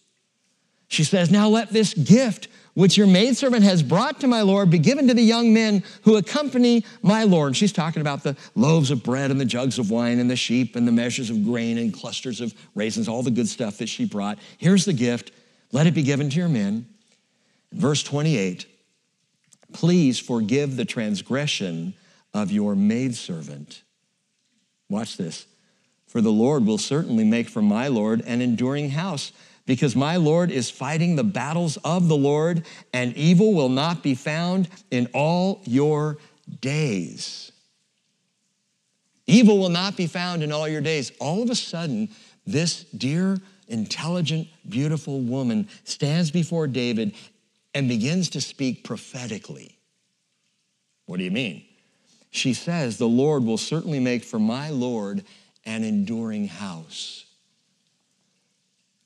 She 0.87 1.03
says, 1.03 1.29
Now 1.29 1.49
let 1.49 1.69
this 1.69 1.93
gift 1.93 2.47
which 2.79 2.95
your 2.95 3.07
maidservant 3.07 3.61
has 3.61 3.83
brought 3.83 4.21
to 4.21 4.27
my 4.27 4.41
Lord, 4.41 4.69
be 4.69 4.79
given 4.79 5.09
to 5.09 5.13
the 5.13 5.21
young 5.21 5.53
men 5.53 5.83
who 6.03 6.15
accompany 6.15 6.85
my 7.01 7.25
Lord. 7.25 7.57
she's 7.57 7.73
talking 7.73 7.99
about 7.99 8.23
the 8.23 8.37
loaves 8.55 8.89
of 8.89 9.03
bread 9.03 9.31
and 9.31 9.39
the 9.39 9.43
jugs 9.43 9.79
of 9.79 9.91
wine 9.91 10.17
and 10.17 10.31
the 10.31 10.37
sheep 10.37 10.77
and 10.77 10.87
the 10.87 10.91
measures 10.93 11.29
of 11.29 11.43
grain 11.43 11.77
and 11.77 11.93
clusters 11.93 12.39
of 12.39 12.53
raisins, 12.75 13.09
all 13.09 13.21
the 13.21 13.31
good 13.31 13.49
stuff 13.49 13.79
that 13.79 13.89
she 13.89 14.05
brought. 14.05 14.39
Here's 14.59 14.85
the 14.85 14.93
gift. 14.93 15.33
Let 15.73 15.87
it 15.87 15.93
be 15.93 16.03
given 16.03 16.29
to 16.29 16.37
your 16.37 16.47
men. 16.47 16.87
Verse 17.73 18.01
28 18.01 18.65
Please 19.73 20.17
forgive 20.17 20.77
the 20.77 20.85
transgression 20.85 21.93
of 22.33 22.49
your 22.49 22.77
maidservant. 22.77 23.83
Watch 24.89 25.17
this. 25.17 25.47
For 26.07 26.21
the 26.21 26.31
Lord 26.31 26.65
will 26.65 26.77
certainly 26.77 27.25
make 27.25 27.49
for 27.49 27.61
my 27.61 27.89
Lord 27.89 28.21
an 28.25 28.41
enduring 28.41 28.91
house 28.91 29.33
because 29.69 29.95
my 29.95 30.15
Lord 30.15 30.49
is 30.49 30.71
fighting 30.71 31.15
the 31.15 31.23
battles 31.23 31.77
of 31.83 32.07
the 32.07 32.17
Lord, 32.17 32.65
and 32.91 33.15
evil 33.15 33.53
will 33.53 33.69
not 33.69 34.01
be 34.01 34.15
found 34.15 34.67
in 34.89 35.07
all 35.13 35.61
your 35.63 36.17
days. 36.59 37.51
Evil 39.27 39.59
will 39.59 39.69
not 39.69 39.95
be 39.95 40.07
found 40.07 40.41
in 40.41 40.51
all 40.51 40.67
your 40.67 40.81
days. 40.81 41.11
All 41.19 41.43
of 41.43 41.51
a 41.51 41.55
sudden, 41.55 42.09
this 42.47 42.83
dear, 42.85 43.37
intelligent, 43.67 44.47
beautiful 44.67 45.19
woman 45.19 45.69
stands 45.83 46.31
before 46.31 46.65
David 46.65 47.13
and 47.75 47.87
begins 47.87 48.29
to 48.29 48.41
speak 48.41 48.83
prophetically. 48.83 49.77
What 51.05 51.17
do 51.17 51.23
you 51.23 51.29
mean? 51.29 51.63
She 52.31 52.55
says, 52.55 52.97
The 52.97 53.07
Lord 53.07 53.43
will 53.43 53.59
certainly 53.59 53.99
make 53.99 54.23
for 54.23 54.39
my 54.39 54.71
Lord 54.71 55.23
an 55.63 55.83
enduring 55.83 56.47
house. 56.47 57.25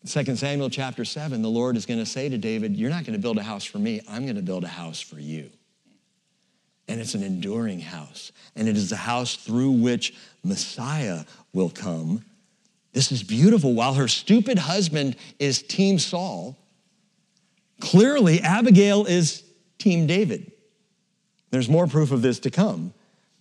2 0.05 0.35
Samuel 0.35 0.69
chapter 0.69 1.05
7, 1.05 1.41
the 1.41 1.49
Lord 1.49 1.77
is 1.77 1.85
going 1.85 1.99
to 1.99 2.05
say 2.05 2.27
to 2.27 2.37
David, 2.37 2.75
You're 2.75 2.89
not 2.89 3.05
going 3.05 3.13
to 3.13 3.21
build 3.21 3.37
a 3.37 3.43
house 3.43 3.63
for 3.63 3.77
me, 3.79 4.01
I'm 4.09 4.23
going 4.23 4.35
to 4.35 4.41
build 4.41 4.65
a 4.65 4.69
house 4.69 4.99
for 4.99 5.17
you. 5.17 5.49
And 6.89 6.99
it's 6.99 7.13
an 7.13 7.23
enduring 7.23 7.79
house. 7.79 8.33
And 8.57 8.67
it 8.67 8.75
is 8.75 8.89
the 8.89 8.97
house 8.97 9.35
through 9.35 9.71
which 9.71 10.13
Messiah 10.43 11.23
will 11.53 11.69
come. 11.69 12.25
This 12.91 13.13
is 13.13 13.23
beautiful. 13.23 13.73
While 13.73 13.93
her 13.93 14.09
stupid 14.09 14.59
husband 14.59 15.15
is 15.39 15.61
Team 15.61 15.97
Saul, 15.97 16.57
clearly 17.79 18.41
Abigail 18.41 19.05
is 19.05 19.43
Team 19.77 20.05
David. 20.05 20.51
There's 21.51 21.69
more 21.69 21.87
proof 21.87 22.11
of 22.11 22.21
this 22.21 22.39
to 22.39 22.51
come. 22.51 22.93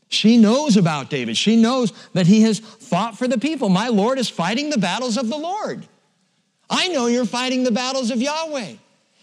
She 0.09 0.37
knows 0.37 0.77
about 0.77 1.11
David. 1.11 1.37
She 1.37 1.57
knows 1.57 1.93
that 2.13 2.27
he 2.27 2.43
has 2.43 2.61
fought 2.61 3.19
for 3.19 3.27
the 3.27 3.39
people. 3.39 3.69
My 3.69 3.89
Lord 3.89 4.19
is 4.19 4.29
fighting 4.29 4.71
the 4.71 4.79
battles 4.79 5.17
of 5.17 5.29
the 5.29 5.39
Lord. 5.39 5.89
I 6.73 6.89
know 6.89 7.07
you're 7.07 7.27
fighting 7.27 7.63
the 7.63 7.71
battles 7.71 8.11
of 8.11 8.21
Yahweh. 8.21 8.77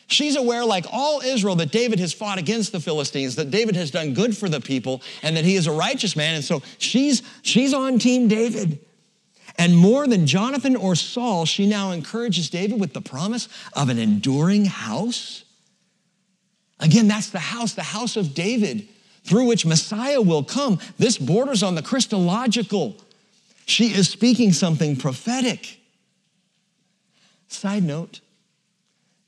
She's 0.05 0.35
aware, 0.35 0.63
like 0.63 0.85
all 0.91 1.21
Israel, 1.21 1.55
that 1.57 1.71
David 1.71 1.99
has 1.99 2.13
fought 2.13 2.37
against 2.37 2.71
the 2.71 2.79
Philistines, 2.79 3.35
that 3.35 3.51
David 3.51 3.75
has 3.75 3.91
done 3.91 4.13
good 4.13 4.37
for 4.37 4.47
the 4.47 4.61
people, 4.61 5.01
and 5.23 5.35
that 5.35 5.45
he 5.45 5.55
is 5.55 5.67
a 5.67 5.71
righteous 5.71 6.15
man. 6.15 6.35
And 6.35 6.43
so 6.43 6.61
she's, 6.77 7.23
she's 7.41 7.73
on 7.73 7.99
Team 7.99 8.27
David. 8.27 8.79
And 9.57 9.75
more 9.75 10.07
than 10.07 10.25
Jonathan 10.25 10.75
or 10.75 10.95
Saul, 10.95 11.45
she 11.45 11.67
now 11.67 11.91
encourages 11.91 12.49
David 12.49 12.79
with 12.79 12.93
the 12.93 13.01
promise 13.01 13.49
of 13.73 13.89
an 13.89 13.97
enduring 13.97 14.65
house. 14.65 15.43
Again, 16.79 17.07
that's 17.07 17.29
the 17.29 17.39
house, 17.39 17.73
the 17.73 17.83
house 17.83 18.15
of 18.15 18.33
David, 18.33 18.87
through 19.23 19.45
which 19.45 19.65
Messiah 19.65 20.21
will 20.21 20.43
come. 20.43 20.79
This 20.97 21.17
borders 21.17 21.61
on 21.61 21.75
the 21.75 21.81
Christological. 21.81 22.95
She 23.65 23.87
is 23.87 24.07
speaking 24.07 24.53
something 24.53 24.95
prophetic. 24.95 25.78
Side 27.49 27.83
note 27.83 28.21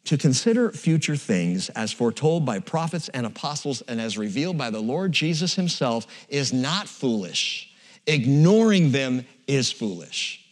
to 0.06 0.18
consider 0.18 0.72
future 0.72 1.16
things 1.16 1.70
as 1.70 1.92
foretold 1.92 2.46
by 2.46 2.60
prophets 2.60 3.10
and 3.10 3.26
apostles 3.26 3.82
and 3.82 4.00
as 4.00 4.18
revealed 4.18 4.58
by 4.58 4.70
the 4.70 4.80
Lord 4.80 5.12
Jesus 5.12 5.56
himself 5.56 6.06
is 6.30 6.54
not 6.54 6.88
foolish. 6.88 7.74
Ignoring 8.08 8.92
them 8.92 9.26
is 9.48 9.72
foolish. 9.72 10.46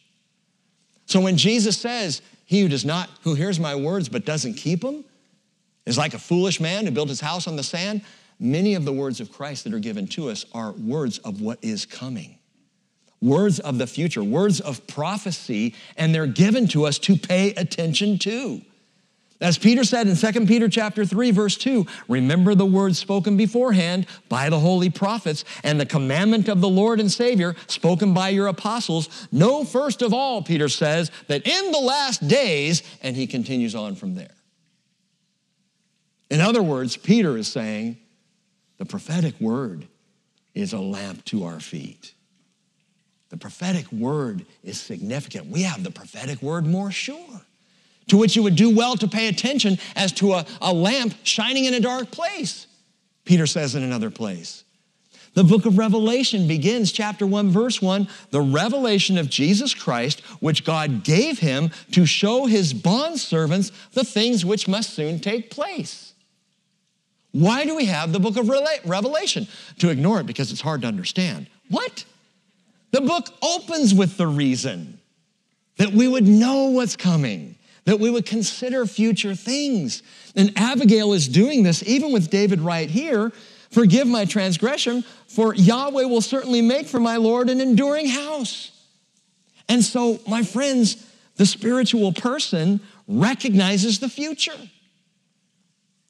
So 1.06 1.22
when 1.22 1.38
Jesus 1.38 1.78
says, 1.78 2.22
He 2.46 2.62
who 2.62 2.68
does 2.68 2.86
not, 2.86 3.10
who 3.22 3.36
hears 3.36 3.60
my 3.60 3.76
words 3.76 4.10
but 4.10 4.26
doesn't 4.26 4.56
keep 4.56 4.82
them, 4.82 5.06
is 5.86 5.98
like 5.98 6.16
a 6.16 6.20
foolish 6.20 6.60
man 6.60 6.86
who 6.86 6.92
built 6.92 7.10
his 7.10 7.22
house 7.22 7.48
on 7.48 7.56
the 7.56 7.64
sand, 7.64 8.02
many 8.40 8.74
of 8.74 8.84
the 8.84 8.94
words 8.94 9.20
of 9.20 9.32
Christ 9.32 9.64
that 9.64 9.74
are 9.74 9.80
given 9.80 10.08
to 10.10 10.30
us 10.30 10.46
are 10.54 10.72
words 10.72 11.20
of 11.20 11.42
what 11.42 11.60
is 11.64 11.86
coming 11.86 12.39
words 13.22 13.60
of 13.60 13.78
the 13.78 13.88
future, 13.88 14.24
words 14.24 14.60
of 14.60 14.86
prophecy, 14.88 15.76
and 15.98 16.14
they're 16.14 16.28
given 16.28 16.68
to 16.70 16.86
us 16.86 16.98
to 17.00 17.16
pay 17.18 17.54
attention 17.56 18.18
to. 18.20 18.62
As 19.42 19.58
Peter 19.58 19.86
said 19.86 20.08
in 20.08 20.18
2 20.18 20.46
Peter 20.48 20.68
chapter 20.68 21.06
3 21.06 21.32
verse 21.32 21.56
2, 21.56 21.86
remember 22.10 22.56
the 22.56 22.66
words 22.66 23.00
spoken 23.00 23.38
beforehand 23.38 24.06
by 24.28 24.50
the 24.50 24.60
holy 24.60 24.90
prophets 24.90 25.46
and 25.64 25.80
the 25.80 25.86
commandment 25.86 26.50
of 26.50 26.60
the 26.60 26.68
Lord 26.68 27.00
and 27.00 27.10
Savior 27.10 27.56
spoken 27.68 28.14
by 28.14 28.30
your 28.30 28.48
apostles. 28.48 29.28
Know 29.32 29.64
first 29.64 30.02
of 30.02 30.14
all, 30.14 30.42
Peter 30.42 30.68
says, 30.68 31.10
that 31.28 31.48
in 31.48 31.72
the 31.72 31.80
last 31.80 32.28
days, 32.28 32.84
and 33.02 33.16
he 33.16 33.28
continues 33.28 33.76
on 33.76 33.96
from 33.96 34.16
there. 34.16 34.36
In 36.30 36.42
other 36.42 36.62
words, 36.62 36.98
Peter 36.98 37.38
is 37.38 37.48
saying 37.48 37.98
the 38.78 38.86
prophetic 38.86 39.40
word 39.40 39.88
is 40.54 40.74
a 40.74 40.80
lamp 40.80 41.24
to 41.26 41.46
our 41.46 41.62
feet 41.62 42.14
the 43.30 43.38
prophetic 43.38 43.92
word 43.92 44.46
is 44.64 44.80
significant. 44.80 45.48
We 45.48 45.64
have 45.64 45.84
the 45.84 45.92
prophetic 45.92 46.42
word 46.42 46.66
more 46.66 46.92
sure, 46.92 47.42
to 48.08 48.18
which 48.18 48.36
you 48.36 48.44
would 48.44 48.56
do 48.56 48.76
well 48.76 48.96
to 48.98 49.08
pay 49.08 49.28
attention 49.28 49.78
as 49.96 50.12
to 50.14 50.34
a, 50.34 50.46
a 50.62 50.74
lamp 50.74 51.14
shining 51.24 51.66
in 51.66 51.74
a 51.74 51.80
dark 51.80 52.12
place, 52.12 52.68
Peter 53.26 53.46
says 53.46 53.76
in 53.76 53.84
another 53.84 54.10
place. 54.10 54.64
The 55.36 55.44
book 55.44 55.68
of 55.68 55.78
Revelation 55.78 56.48
begins, 56.48 56.92
chapter 56.92 57.26
1, 57.26 57.50
verse 57.50 57.82
1, 57.82 58.08
the 58.32 58.42
revelation 58.42 59.18
of 59.18 59.30
Jesus 59.30 59.76
Christ, 59.76 60.22
which 60.40 60.66
God 60.66 61.04
gave 61.04 61.40
him 61.40 61.70
to 61.92 62.06
show 62.08 62.48
his 62.48 62.74
bondservants 62.74 63.72
the 63.92 64.04
things 64.04 64.44
which 64.44 64.68
must 64.68 64.90
soon 64.94 65.20
take 65.20 65.52
place. 65.52 66.14
Why 67.32 67.64
do 67.64 67.76
we 67.76 67.86
have 67.86 68.12
the 68.12 68.20
book 68.20 68.38
of 68.38 68.50
Revelation? 68.50 69.48
To 69.80 69.90
ignore 69.90 70.20
it 70.20 70.26
because 70.26 70.52
it's 70.52 70.62
hard 70.62 70.82
to 70.82 70.88
understand. 70.88 71.48
What? 71.70 72.06
The 72.92 73.02
book 73.02 73.30
opens 73.42 73.94
with 73.94 74.18
the 74.18 74.28
reason 74.28 75.00
that 75.78 75.92
we 75.92 76.08
would 76.08 76.28
know 76.28 76.66
what's 76.66 76.96
coming, 76.96 77.56
that 77.86 78.00
we 78.00 78.10
would 78.10 78.26
consider 78.26 78.86
future 78.86 79.36
things. 79.36 80.04
And 80.36 80.52
Abigail 80.56 81.14
is 81.14 81.28
doing 81.28 81.64
this 81.64 81.84
even 81.88 82.12
with 82.12 82.30
David 82.30 82.62
right 82.62 82.90
here. 82.90 83.32
Forgive 83.72 84.08
my 84.08 84.26
transgression, 84.26 85.04
for 85.28 85.54
Yahweh 85.54 86.06
will 86.06 86.22
certainly 86.22 86.62
make 86.62 86.88
for 86.88 87.00
my 87.00 87.18
Lord 87.18 87.50
an 87.50 87.62
enduring 87.62 88.08
house. 88.08 88.72
And 89.68 89.84
so, 89.84 90.20
my 90.28 90.42
friends, 90.42 91.06
the 91.36 91.46
spiritual 91.46 92.12
person 92.12 92.80
recognizes 93.08 94.00
the 94.00 94.10
future. 94.10 94.58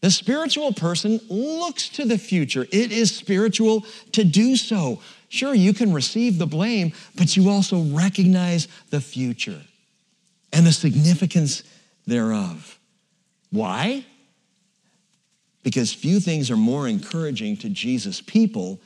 The 0.01 0.09
spiritual 0.09 0.73
person 0.73 1.19
looks 1.29 1.89
to 1.89 2.05
the 2.05 2.17
future. 2.17 2.65
It 2.71 2.93
is 2.93 3.13
spiritual 3.13 3.85
to 4.13 4.23
do 4.23 4.55
so. 4.55 5.01
Sure, 5.29 5.53
you 5.53 5.73
can 5.73 5.93
receive 5.93 6.39
the 6.39 6.47
blame, 6.47 6.91
but 7.15 7.37
you 7.37 7.49
also 7.49 7.83
recognize 7.83 8.67
the 8.89 8.99
future 8.99 9.61
and 10.51 10.65
the 10.65 10.71
significance 10.71 11.63
thereof. 12.07 12.79
Why? 13.51 14.05
Because 15.61 15.93
few 15.93 16.19
things 16.19 16.49
are 16.49 16.57
more 16.57 16.87
encouraging 16.87 17.57
to 17.57 17.69
Jesus' 17.69 18.21
people 18.21 18.79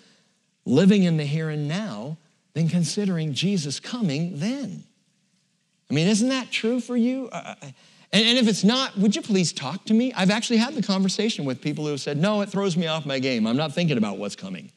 living 0.66 1.04
in 1.04 1.16
the 1.16 1.26
here 1.26 1.50
and 1.50 1.68
now 1.68 2.18
than 2.54 2.68
considering 2.68 3.34
Jesus 3.34 3.80
coming 3.80 4.40
then. 4.40 4.84
I 5.90 5.94
mean, 5.94 6.08
isn't 6.08 6.30
that 6.30 6.52
true 6.52 6.80
for 6.80 6.98
you? 6.98 7.30
Uh, 7.32 7.56
uh 7.62 7.68
and, 8.12 8.28
and 8.28 8.38
if 8.38 8.48
it's 8.48 8.64
not, 8.64 8.96
would 8.98 9.16
you 9.16 9.22
please 9.22 9.52
talk 9.52 9.86
to 9.86 9.94
me? 9.94 10.14
I've 10.14 10.30
actually 10.30 10.58
had 10.58 10.76
the 10.76 10.84
conversation 10.84 11.46
with 11.46 11.62
people 11.62 11.86
who 11.86 11.92
have 11.92 12.02
said, 12.02 12.18
no, 12.18 12.42
it 12.42 12.50
throws 12.50 12.78
me 12.78 12.88
off 12.88 13.06
my 13.06 13.18
game. 13.18 13.48
I'm 13.48 13.58
not 13.58 13.74
thinking 13.74 13.98
about 13.98 14.18
what's 14.18 14.36
coming. 14.36 14.72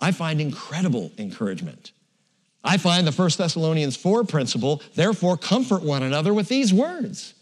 I 0.00 0.12
find 0.12 0.40
incredible 0.40 1.12
encouragement. 1.18 1.92
I 2.62 2.76
find 2.76 3.06
the 3.06 3.12
1 3.12 3.30
Thessalonians 3.38 3.96
4 3.96 4.24
principle, 4.24 4.82
therefore 4.94 5.36
comfort 5.36 5.82
one 5.82 6.02
another 6.02 6.34
with 6.34 6.48
these 6.48 6.72
words. 6.72 7.34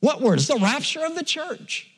What 0.00 0.20
words? 0.20 0.46
The 0.46 0.56
rapture 0.56 1.04
of 1.04 1.14
the 1.14 1.24
church. 1.24 1.90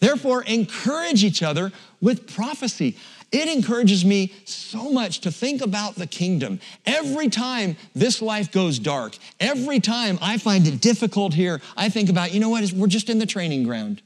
Therefore, 0.00 0.42
encourage 0.44 1.24
each 1.24 1.42
other 1.42 1.72
with 2.00 2.34
prophecy. 2.34 2.96
It 3.32 3.48
encourages 3.48 4.04
me 4.04 4.32
so 4.44 4.90
much 4.90 5.20
to 5.20 5.30
think 5.30 5.62
about 5.62 5.94
the 5.94 6.06
kingdom. 6.06 6.58
Every 6.86 7.28
time 7.28 7.76
this 7.94 8.20
life 8.20 8.50
goes 8.50 8.78
dark, 8.78 9.16
every 9.38 9.78
time 9.78 10.18
I 10.20 10.38
find 10.38 10.66
it 10.66 10.80
difficult 10.80 11.34
here, 11.34 11.60
I 11.76 11.90
think 11.90 12.08
about, 12.08 12.32
you 12.32 12.40
know 12.40 12.48
what, 12.48 12.72
we're 12.72 12.88
just 12.88 13.10
in 13.10 13.18
the 13.18 13.26
training 13.26 13.64
ground. 13.64 14.02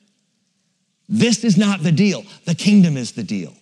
This 1.09 1.45
is 1.45 1.57
not 1.57 1.83
the 1.83 1.93
deal. 1.93 2.25
The 2.45 2.55
kingdom 2.55 2.97
is 2.97 3.13
the 3.13 3.23
deal. 3.23 3.55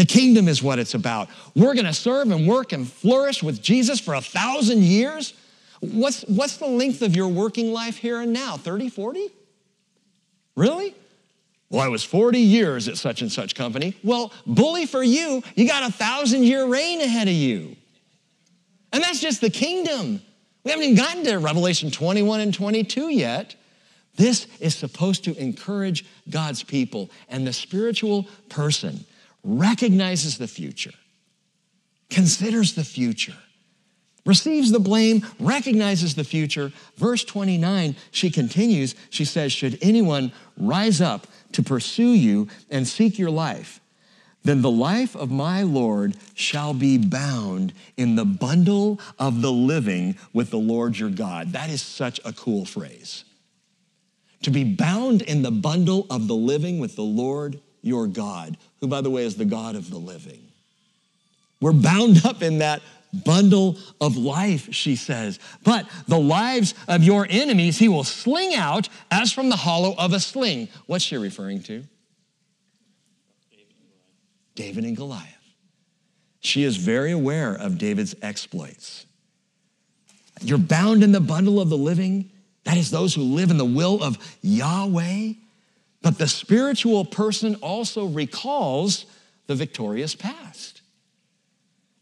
The 0.00 0.06
kingdom 0.06 0.48
is 0.48 0.62
what 0.62 0.78
it's 0.78 0.94
about. 0.94 1.28
We're 1.54 1.74
going 1.74 1.84
to 1.84 1.92
serve 1.92 2.30
and 2.30 2.48
work 2.48 2.72
and 2.72 2.90
flourish 2.90 3.42
with 3.42 3.60
Jesus 3.60 4.00
for 4.00 4.14
a 4.14 4.22
thousand 4.22 4.82
years. 4.82 5.34
What's, 5.80 6.22
what's 6.22 6.56
the 6.56 6.68
length 6.68 7.02
of 7.02 7.14
your 7.14 7.28
working 7.28 7.74
life 7.74 7.98
here 7.98 8.18
and 8.18 8.32
now? 8.32 8.56
30, 8.56 8.88
40? 8.88 9.28
Really? 10.56 10.94
Well, 11.68 11.82
I 11.82 11.88
was 11.88 12.02
40 12.02 12.38
years 12.40 12.88
at 12.88 12.96
such 12.96 13.20
and 13.20 13.30
such 13.30 13.54
company. 13.54 13.94
Well, 14.02 14.32
bully 14.46 14.86
for 14.86 15.02
you, 15.02 15.42
you 15.54 15.68
got 15.68 15.86
a 15.86 15.92
thousand 15.92 16.44
year 16.44 16.64
reign 16.64 17.02
ahead 17.02 17.28
of 17.28 17.34
you. 17.34 17.76
And 18.94 19.02
that's 19.02 19.20
just 19.20 19.42
the 19.42 19.50
kingdom. 19.50 20.22
We 20.64 20.70
haven't 20.70 20.86
even 20.86 20.96
gotten 20.96 21.24
to 21.24 21.36
Revelation 21.36 21.90
21 21.90 22.40
and 22.40 22.54
22 22.54 23.10
yet. 23.10 23.54
This 24.16 24.46
is 24.60 24.74
supposed 24.74 25.24
to 25.24 25.36
encourage 25.36 26.06
God's 26.30 26.62
people, 26.62 27.10
and 27.28 27.46
the 27.46 27.52
spiritual 27.52 28.26
person 28.48 29.04
recognizes 29.42 30.38
the 30.38 30.48
future, 30.48 30.94
considers 32.08 32.74
the 32.74 32.84
future, 32.84 33.36
receives 34.26 34.70
the 34.70 34.80
blame, 34.80 35.26
recognizes 35.38 36.14
the 36.14 36.24
future. 36.24 36.72
Verse 36.96 37.24
29, 37.24 37.96
she 38.10 38.30
continues, 38.30 38.94
she 39.10 39.24
says, 39.24 39.52
Should 39.52 39.78
anyone 39.80 40.32
rise 40.56 41.00
up 41.00 41.26
to 41.52 41.62
pursue 41.62 42.12
you 42.12 42.48
and 42.70 42.86
seek 42.86 43.18
your 43.18 43.30
life, 43.30 43.80
then 44.42 44.62
the 44.62 44.70
life 44.70 45.14
of 45.14 45.30
my 45.30 45.62
Lord 45.62 46.16
shall 46.34 46.72
be 46.72 46.96
bound 46.96 47.74
in 47.96 48.16
the 48.16 48.24
bundle 48.24 48.98
of 49.18 49.42
the 49.42 49.52
living 49.52 50.16
with 50.32 50.50
the 50.50 50.58
Lord 50.58 50.98
your 50.98 51.10
God. 51.10 51.52
That 51.52 51.68
is 51.68 51.82
such 51.82 52.20
a 52.24 52.32
cool 52.32 52.64
phrase. 52.64 53.24
To 54.44 54.50
be 54.50 54.64
bound 54.64 55.20
in 55.22 55.42
the 55.42 55.50
bundle 55.50 56.06
of 56.08 56.26
the 56.26 56.34
living 56.34 56.78
with 56.78 56.96
the 56.96 57.02
Lord 57.02 57.60
your 57.82 58.06
God, 58.06 58.56
who, 58.80 58.88
by 58.88 59.00
the 59.00 59.10
way, 59.10 59.24
is 59.24 59.36
the 59.36 59.44
God 59.44 59.76
of 59.76 59.90
the 59.90 59.98
living. 59.98 60.42
We're 61.60 61.72
bound 61.72 62.24
up 62.24 62.42
in 62.42 62.58
that 62.58 62.82
bundle 63.12 63.76
of 64.00 64.16
life, 64.16 64.72
she 64.72 64.96
says. 64.96 65.38
But 65.64 65.86
the 66.06 66.18
lives 66.18 66.74
of 66.88 67.02
your 67.02 67.26
enemies 67.28 67.78
he 67.78 67.88
will 67.88 68.04
sling 68.04 68.54
out 68.54 68.88
as 69.10 69.32
from 69.32 69.48
the 69.48 69.56
hollow 69.56 69.94
of 69.96 70.12
a 70.12 70.20
sling. 70.20 70.68
What's 70.86 71.04
she 71.04 71.16
referring 71.16 71.62
to? 71.64 71.84
David 74.54 74.84
and 74.84 74.96
Goliath. 74.96 75.26
She 76.40 76.64
is 76.64 76.76
very 76.76 77.12
aware 77.12 77.54
of 77.54 77.78
David's 77.78 78.14
exploits. 78.22 79.06
You're 80.40 80.58
bound 80.58 81.02
in 81.02 81.12
the 81.12 81.20
bundle 81.20 81.60
of 81.60 81.68
the 81.68 81.76
living. 81.76 82.30
That 82.64 82.76
is 82.76 82.90
those 82.90 83.14
who 83.14 83.22
live 83.22 83.50
in 83.50 83.58
the 83.58 83.64
will 83.64 84.02
of 84.02 84.18
Yahweh. 84.42 85.32
But 86.02 86.18
the 86.18 86.28
spiritual 86.28 87.04
person 87.04 87.56
also 87.56 88.06
recalls 88.06 89.06
the 89.46 89.54
victorious 89.54 90.14
past. 90.14 90.80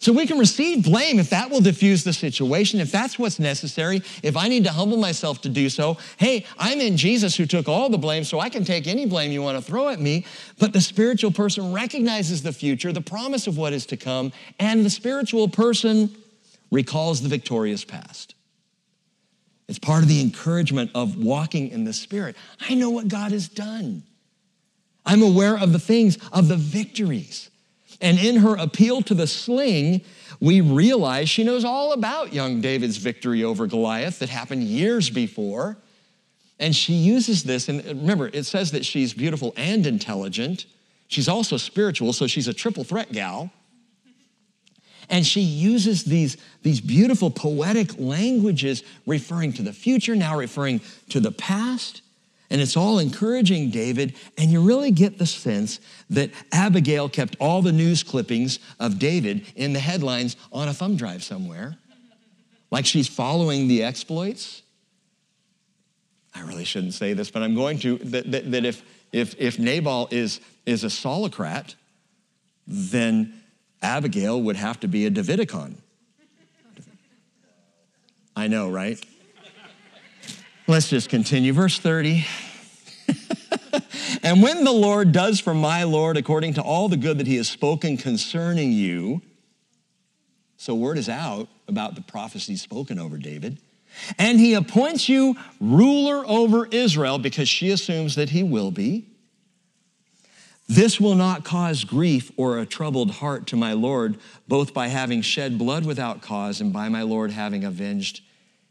So 0.00 0.12
we 0.12 0.26
can 0.26 0.38
receive 0.38 0.84
blame 0.84 1.18
if 1.18 1.30
that 1.30 1.50
will 1.50 1.60
diffuse 1.60 2.04
the 2.04 2.12
situation, 2.12 2.78
if 2.78 2.92
that's 2.92 3.18
what's 3.18 3.40
necessary, 3.40 4.00
if 4.22 4.36
I 4.36 4.46
need 4.46 4.62
to 4.64 4.70
humble 4.70 4.96
myself 4.96 5.40
to 5.40 5.48
do 5.48 5.68
so. 5.68 5.98
Hey, 6.18 6.46
I'm 6.56 6.80
in 6.80 6.96
Jesus 6.96 7.36
who 7.36 7.46
took 7.46 7.68
all 7.68 7.88
the 7.88 7.98
blame, 7.98 8.22
so 8.22 8.38
I 8.38 8.48
can 8.48 8.64
take 8.64 8.86
any 8.86 9.06
blame 9.06 9.32
you 9.32 9.42
want 9.42 9.58
to 9.58 9.64
throw 9.64 9.88
at 9.88 9.98
me. 9.98 10.24
But 10.60 10.72
the 10.72 10.80
spiritual 10.80 11.32
person 11.32 11.72
recognizes 11.72 12.44
the 12.44 12.52
future, 12.52 12.92
the 12.92 13.00
promise 13.00 13.48
of 13.48 13.58
what 13.58 13.72
is 13.72 13.86
to 13.86 13.96
come, 13.96 14.32
and 14.60 14.84
the 14.84 14.90
spiritual 14.90 15.48
person 15.48 16.14
recalls 16.70 17.20
the 17.20 17.28
victorious 17.28 17.84
past. 17.84 18.36
It's 19.68 19.78
part 19.78 20.02
of 20.02 20.08
the 20.08 20.20
encouragement 20.20 20.90
of 20.94 21.22
walking 21.22 21.68
in 21.68 21.84
the 21.84 21.92
Spirit. 21.92 22.36
I 22.68 22.74
know 22.74 22.90
what 22.90 23.08
God 23.08 23.32
has 23.32 23.48
done. 23.48 24.02
I'm 25.04 25.22
aware 25.22 25.58
of 25.58 25.72
the 25.72 25.78
things, 25.78 26.18
of 26.32 26.48
the 26.48 26.56
victories. 26.56 27.50
And 28.00 28.18
in 28.18 28.36
her 28.36 28.56
appeal 28.56 29.02
to 29.02 29.14
the 29.14 29.26
sling, 29.26 30.02
we 30.40 30.60
realize 30.60 31.28
she 31.28 31.44
knows 31.44 31.64
all 31.64 31.92
about 31.92 32.32
young 32.32 32.60
David's 32.60 32.96
victory 32.96 33.44
over 33.44 33.66
Goliath 33.66 34.20
that 34.20 34.28
happened 34.28 34.62
years 34.64 35.10
before. 35.10 35.76
And 36.58 36.74
she 36.74 36.94
uses 36.94 37.44
this, 37.44 37.68
and 37.68 37.84
remember, 37.84 38.30
it 38.32 38.44
says 38.44 38.70
that 38.72 38.84
she's 38.84 39.12
beautiful 39.12 39.52
and 39.56 39.86
intelligent. 39.86 40.66
She's 41.08 41.28
also 41.28 41.56
spiritual, 41.56 42.12
so 42.12 42.26
she's 42.26 42.48
a 42.48 42.54
triple 42.54 42.84
threat 42.84 43.12
gal. 43.12 43.50
And 45.10 45.26
she 45.26 45.40
uses 45.40 46.04
these, 46.04 46.36
these 46.62 46.80
beautiful 46.80 47.30
poetic 47.30 47.98
languages 47.98 48.82
referring 49.06 49.52
to 49.54 49.62
the 49.62 49.72
future, 49.72 50.16
now 50.16 50.36
referring 50.36 50.80
to 51.10 51.20
the 51.20 51.32
past. 51.32 52.02
And 52.50 52.60
it's 52.60 52.76
all 52.76 52.98
encouraging 52.98 53.70
David, 53.70 54.14
and 54.38 54.50
you 54.50 54.62
really 54.62 54.90
get 54.90 55.18
the 55.18 55.26
sense 55.26 55.80
that 56.10 56.30
Abigail 56.50 57.08
kept 57.08 57.36
all 57.40 57.60
the 57.60 57.72
news 57.72 58.02
clippings 58.02 58.58
of 58.80 58.98
David 58.98 59.46
in 59.54 59.74
the 59.74 59.80
headlines 59.80 60.36
on 60.50 60.68
a 60.68 60.74
thumb 60.74 60.96
drive 60.96 61.22
somewhere, 61.22 61.76
like 62.70 62.86
she's 62.86 63.06
following 63.06 63.68
the 63.68 63.84
exploits. 63.84 64.62
I 66.34 66.40
really 66.40 66.64
shouldn't 66.64 66.94
say 66.94 67.12
this, 67.12 67.30
but 67.30 67.42
I'm 67.42 67.54
going 67.54 67.78
to 67.80 67.98
that, 67.98 68.30
that, 68.30 68.50
that 68.52 68.64
if, 68.64 68.82
if, 69.12 69.38
if 69.38 69.58
Nabal 69.58 70.08
is, 70.10 70.40
is 70.64 70.84
a 70.84 70.88
Saulocrat, 70.88 71.74
then 72.66 73.34
Abigail 73.82 74.40
would 74.40 74.56
have 74.56 74.80
to 74.80 74.88
be 74.88 75.04
a 75.06 75.10
Davidicon. 75.10 75.74
I 78.38 78.46
know, 78.46 78.70
right? 78.70 79.04
Let's 80.68 80.88
just 80.88 81.08
continue. 81.08 81.52
Verse 81.52 81.76
30. 81.80 82.24
and 84.22 84.40
when 84.40 84.62
the 84.62 84.70
Lord 84.70 85.10
does 85.10 85.40
for 85.40 85.54
my 85.54 85.82
Lord 85.82 86.16
according 86.16 86.54
to 86.54 86.62
all 86.62 86.88
the 86.88 86.96
good 86.96 87.18
that 87.18 87.26
he 87.26 87.34
has 87.34 87.48
spoken 87.48 87.96
concerning 87.96 88.70
you, 88.70 89.22
so 90.56 90.72
word 90.76 90.98
is 90.98 91.08
out 91.08 91.48
about 91.66 91.96
the 91.96 92.00
prophecy 92.00 92.54
spoken 92.54 93.00
over 93.00 93.18
David, 93.18 93.58
and 94.20 94.38
he 94.38 94.54
appoints 94.54 95.08
you 95.08 95.34
ruler 95.60 96.22
over 96.24 96.66
Israel 96.66 97.18
because 97.18 97.48
she 97.48 97.70
assumes 97.70 98.14
that 98.14 98.30
he 98.30 98.44
will 98.44 98.70
be. 98.70 99.08
This 100.68 101.00
will 101.00 101.16
not 101.16 101.42
cause 101.44 101.82
grief 101.82 102.30
or 102.36 102.58
a 102.58 102.66
troubled 102.66 103.10
heart 103.10 103.48
to 103.48 103.56
my 103.56 103.72
Lord, 103.72 104.16
both 104.46 104.72
by 104.72 104.86
having 104.86 105.22
shed 105.22 105.58
blood 105.58 105.84
without 105.84 106.22
cause 106.22 106.60
and 106.60 106.72
by 106.72 106.88
my 106.88 107.02
Lord 107.02 107.32
having 107.32 107.64
avenged 107.64 108.20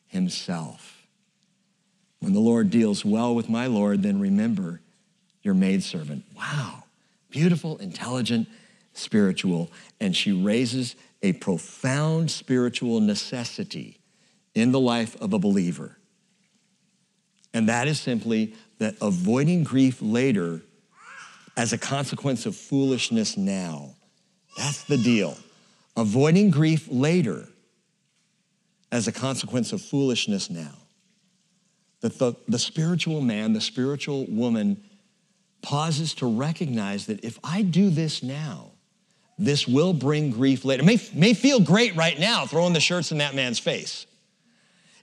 himself. 0.08 1.08
When 2.20 2.34
the 2.34 2.40
Lord 2.40 2.70
deals 2.70 3.06
well 3.06 3.36
with 3.36 3.50
my 3.50 3.68
Lord, 3.68 4.04
then 4.04 4.20
remember 4.20 4.82
your 5.44 5.54
maidservant. 5.54 6.26
Wow. 6.36 6.84
Beautiful, 7.30 7.78
intelligent, 7.78 8.48
spiritual. 8.94 9.70
And 10.00 10.16
she 10.16 10.32
raises 10.32 10.96
a 11.22 11.34
profound 11.34 12.32
spiritual 12.32 13.00
necessity 13.00 14.00
in 14.56 14.72
the 14.72 14.80
life 14.80 15.20
of 15.22 15.34
a 15.34 15.40
believer. 15.40 15.98
And 17.54 17.70
that 17.70 17.88
is 17.88 18.00
simply 18.00 18.56
that 18.80 18.96
avoiding 19.02 19.64
grief 19.64 20.02
later 20.02 20.62
as 21.56 21.74
a 21.74 21.78
consequence 21.78 22.46
of 22.46 22.56
foolishness 22.56 23.38
now. 23.38 23.96
That's 24.58 24.84
the 24.84 24.98
deal. 24.98 25.38
Avoiding 25.96 26.52
grief 26.52 26.88
later 26.90 27.48
as 28.92 29.08
a 29.08 29.12
consequence 29.12 29.74
of 29.74 29.82
foolishness 29.82 30.50
now 30.50 30.74
that 32.02 32.20
the, 32.20 32.34
the 32.48 32.60
spiritual 32.60 33.22
man, 33.22 33.54
the 33.54 33.62
spiritual 33.62 34.26
woman 34.28 34.82
pauses 35.62 36.14
to 36.16 36.28
recognize 36.28 37.08
that 37.08 37.24
if 37.24 37.40
I 37.44 37.64
do 37.64 37.90
this 37.90 38.22
now, 38.22 38.72
this 39.40 39.68
will 39.68 39.94
bring 39.94 40.32
grief 40.32 40.66
later. 40.66 40.84
It 40.84 40.86
may, 40.86 41.00
may 41.14 41.34
feel 41.34 41.60
great 41.60 41.96
right 41.96 42.20
now 42.20 42.46
throwing 42.46 42.74
the 42.74 42.80
shirts 42.80 43.12
in 43.12 43.20
that 43.20 43.36
man's 43.36 43.60
face. 43.60 44.06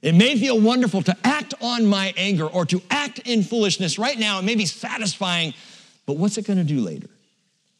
It 0.01 0.13
may 0.13 0.37
feel 0.37 0.59
wonderful 0.59 1.01
to 1.03 1.17
act 1.23 1.53
on 1.61 1.85
my 1.85 2.13
anger 2.15 2.45
or 2.45 2.65
to 2.65 2.81
act 2.89 3.19
in 3.19 3.43
foolishness 3.43 3.97
right 3.97 4.17
now. 4.17 4.39
It 4.39 4.43
may 4.43 4.55
be 4.55 4.65
satisfying, 4.65 5.53
but 6.05 6.17
what's 6.17 6.37
it 6.37 6.45
going 6.45 6.59
to 6.59 6.65
do 6.65 6.79
later? 6.79 7.09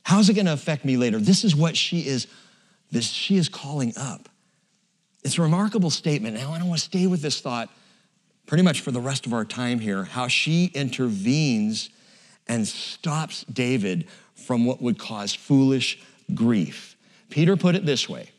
How's 0.04 0.30
it 0.30 0.34
going 0.34 0.46
to 0.46 0.54
affect 0.54 0.86
me 0.86 0.98
later? 0.98 1.20
This 1.20 1.44
is 1.44 1.56
what 1.56 1.76
she 1.76 2.02
is 2.02 2.28
this 2.92 3.10
she 3.10 3.36
is 3.36 3.50
calling 3.50 3.94
up. 3.98 4.30
It's 5.26 5.40
a 5.40 5.42
remarkable 5.42 5.90
statement. 5.90 6.36
Now 6.36 6.54
I 6.54 6.62
want 6.62 6.74
to 6.74 6.78
stay 6.78 7.08
with 7.08 7.24
this 7.24 7.42
thought 7.42 7.72
pretty 8.46 8.62
much 8.62 8.82
for 8.82 8.92
the 8.92 9.02
rest 9.02 9.26
of 9.26 9.34
our 9.34 9.44
time 9.44 9.80
here, 9.80 10.04
how 10.04 10.28
she 10.28 10.66
intervenes 10.76 11.90
and 12.48 12.68
stops 12.68 13.44
David 13.52 14.08
from 14.36 14.66
what 14.66 14.84
would 14.84 15.00
cause 15.00 15.34
foolish 15.34 16.00
grief. 16.36 16.96
Peter 17.32 17.58
put 17.58 17.74
it 17.74 17.88
this 17.88 18.08
way 18.08 18.30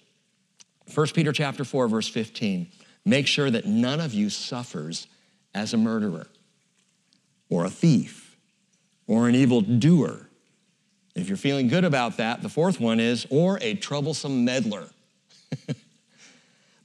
1 0.95 1.09
Peter 1.09 1.32
chapter 1.32 1.64
4, 1.64 1.89
verse 1.89 2.07
15 2.07 2.68
make 3.05 3.26
sure 3.26 3.51
that 3.51 3.66
none 3.66 3.99
of 3.99 4.14
you 4.14 4.30
suffers 4.30 5.09
as 5.57 5.74
a 5.74 5.76
murderer 5.76 6.28
or 7.51 7.64
a 7.64 7.70
thief 7.70 8.37
or 9.09 9.28
an 9.28 9.34
evil 9.34 9.61
doer. 9.61 10.28
If 11.16 11.26
you're 11.26 11.37
feeling 11.37 11.66
good 11.66 11.84
about 11.84 12.18
that, 12.18 12.43
the 12.43 12.49
fourth 12.49 12.78
one 12.78 13.01
is, 13.01 13.26
or 13.28 13.59
a 13.61 13.74
troublesome 13.74 14.45
meddler. 14.45 14.89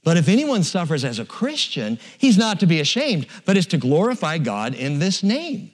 but 0.04 0.16
if 0.16 0.28
anyone 0.28 0.62
suffers 0.62 1.04
as 1.04 1.18
a 1.18 1.24
Christian, 1.24 1.98
he's 2.18 2.36
not 2.36 2.60
to 2.60 2.66
be 2.66 2.80
ashamed, 2.80 3.26
but 3.44 3.56
is 3.56 3.66
to 3.66 3.78
glorify 3.78 4.38
God 4.38 4.74
in 4.74 4.98
this 4.98 5.22
name. 5.22 5.70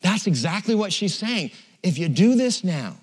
That's 0.00 0.26
exactly 0.26 0.74
what 0.74 0.92
she's 0.92 1.14
saying. 1.14 1.50
If 1.82 1.98
you 1.98 2.08
do 2.08 2.36
this 2.36 2.64
now, 2.64 2.96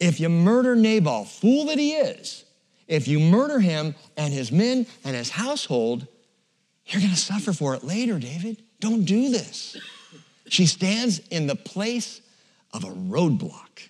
if 0.00 0.20
you 0.20 0.28
murder 0.28 0.76
Nabal, 0.76 1.24
fool 1.24 1.66
that 1.66 1.78
he 1.78 1.94
is, 1.94 2.44
if 2.86 3.08
you 3.08 3.18
murder 3.18 3.58
him 3.58 3.94
and 4.16 4.32
his 4.32 4.52
men 4.52 4.86
and 5.04 5.16
his 5.16 5.30
household, 5.30 6.06
you're 6.86 7.00
going 7.00 7.12
to 7.12 7.18
suffer 7.18 7.52
for 7.52 7.74
it 7.74 7.84
later, 7.84 8.18
David. 8.18 8.62
Don't 8.80 9.04
do 9.04 9.30
this. 9.30 9.76
She 10.48 10.66
stands 10.66 11.18
in 11.30 11.46
the 11.46 11.56
place 11.56 12.20
of 12.72 12.84
a 12.84 12.88
roadblock 12.88 13.88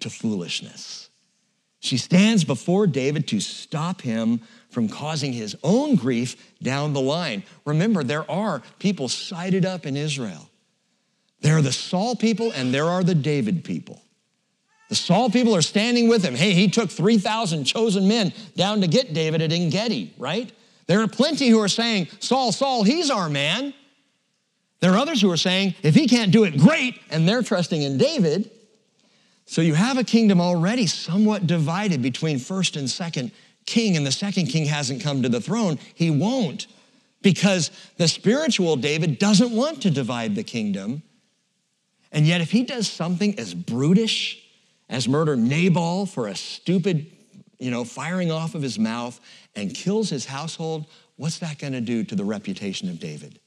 to 0.00 0.10
foolishness. 0.10 1.08
She 1.80 1.96
stands 1.96 2.44
before 2.44 2.86
David 2.86 3.28
to 3.28 3.40
stop 3.40 4.02
him 4.02 4.42
from 4.70 4.88
causing 4.88 5.32
his 5.32 5.56
own 5.62 5.94
grief 5.96 6.54
down 6.62 6.92
the 6.92 7.00
line. 7.00 7.42
Remember, 7.64 8.04
there 8.04 8.30
are 8.30 8.62
people 8.78 9.08
sided 9.08 9.64
up 9.64 9.86
in 9.86 9.96
Israel. 9.96 10.48
There 11.40 11.56
are 11.56 11.62
the 11.62 11.72
Saul 11.72 12.16
people 12.16 12.52
and 12.52 12.72
there 12.74 12.86
are 12.86 13.04
the 13.04 13.14
David 13.14 13.64
people. 13.64 14.02
The 14.88 14.94
Saul 14.94 15.30
people 15.30 15.54
are 15.54 15.62
standing 15.62 16.08
with 16.08 16.24
him. 16.24 16.34
Hey, 16.34 16.52
he 16.52 16.68
took 16.68 16.90
3,000 16.90 17.64
chosen 17.64 18.08
men 18.08 18.32
down 18.56 18.80
to 18.80 18.86
get 18.86 19.12
David 19.12 19.42
at 19.42 19.52
Engedi, 19.52 20.14
right? 20.18 20.50
There 20.86 21.02
are 21.02 21.08
plenty 21.08 21.48
who 21.48 21.60
are 21.60 21.68
saying, 21.68 22.08
Saul, 22.20 22.52
Saul, 22.52 22.82
he's 22.82 23.10
our 23.10 23.28
man. 23.28 23.74
There 24.80 24.92
are 24.92 24.98
others 24.98 25.20
who 25.20 25.30
are 25.30 25.36
saying, 25.36 25.74
if 25.82 25.94
he 25.94 26.08
can't 26.08 26.32
do 26.32 26.44
it, 26.44 26.56
great, 26.56 26.98
and 27.10 27.28
they're 27.28 27.42
trusting 27.42 27.82
in 27.82 27.98
David. 27.98 28.50
So 29.44 29.60
you 29.60 29.74
have 29.74 29.98
a 29.98 30.04
kingdom 30.04 30.40
already 30.40 30.86
somewhat 30.86 31.46
divided 31.46 32.00
between 32.00 32.38
first 32.38 32.76
and 32.76 32.88
second 32.88 33.32
king, 33.68 33.96
and 33.96 34.04
the 34.04 34.10
second 34.10 34.46
king 34.46 34.64
hasn't 34.64 35.02
come 35.02 35.22
to 35.22 35.28
the 35.28 35.40
throne. 35.40 35.78
He 35.94 36.10
won't, 36.10 36.66
because 37.22 37.70
the 37.96 38.08
spiritual 38.08 38.76
David 38.76 39.18
doesn't 39.18 39.52
want 39.52 39.82
to 39.82 39.90
divide 39.90 40.34
the 40.34 40.42
kingdom. 40.42 41.02
And 42.10 42.26
yet, 42.26 42.40
if 42.40 42.50
he 42.50 42.64
does 42.64 42.88
something 42.88 43.38
as 43.38 43.54
brutish 43.54 44.42
as 44.88 45.06
murder 45.06 45.36
Nabal 45.36 46.06
for 46.06 46.26
a 46.26 46.34
stupid, 46.34 47.06
you 47.58 47.70
know, 47.70 47.84
firing 47.84 48.32
off 48.32 48.54
of 48.54 48.62
his 48.62 48.78
mouth 48.78 49.20
and 49.54 49.74
kills 49.74 50.08
his 50.08 50.24
household, 50.24 50.86
what's 51.16 51.38
that 51.40 51.58
going 51.58 51.74
to 51.74 51.82
do 51.82 52.02
to 52.04 52.16
the 52.16 52.24
reputation 52.24 52.88
of 52.88 52.98
David? 52.98 53.38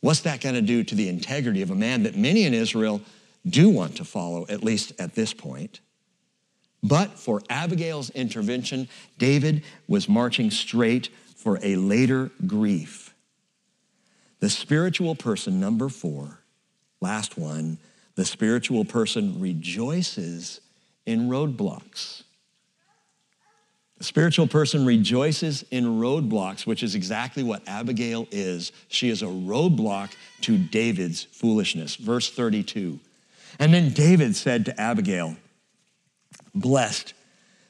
What's 0.00 0.20
that 0.20 0.40
going 0.42 0.54
to 0.54 0.62
do 0.62 0.84
to 0.84 0.94
the 0.94 1.08
integrity 1.08 1.62
of 1.62 1.70
a 1.70 1.74
man 1.74 2.02
that 2.02 2.16
many 2.16 2.44
in 2.44 2.52
Israel 2.52 3.00
do 3.48 3.70
want 3.70 3.96
to 3.96 4.04
follow, 4.04 4.44
at 4.48 4.62
least 4.62 4.92
at 5.00 5.14
this 5.14 5.32
point? 5.32 5.80
But 6.86 7.18
for 7.18 7.42
Abigail's 7.50 8.10
intervention, 8.10 8.88
David 9.18 9.64
was 9.88 10.08
marching 10.08 10.50
straight 10.50 11.08
for 11.34 11.58
a 11.62 11.76
later 11.76 12.30
grief. 12.46 13.12
The 14.38 14.50
spiritual 14.50 15.16
person, 15.16 15.58
number 15.58 15.88
four, 15.88 16.40
last 17.00 17.36
one, 17.36 17.78
the 18.14 18.24
spiritual 18.24 18.84
person 18.84 19.40
rejoices 19.40 20.60
in 21.06 21.28
roadblocks. 21.28 22.22
The 23.98 24.04
spiritual 24.04 24.46
person 24.46 24.84
rejoices 24.84 25.64
in 25.70 25.84
roadblocks, 25.84 26.66
which 26.66 26.82
is 26.82 26.94
exactly 26.94 27.42
what 27.42 27.66
Abigail 27.66 28.28
is. 28.30 28.70
She 28.88 29.08
is 29.08 29.22
a 29.22 29.26
roadblock 29.26 30.10
to 30.42 30.58
David's 30.58 31.24
foolishness. 31.24 31.96
Verse 31.96 32.30
32. 32.30 33.00
And 33.58 33.72
then 33.72 33.92
David 33.92 34.36
said 34.36 34.66
to 34.66 34.78
Abigail, 34.80 35.36
Blessed 36.56 37.14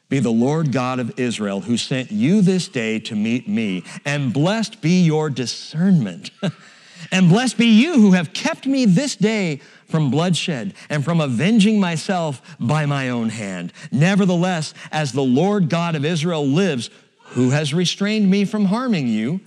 be 0.08 0.20
the 0.20 0.30
Lord 0.30 0.70
God 0.72 1.00
of 1.00 1.18
Israel 1.18 1.62
who 1.62 1.76
sent 1.76 2.12
you 2.12 2.40
this 2.40 2.68
day 2.68 3.00
to 3.00 3.16
meet 3.16 3.48
me, 3.48 3.82
and 4.04 4.32
blessed 4.32 4.80
be 4.80 5.02
your 5.02 5.28
discernment. 5.28 6.30
and 7.12 7.28
blessed 7.28 7.58
be 7.58 7.66
you 7.66 7.94
who 7.94 8.12
have 8.12 8.32
kept 8.32 8.66
me 8.66 8.84
this 8.84 9.16
day 9.16 9.60
from 9.86 10.10
bloodshed 10.10 10.74
and 10.88 11.04
from 11.04 11.20
avenging 11.20 11.80
myself 11.80 12.56
by 12.60 12.86
my 12.86 13.08
own 13.08 13.30
hand. 13.30 13.72
Nevertheless, 13.90 14.74
as 14.92 15.12
the 15.12 15.24
Lord 15.24 15.68
God 15.68 15.96
of 15.96 16.04
Israel 16.04 16.46
lives, 16.46 16.88
who 17.30 17.50
has 17.50 17.74
restrained 17.74 18.30
me 18.30 18.44
from 18.44 18.66
harming 18.66 19.08
you, 19.08 19.40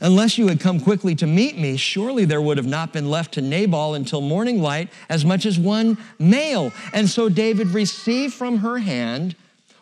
Unless 0.00 0.38
you 0.38 0.48
had 0.48 0.60
come 0.60 0.80
quickly 0.80 1.14
to 1.16 1.26
meet 1.26 1.58
me, 1.58 1.76
surely 1.76 2.24
there 2.24 2.40
would 2.40 2.56
have 2.56 2.66
not 2.66 2.92
been 2.92 3.10
left 3.10 3.34
to 3.34 3.40
Nabal 3.40 3.94
until 3.94 4.20
morning 4.20 4.62
light 4.62 4.88
as 5.08 5.24
much 5.24 5.46
as 5.46 5.58
one 5.58 5.98
male. 6.18 6.72
And 6.92 7.08
so 7.08 7.28
David 7.28 7.68
received 7.68 8.34
from 8.34 8.58
her 8.58 8.78
hand 8.78 9.36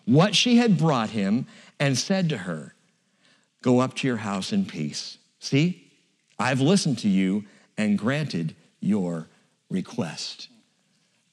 what 0.04 0.34
she 0.34 0.56
had 0.56 0.78
brought 0.78 1.10
him 1.10 1.46
and 1.78 1.96
said 1.96 2.28
to 2.30 2.38
her, 2.38 2.74
Go 3.62 3.80
up 3.80 3.94
to 3.96 4.06
your 4.06 4.18
house 4.18 4.52
in 4.52 4.64
peace. 4.64 5.18
See, 5.40 5.90
I've 6.38 6.60
listened 6.60 6.98
to 6.98 7.08
you 7.08 7.44
and 7.76 7.98
granted 7.98 8.54
your 8.80 9.26
request. 9.68 10.48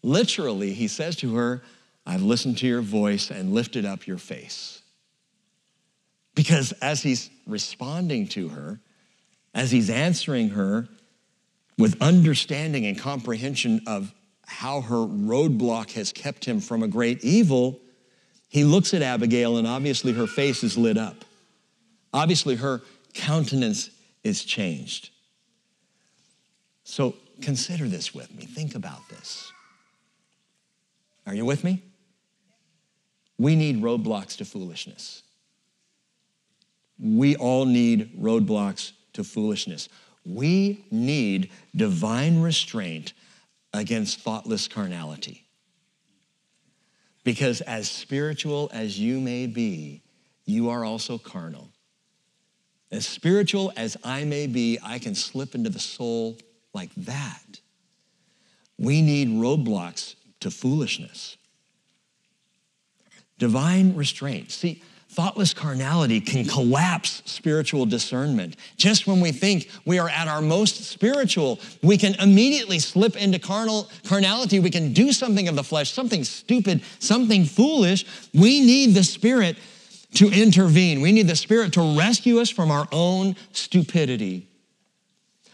Literally, 0.01 0.73
he 0.73 0.87
says 0.87 1.15
to 1.17 1.35
her, 1.35 1.63
I've 2.05 2.21
listened 2.21 2.57
to 2.59 2.67
your 2.67 2.81
voice 2.81 3.31
and 3.31 3.53
lifted 3.53 3.85
up 3.85 4.05
your 4.05 4.17
face. 4.17 4.81
Because 6.35 6.71
as 6.73 7.01
he's 7.01 7.29
responding 7.45 8.27
to 8.29 8.49
her, 8.49 8.79
as 9.53 9.71
he's 9.71 9.89
answering 9.89 10.49
her 10.49 10.87
with 11.77 12.01
understanding 12.01 12.85
and 12.85 12.97
comprehension 12.97 13.81
of 13.87 14.13
how 14.45 14.81
her 14.81 14.95
roadblock 14.95 15.91
has 15.91 16.11
kept 16.11 16.45
him 16.45 16.59
from 16.59 16.83
a 16.83 16.87
great 16.87 17.23
evil, 17.23 17.79
he 18.47 18.63
looks 18.63 18.93
at 18.93 19.01
Abigail 19.01 19.57
and 19.57 19.67
obviously 19.67 20.13
her 20.13 20.27
face 20.27 20.63
is 20.63 20.77
lit 20.77 20.97
up. 20.97 21.25
Obviously, 22.13 22.55
her 22.55 22.81
countenance 23.13 23.89
is 24.23 24.43
changed. 24.43 25.09
So 26.83 27.15
Consider 27.41 27.87
this 27.87 28.13
with 28.13 28.33
me. 28.33 28.45
Think 28.45 28.75
about 28.75 29.07
this. 29.09 29.51
Are 31.27 31.33
you 31.33 31.45
with 31.45 31.63
me? 31.63 31.81
We 33.37 33.55
need 33.55 33.81
roadblocks 33.81 34.37
to 34.37 34.45
foolishness. 34.45 35.23
We 36.99 37.35
all 37.35 37.65
need 37.65 38.19
roadblocks 38.19 38.93
to 39.13 39.23
foolishness. 39.23 39.89
We 40.25 40.85
need 40.91 41.51
divine 41.75 42.41
restraint 42.41 43.13
against 43.73 44.19
thoughtless 44.19 44.67
carnality. 44.67 45.45
Because 47.23 47.61
as 47.61 47.89
spiritual 47.89 48.69
as 48.73 48.99
you 48.99 49.19
may 49.19 49.47
be, 49.47 50.01
you 50.45 50.69
are 50.69 50.85
also 50.85 51.17
carnal. 51.17 51.69
As 52.91 53.05
spiritual 53.05 53.73
as 53.75 53.97
I 54.03 54.23
may 54.23 54.47
be, 54.47 54.77
I 54.83 54.99
can 54.99 55.15
slip 55.15 55.55
into 55.55 55.69
the 55.69 55.79
soul 55.79 56.37
like 56.73 56.93
that. 56.95 57.59
We 58.77 59.01
need 59.01 59.29
roadblocks 59.29 60.15
to 60.41 60.51
foolishness. 60.51 61.37
Divine 63.37 63.95
restraint. 63.95 64.51
See, 64.51 64.81
thoughtless 65.15 65.53
carnality 65.53 66.19
can 66.19 66.43
collapse 66.43 67.23
spiritual 67.25 67.85
discernment. 67.85 68.57
Just 68.75 69.07
when 69.07 69.21
we 69.21 69.31
think 69.31 69.69
we 69.85 69.97
are 69.97 70.09
at 70.09 70.27
our 70.27 70.41
most 70.41 70.83
spiritual, 70.83 71.59
we 71.81 71.97
can 71.97 72.15
immediately 72.15 72.79
slip 72.79 73.15
into 73.15 73.39
carnal 73.39 73.89
carnality. 74.05 74.59
We 74.59 74.69
can 74.69 74.91
do 74.91 75.13
something 75.13 75.47
of 75.47 75.55
the 75.55 75.63
flesh, 75.63 75.91
something 75.91 76.25
stupid, 76.25 76.83
something 76.99 77.45
foolish. 77.45 78.05
We 78.33 78.59
need 78.59 78.93
the 78.93 79.05
Spirit 79.05 79.55
to 80.15 80.29
intervene. 80.29 80.99
We 80.99 81.13
need 81.13 81.27
the 81.27 81.35
Spirit 81.37 81.71
to 81.73 81.97
rescue 81.97 82.39
us 82.39 82.49
from 82.49 82.69
our 82.69 82.87
own 82.91 83.37
stupidity. 83.53 84.49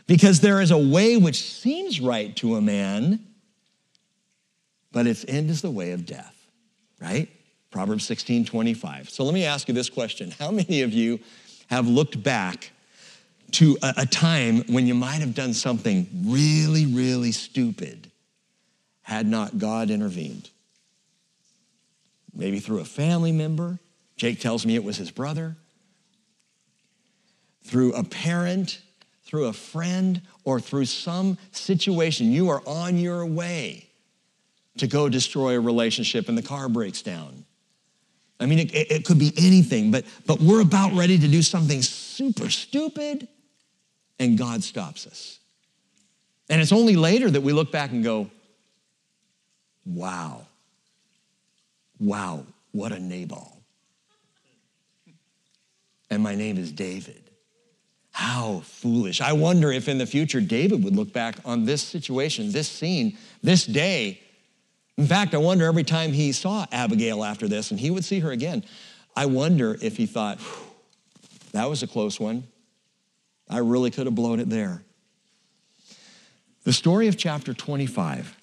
Because 0.08 0.40
there 0.40 0.60
is 0.60 0.72
a 0.72 0.78
way 0.78 1.18
which 1.18 1.40
seems 1.40 2.02
right 2.02 2.36
to 2.38 2.56
a 2.56 2.62
man, 2.62 3.20
but 4.92 5.06
its 5.06 5.24
end 5.28 5.52
is 5.52 5.62
the 5.62 5.70
way 5.70 5.92
of 5.92 6.08
death, 6.08 6.36
right? 7.00 7.30
Proverbs 7.72 8.06
16, 8.06 8.46
25. 8.46 9.10
So 9.10 9.24
let 9.24 9.34
me 9.34 9.46
ask 9.46 9.68
you 9.68 9.74
this 9.74 9.90
question 9.90 10.32
How 10.32 10.52
many 10.52 10.82
of 10.82 10.94
you 10.94 11.20
have 11.68 11.88
looked 11.88 12.22
back 12.22 12.72
to 13.52 13.78
a, 13.82 13.94
a 13.98 14.06
time 14.06 14.64
when 14.68 14.86
you 14.86 14.94
might 14.94 15.22
have 15.22 15.34
done 15.34 15.54
something 15.54 16.08
really, 16.26 16.86
really 16.86 17.32
stupid 17.32 18.12
had 19.04 19.26
not 19.26 19.58
God 19.58 19.90
intervened? 19.90 20.50
Maybe 22.34 22.60
through 22.60 22.80
a 22.80 22.86
family 22.86 23.32
member. 23.32 23.80
Jake 24.18 24.40
tells 24.40 24.66
me 24.66 24.76
it 24.76 24.84
was 24.84 24.98
his 24.98 25.10
brother. 25.10 25.56
Through 27.64 27.94
a 27.94 28.04
parent, 28.04 28.82
through 29.24 29.46
a 29.46 29.54
friend, 29.54 30.22
or 30.44 30.60
through 30.60 30.86
some 30.86 31.38
situation. 31.52 32.32
You 32.32 32.50
are 32.50 32.62
on 32.66 32.98
your 32.98 33.26
way 33.26 33.88
to 34.78 34.88
go 34.88 35.10
destroy 35.10 35.56
a 35.56 35.60
relationship 35.60 36.28
and 36.28 36.38
the 36.38 36.42
car 36.42 36.68
breaks 36.70 37.02
down. 37.02 37.46
I 38.42 38.48
mean, 38.48 38.58
it, 38.58 38.74
it, 38.74 39.06
could 39.06 39.20
be 39.20 39.32
anything, 39.38 39.92
but, 39.92 40.04
but 40.26 40.42
we're 40.42 40.62
about 40.62 40.94
ready 40.94 41.20
to 41.20 41.28
do 41.28 41.44
something 41.44 41.84
super 41.84 42.50
stupid, 42.50 43.28
and 44.20 44.36
God 44.36 44.64
stops 44.64 45.06
us. 45.06 45.40
And 46.50 46.60
it's 46.60 46.72
only 46.72 46.96
later 46.96 47.30
that 47.30 47.42
we 47.42 47.54
look 47.54 47.72
back 47.72 47.92
and 47.92 48.04
go, 48.04 48.32
wow, 49.86 50.42
wow, 52.00 52.44
what 52.72 52.92
a 52.92 53.00
Nabal. 53.00 53.58
And 56.10 56.24
my 56.24 56.34
name 56.34 56.58
is 56.58 56.72
David. 56.72 57.22
How 58.12 58.64
foolish. 58.66 59.22
I 59.22 59.34
wonder 59.34 59.72
if 59.72 59.88
in 59.88 60.00
the 60.00 60.06
future 60.08 60.42
David 60.42 60.84
would 60.84 60.96
look 60.96 61.14
back 61.14 61.36
on 61.46 61.64
this 61.66 61.82
situation, 61.82 62.52
this 62.52 62.68
scene, 62.68 63.18
this 63.44 63.66
day, 63.66 64.20
in 64.98 65.08
fact, 65.08 65.34
I 65.34 65.38
wonder 65.38 65.66
every 65.66 65.84
time 65.84 66.12
he 66.12 66.32
saw 66.32 66.66
Abigail 66.72 67.24
after 67.24 67.48
this 67.48 67.72
and 67.72 67.80
he 67.80 67.90
would 67.90 68.06
see 68.06 68.20
her 68.20 68.32
again, 68.32 68.64
I 69.16 69.26
wonder 69.26 69.78
if 69.82 69.98
he 69.98 70.06
thought, 70.06 70.40
that 71.54 71.70
was 71.70 71.84
a 71.84 71.88
close 71.88 72.20
one. 72.20 72.44
I 73.50 73.58
really 73.58 73.92
could 73.92 74.06
have 74.06 74.16
blown 74.16 74.40
it 74.40 74.50
there. 74.50 74.84
The 76.64 76.74
story 76.74 77.08
of 77.08 77.18
chapter 77.18 77.54
25 77.54 78.38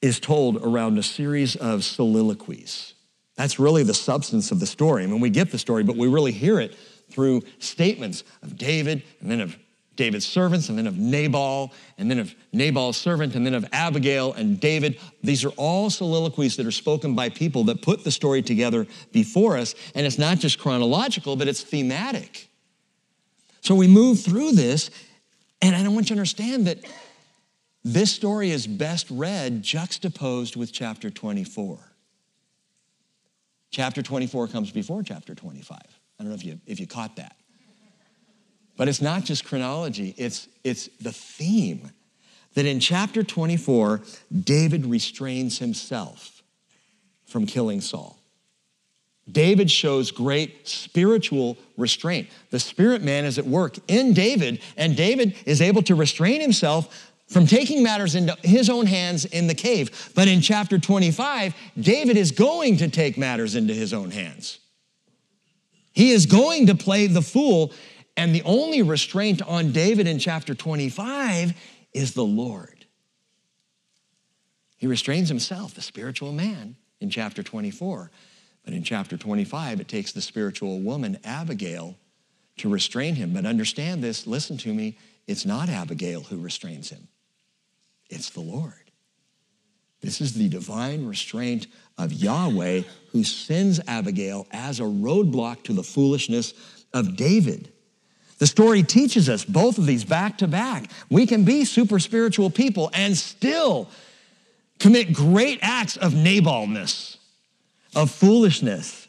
is 0.00 0.20
told 0.20 0.64
around 0.64 0.98
a 0.98 1.02
series 1.02 1.56
of 1.56 1.84
soliloquies. 1.84 2.94
That's 3.34 3.58
really 3.58 3.82
the 3.82 3.94
substance 3.94 4.50
of 4.50 4.60
the 4.60 4.66
story. 4.66 5.04
I 5.04 5.06
mean, 5.06 5.20
we 5.20 5.30
get 5.30 5.50
the 5.50 5.58
story, 5.58 5.82
but 5.82 5.96
we 5.96 6.08
really 6.08 6.32
hear 6.32 6.60
it 6.60 6.74
through 7.10 7.42
statements 7.58 8.24
of 8.42 8.56
David 8.56 9.02
and 9.20 9.30
then 9.30 9.40
of 9.40 9.58
David's 9.98 10.26
servants, 10.26 10.68
and 10.68 10.78
then 10.78 10.86
of 10.86 10.96
Nabal, 10.96 11.72
and 11.98 12.08
then 12.08 12.20
of 12.20 12.32
Nabal's 12.52 12.96
servant, 12.96 13.34
and 13.34 13.44
then 13.44 13.52
of 13.52 13.66
Abigail 13.72 14.32
and 14.32 14.60
David. 14.60 14.98
These 15.24 15.44
are 15.44 15.50
all 15.56 15.90
soliloquies 15.90 16.56
that 16.56 16.66
are 16.66 16.70
spoken 16.70 17.16
by 17.16 17.28
people 17.28 17.64
that 17.64 17.82
put 17.82 18.04
the 18.04 18.12
story 18.12 18.40
together 18.40 18.86
before 19.12 19.58
us. 19.58 19.74
And 19.96 20.06
it's 20.06 20.16
not 20.16 20.38
just 20.38 20.60
chronological, 20.60 21.34
but 21.34 21.48
it's 21.48 21.62
thematic. 21.62 22.48
So 23.60 23.74
we 23.74 23.88
move 23.88 24.20
through 24.20 24.52
this, 24.52 24.90
and 25.60 25.74
I 25.74 25.82
don't 25.82 25.94
want 25.94 26.10
you 26.10 26.14
to 26.14 26.20
understand 26.20 26.68
that 26.68 26.78
this 27.82 28.12
story 28.12 28.50
is 28.52 28.68
best 28.68 29.08
read 29.10 29.62
juxtaposed 29.62 30.54
with 30.54 30.72
chapter 30.72 31.10
24. 31.10 31.78
Chapter 33.70 34.00
24 34.00 34.46
comes 34.46 34.70
before 34.70 35.02
chapter 35.02 35.34
25. 35.34 35.76
I 35.80 36.22
don't 36.22 36.28
know 36.28 36.36
if 36.36 36.44
you, 36.44 36.60
if 36.66 36.78
you 36.78 36.86
caught 36.86 37.16
that. 37.16 37.34
But 38.78 38.88
it's 38.88 39.02
not 39.02 39.24
just 39.24 39.44
chronology, 39.44 40.14
it's, 40.16 40.48
it's 40.64 40.88
the 41.00 41.12
theme 41.12 41.90
that 42.54 42.64
in 42.64 42.80
chapter 42.80 43.22
24, 43.22 44.00
David 44.44 44.86
restrains 44.86 45.58
himself 45.58 46.42
from 47.26 47.44
killing 47.44 47.80
Saul. 47.80 48.18
David 49.30 49.70
shows 49.70 50.10
great 50.12 50.66
spiritual 50.66 51.58
restraint. 51.76 52.28
The 52.50 52.60
spirit 52.60 53.02
man 53.02 53.24
is 53.24 53.36
at 53.36 53.44
work 53.44 53.76
in 53.88 54.14
David, 54.14 54.62
and 54.76 54.96
David 54.96 55.34
is 55.44 55.60
able 55.60 55.82
to 55.82 55.96
restrain 55.96 56.40
himself 56.40 57.12
from 57.26 57.46
taking 57.46 57.82
matters 57.82 58.14
into 58.14 58.34
his 58.42 58.70
own 58.70 58.86
hands 58.86 59.24
in 59.24 59.48
the 59.48 59.54
cave. 59.54 60.12
But 60.14 60.28
in 60.28 60.40
chapter 60.40 60.78
25, 60.78 61.54
David 61.78 62.16
is 62.16 62.30
going 62.30 62.78
to 62.78 62.88
take 62.88 63.18
matters 63.18 63.56
into 63.56 63.74
his 63.74 63.92
own 63.92 64.12
hands. 64.12 64.60
He 65.92 66.12
is 66.12 66.26
going 66.26 66.66
to 66.68 66.76
play 66.76 67.08
the 67.08 67.22
fool 67.22 67.72
and 68.18 68.34
the 68.34 68.42
only 68.44 68.82
restraint 68.82 69.40
on 69.42 69.70
David 69.70 70.08
in 70.08 70.18
chapter 70.18 70.52
25 70.52 71.54
is 71.94 72.14
the 72.14 72.24
Lord. 72.24 72.84
He 74.76 74.88
restrains 74.88 75.28
himself, 75.28 75.74
the 75.74 75.82
spiritual 75.82 76.32
man, 76.32 76.74
in 77.00 77.10
chapter 77.10 77.44
24. 77.44 78.10
But 78.64 78.74
in 78.74 78.82
chapter 78.82 79.16
25, 79.16 79.80
it 79.80 79.86
takes 79.86 80.10
the 80.10 80.20
spiritual 80.20 80.80
woman, 80.80 81.20
Abigail, 81.22 81.94
to 82.56 82.68
restrain 82.68 83.14
him. 83.14 83.34
But 83.34 83.46
understand 83.46 84.02
this, 84.02 84.26
listen 84.26 84.58
to 84.58 84.74
me, 84.74 84.98
it's 85.28 85.46
not 85.46 85.68
Abigail 85.68 86.22
who 86.22 86.40
restrains 86.40 86.90
him, 86.90 87.06
it's 88.10 88.30
the 88.30 88.40
Lord. 88.40 88.90
This 90.00 90.20
is 90.20 90.34
the 90.34 90.48
divine 90.48 91.06
restraint 91.06 91.68
of 91.96 92.12
Yahweh 92.12 92.82
who 93.12 93.22
sends 93.22 93.80
Abigail 93.86 94.48
as 94.50 94.80
a 94.80 94.84
roadblock 94.84 95.62
to 95.64 95.72
the 95.72 95.84
foolishness 95.84 96.52
of 96.92 97.16
David. 97.16 97.72
The 98.38 98.46
story 98.46 98.82
teaches 98.82 99.28
us 99.28 99.44
both 99.44 99.78
of 99.78 99.86
these 99.86 100.04
back 100.04 100.38
to 100.38 100.46
back. 100.46 100.90
We 101.10 101.26
can 101.26 101.44
be 101.44 101.64
super 101.64 101.98
spiritual 101.98 102.50
people 102.50 102.90
and 102.94 103.16
still 103.16 103.88
commit 104.78 105.12
great 105.12 105.58
acts 105.60 105.96
of 105.96 106.12
Nabalness, 106.12 107.16
of 107.96 108.10
foolishness. 108.10 109.08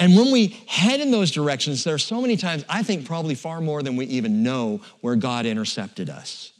And 0.00 0.16
when 0.16 0.32
we 0.32 0.48
head 0.66 1.00
in 1.00 1.10
those 1.10 1.30
directions, 1.30 1.84
there 1.84 1.94
are 1.94 1.98
so 1.98 2.20
many 2.20 2.36
times, 2.36 2.64
I 2.68 2.82
think 2.82 3.04
probably 3.04 3.34
far 3.34 3.60
more 3.60 3.82
than 3.82 3.96
we 3.96 4.06
even 4.06 4.42
know, 4.42 4.80
where 5.00 5.14
God 5.14 5.46
intercepted 5.46 6.10
us, 6.10 6.52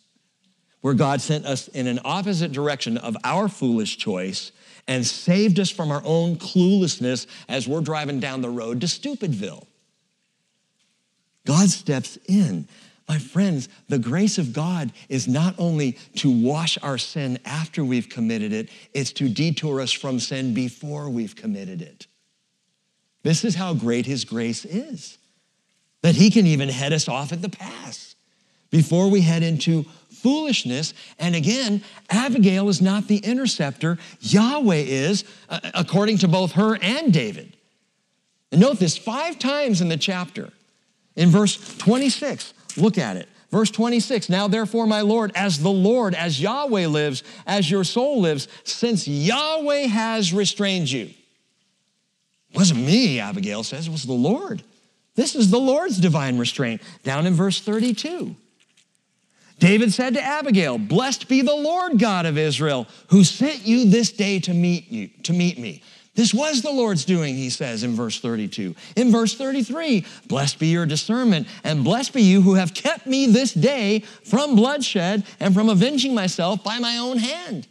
where 0.83 0.95
God 0.95 1.21
sent 1.21 1.45
us 1.47 1.67
in 1.69 1.87
an 1.87 2.01
opposite 2.05 2.53
direction 2.53 2.99
of 2.99 3.17
our 3.25 3.49
foolish 3.49 3.97
choice 3.97 4.53
and 4.87 5.05
saved 5.07 5.59
us 5.59 5.71
from 5.71 5.91
our 5.91 6.03
own 6.05 6.37
cluelessness 6.37 7.27
as 7.49 7.67
we're 7.67 7.81
driving 7.81 8.21
down 8.21 8.43
the 8.43 8.51
road 8.51 8.81
to 8.83 8.87
Stupidville. 8.87 9.67
God 11.47 11.69
steps 11.69 12.19
in. 12.27 12.69
My 13.09 13.19
friends, 13.19 13.69
the 13.89 13.99
grace 13.99 14.39
of 14.39 14.53
God 14.53 14.93
is 15.09 15.27
not 15.27 15.57
only 15.59 15.99
to 16.17 16.31
wash 16.31 16.79
our 16.81 16.97
sin 16.97 17.41
after 17.45 17.85
we've 17.85 18.09
committed 18.09 18.53
it, 18.53 18.69
it's 18.95 19.13
to 19.15 19.29
detour 19.29 19.81
us 19.81 19.91
from 19.91 20.21
sin 20.21 20.55
before 20.55 21.11
we've 21.11 21.35
committed 21.35 21.83
it. 21.83 22.07
This 23.25 23.45
is 23.45 23.57
how 23.57 23.75
great 23.75 24.07
His 24.07 24.25
grace 24.25 24.65
is, 24.65 25.19
that 26.03 26.15
He 26.15 26.31
can 26.31 26.47
even 26.47 26.69
head 26.69 26.93
us 26.93 27.09
off 27.09 27.33
at 27.33 27.43
the 27.43 27.49
pass 27.49 28.15
before 28.71 29.11
we 29.11 29.23
head 29.23 29.43
into 29.43 29.83
foolishness. 30.11 30.95
And 31.19 31.35
again, 31.35 31.83
Abigail 32.11 32.69
is 32.69 32.81
not 32.81 33.09
the 33.09 33.19
interceptor, 33.19 33.99
Yahweh 34.21 34.85
is, 34.87 35.25
uh, 35.49 35.59
according 35.75 36.19
to 36.19 36.29
both 36.29 36.53
her 36.53 36.79
and 36.81 37.13
David. 37.13 37.57
And 38.53 38.61
note 38.61 38.79
this 38.79 38.97
five 38.97 39.39
times 39.39 39.81
in 39.81 39.89
the 39.89 39.97
chapter. 39.97 40.51
In 41.17 41.29
verse 41.31 41.77
26, 41.79 42.55
look 42.77 42.99
at 42.99 43.17
it. 43.17 43.29
Verse 43.51 43.71
26, 43.71 44.29
now 44.29 44.47
therefore, 44.47 44.87
my 44.87 45.01
Lord, 45.01 45.33
as 45.35 45.59
the 45.59 45.71
Lord, 45.71 46.15
as 46.15 46.41
Yahweh 46.41 46.87
lives, 46.87 47.25
as 47.47 47.69
your 47.69 47.83
soul 47.83 48.21
lives, 48.21 48.47
since 48.63 49.09
Yahweh 49.09 49.89
has 49.89 50.33
restrained 50.33 50.91
you. 50.91 51.07
It 52.51 52.57
wasn't 52.57 52.81
me, 52.81 53.19
Abigail 53.19 53.65
says, 53.65 53.89
it 53.89 53.91
was 53.91 54.05
the 54.05 54.13
Lord. 54.13 54.63
This 55.17 55.35
is 55.35 55.51
the 55.51 55.59
Lord's 55.59 55.99
divine 55.99 56.39
restraint. 56.39 56.81
Down 57.03 57.27
in 57.27 57.35
verse 57.35 57.61
32. 57.61 58.37
David 59.59 59.93
said 59.93 60.15
to 60.15 60.23
Abigail, 60.23 60.79
Blessed 60.79 61.29
be 61.29 61.43
the 61.43 61.55
Lord 61.55 61.99
God 61.99 62.27
of 62.27 62.39
Israel, 62.39 62.89
who 63.09 63.25
sent 63.25 63.67
you 63.67 63.91
this 63.91 64.11
day 64.11 64.41
to 64.41 64.55
meet 64.55 64.91
you, 64.91 65.09
to 65.25 65.33
meet 65.33 65.59
me. 65.59 65.83
This 66.15 66.35
was 66.35 66.63
the 66.63 66.73
Lord's 66.73 67.05
doing, 67.05 67.37
he 67.37 67.51
says 67.51 67.85
in 67.85 67.95
verse 67.95 68.21
32. 68.21 68.75
In 68.97 69.13
verse 69.13 69.35
33, 69.35 70.05
blessed 70.27 70.59
be 70.59 70.67
your 70.67 70.87
discernment, 70.87 71.47
and 71.63 71.85
blessed 71.85 72.13
be 72.13 72.23
you 72.23 72.43
who 72.43 72.55
have 72.55 72.75
kept 72.75 73.07
me 73.07 73.27
this 73.27 73.55
day 73.55 74.01
from 74.25 74.57
bloodshed 74.57 75.25
and 75.39 75.55
from 75.55 75.69
avenging 75.69 76.15
myself 76.15 76.65
by 76.65 76.79
my 76.79 76.99
own 76.99 77.19
hand. 77.19 77.69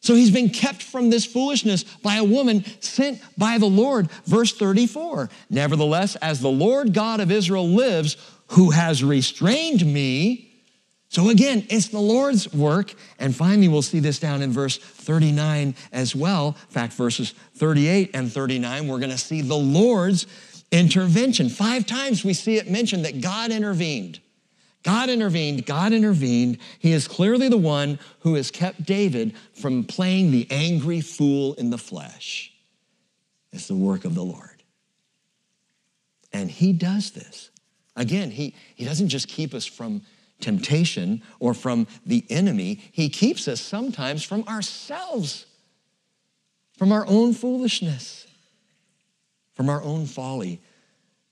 So 0.00 0.14
he's 0.14 0.30
been 0.30 0.50
kept 0.50 0.82
from 0.82 1.10
this 1.10 1.24
foolishness 1.24 1.82
by 1.82 2.16
a 2.16 2.24
woman 2.24 2.64
sent 2.80 3.20
by 3.36 3.58
the 3.58 3.66
Lord. 3.66 4.10
Verse 4.24 4.52
34 4.52 5.30
Nevertheless, 5.50 6.14
as 6.16 6.40
the 6.40 6.48
Lord 6.48 6.94
God 6.94 7.20
of 7.20 7.32
Israel 7.32 7.66
lives, 7.66 8.16
who 8.48 8.70
has 8.70 9.02
restrained 9.02 9.84
me, 9.84 10.45
so 11.16 11.30
again, 11.30 11.66
it's 11.70 11.88
the 11.88 11.98
Lord's 11.98 12.52
work. 12.52 12.92
And 13.18 13.34
finally, 13.34 13.68
we'll 13.68 13.80
see 13.80 14.00
this 14.00 14.18
down 14.18 14.42
in 14.42 14.52
verse 14.52 14.76
39 14.76 15.74
as 15.90 16.14
well. 16.14 16.48
In 16.48 16.52
fact, 16.68 16.92
verses 16.92 17.32
38 17.54 18.10
and 18.12 18.30
39, 18.30 18.86
we're 18.86 18.98
going 18.98 19.08
to 19.08 19.16
see 19.16 19.40
the 19.40 19.56
Lord's 19.56 20.26
intervention. 20.70 21.48
Five 21.48 21.86
times 21.86 22.22
we 22.22 22.34
see 22.34 22.58
it 22.58 22.70
mentioned 22.70 23.06
that 23.06 23.22
God 23.22 23.50
intervened. 23.50 24.20
God 24.82 25.08
intervened, 25.08 25.64
God 25.64 25.94
intervened. 25.94 26.58
He 26.80 26.92
is 26.92 27.08
clearly 27.08 27.48
the 27.48 27.56
one 27.56 27.98
who 28.18 28.34
has 28.34 28.50
kept 28.50 28.84
David 28.84 29.34
from 29.54 29.84
playing 29.84 30.32
the 30.32 30.46
angry 30.50 31.00
fool 31.00 31.54
in 31.54 31.70
the 31.70 31.78
flesh. 31.78 32.52
It's 33.54 33.68
the 33.68 33.74
work 33.74 34.04
of 34.04 34.14
the 34.14 34.22
Lord. 34.22 34.62
And 36.34 36.50
he 36.50 36.74
does 36.74 37.12
this. 37.12 37.48
Again, 37.96 38.30
he, 38.30 38.54
he 38.74 38.84
doesn't 38.84 39.08
just 39.08 39.28
keep 39.28 39.54
us 39.54 39.64
from 39.64 40.02
temptation 40.40 41.22
or 41.40 41.54
from 41.54 41.86
the 42.04 42.24
enemy, 42.28 42.80
he 42.92 43.08
keeps 43.08 43.48
us 43.48 43.60
sometimes 43.60 44.22
from 44.22 44.42
ourselves, 44.44 45.46
from 46.76 46.92
our 46.92 47.06
own 47.06 47.32
foolishness, 47.32 48.26
from 49.54 49.68
our 49.68 49.82
own 49.82 50.06
folly. 50.06 50.60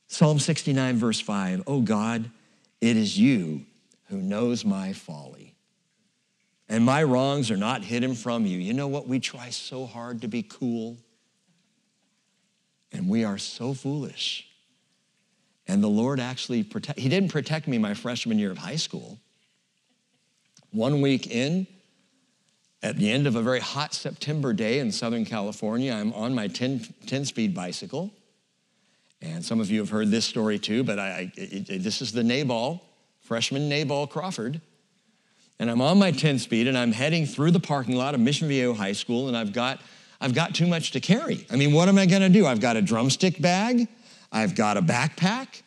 Psalm 0.06 0.38
69, 0.38 0.96
verse 0.96 1.20
5 1.20 1.64
Oh 1.66 1.80
God, 1.80 2.30
it 2.80 2.96
is 2.96 3.18
you 3.18 3.64
who 4.08 4.18
knows 4.18 4.64
my 4.64 4.92
folly. 4.92 5.54
And 6.68 6.84
my 6.84 7.02
wrongs 7.02 7.50
are 7.50 7.56
not 7.56 7.84
hidden 7.84 8.14
from 8.14 8.46
you. 8.46 8.58
You 8.58 8.72
know 8.72 8.88
what? 8.88 9.06
We 9.06 9.20
try 9.20 9.50
so 9.50 9.86
hard 9.86 10.22
to 10.22 10.28
be 10.28 10.42
cool, 10.42 10.96
and 12.90 13.08
we 13.08 13.24
are 13.24 13.38
so 13.38 13.74
foolish. 13.74 14.48
And 15.66 15.82
the 15.82 15.88
Lord 15.88 16.20
actually 16.20 16.62
protect, 16.62 16.98
he 16.98 17.08
didn't 17.08 17.30
protect 17.30 17.66
me 17.66 17.78
my 17.78 17.94
freshman 17.94 18.38
year 18.38 18.50
of 18.50 18.58
high 18.58 18.76
school. 18.76 19.18
One 20.70 21.00
week 21.00 21.26
in, 21.28 21.66
at 22.82 22.96
the 22.98 23.10
end 23.10 23.26
of 23.26 23.34
a 23.34 23.40
very 23.40 23.60
hot 23.60 23.94
September 23.94 24.52
day 24.52 24.78
in 24.78 24.92
Southern 24.92 25.24
California, 25.24 25.92
I'm 25.92 26.12
on 26.12 26.34
my 26.34 26.48
10, 26.48 26.86
10 27.06 27.24
speed 27.24 27.54
bicycle. 27.54 28.12
And 29.22 29.42
some 29.42 29.58
of 29.58 29.70
you 29.70 29.80
have 29.80 29.88
heard 29.88 30.10
this 30.10 30.26
story 30.26 30.58
too, 30.58 30.84
but 30.84 30.98
I, 30.98 31.32
it, 31.34 31.70
it, 31.70 31.82
this 31.82 32.02
is 32.02 32.12
the 32.12 32.22
Nabal, 32.22 32.82
freshman 33.20 33.70
Nabal 33.70 34.06
Crawford. 34.06 34.60
And 35.58 35.70
I'm 35.70 35.80
on 35.80 35.98
my 35.98 36.10
10 36.10 36.38
speed 36.40 36.66
and 36.66 36.76
I'm 36.76 36.92
heading 36.92 37.24
through 37.24 37.52
the 37.52 37.60
parking 37.60 37.96
lot 37.96 38.14
of 38.14 38.20
Mission 38.20 38.48
Viejo 38.48 38.74
High 38.74 38.92
School 38.92 39.28
and 39.28 39.36
I've 39.36 39.54
got, 39.54 39.80
I've 40.20 40.34
got 40.34 40.54
too 40.54 40.66
much 40.66 40.90
to 40.90 41.00
carry. 41.00 41.46
I 41.50 41.56
mean, 41.56 41.72
what 41.72 41.88
am 41.88 41.96
I 41.96 42.04
gonna 42.04 42.28
do? 42.28 42.46
I've 42.46 42.60
got 42.60 42.76
a 42.76 42.82
drumstick 42.82 43.40
bag, 43.40 43.88
I've 44.34 44.54
got 44.54 44.76
a 44.76 44.82
backpack, 44.82 45.62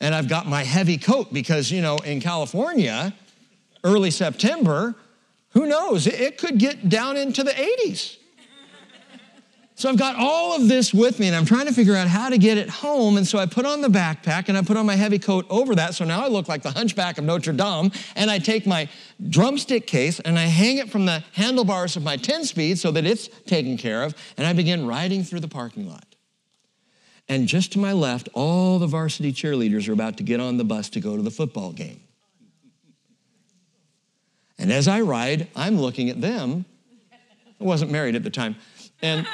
and 0.00 0.14
I've 0.14 0.28
got 0.28 0.46
my 0.46 0.64
heavy 0.64 0.98
coat 0.98 1.32
because, 1.32 1.70
you 1.70 1.80
know, 1.80 1.96
in 1.98 2.20
California, 2.20 3.14
early 3.84 4.10
September, 4.10 4.96
who 5.50 5.66
knows? 5.66 6.06
It 6.06 6.36
could 6.36 6.58
get 6.58 6.88
down 6.88 7.16
into 7.16 7.42
the 7.42 7.52
80s. 7.52 8.16
So 9.76 9.88
I've 9.88 9.96
got 9.96 10.16
all 10.16 10.56
of 10.56 10.66
this 10.66 10.92
with 10.92 11.20
me 11.20 11.28
and 11.28 11.36
I'm 11.36 11.44
trying 11.44 11.66
to 11.66 11.72
figure 11.72 11.94
out 11.94 12.08
how 12.08 12.28
to 12.30 12.36
get 12.36 12.58
it 12.58 12.68
home. 12.68 13.16
And 13.16 13.24
so 13.24 13.38
I 13.38 13.46
put 13.46 13.64
on 13.64 13.80
the 13.80 13.88
backpack 13.88 14.48
and 14.48 14.58
I 14.58 14.62
put 14.62 14.76
on 14.76 14.84
my 14.84 14.96
heavy 14.96 15.20
coat 15.20 15.46
over 15.48 15.76
that. 15.76 15.94
So 15.94 16.04
now 16.04 16.24
I 16.24 16.26
look 16.26 16.48
like 16.48 16.62
the 16.62 16.72
hunchback 16.72 17.16
of 17.16 17.22
Notre 17.22 17.52
Dame. 17.52 17.92
And 18.16 18.28
I 18.28 18.40
take 18.40 18.66
my 18.66 18.88
drumstick 19.28 19.86
case 19.86 20.18
and 20.18 20.36
I 20.36 20.46
hang 20.46 20.78
it 20.78 20.90
from 20.90 21.06
the 21.06 21.22
handlebars 21.34 21.94
of 21.94 22.02
my 22.02 22.16
10 22.16 22.44
speed 22.44 22.80
so 22.80 22.90
that 22.90 23.06
it's 23.06 23.28
taken 23.46 23.76
care 23.76 24.02
of. 24.02 24.16
And 24.36 24.48
I 24.48 24.52
begin 24.52 24.84
riding 24.84 25.22
through 25.22 25.40
the 25.40 25.48
parking 25.48 25.88
lot. 25.88 26.07
And 27.28 27.46
just 27.46 27.72
to 27.72 27.78
my 27.78 27.92
left, 27.92 28.28
all 28.32 28.78
the 28.78 28.86
varsity 28.86 29.32
cheerleaders 29.32 29.88
are 29.88 29.92
about 29.92 30.16
to 30.16 30.22
get 30.22 30.40
on 30.40 30.56
the 30.56 30.64
bus 30.64 30.88
to 30.90 31.00
go 31.00 31.16
to 31.16 31.22
the 31.22 31.30
football 31.30 31.72
game. 31.72 32.00
And 34.58 34.72
as 34.72 34.88
I 34.88 35.02
ride, 35.02 35.48
I'm 35.54 35.78
looking 35.78 36.08
at 36.10 36.20
them. 36.20 36.64
I 37.60 37.64
wasn't 37.64 37.90
married 37.90 38.16
at 38.16 38.24
the 38.24 38.30
time. 38.30 38.56
And 39.02 39.26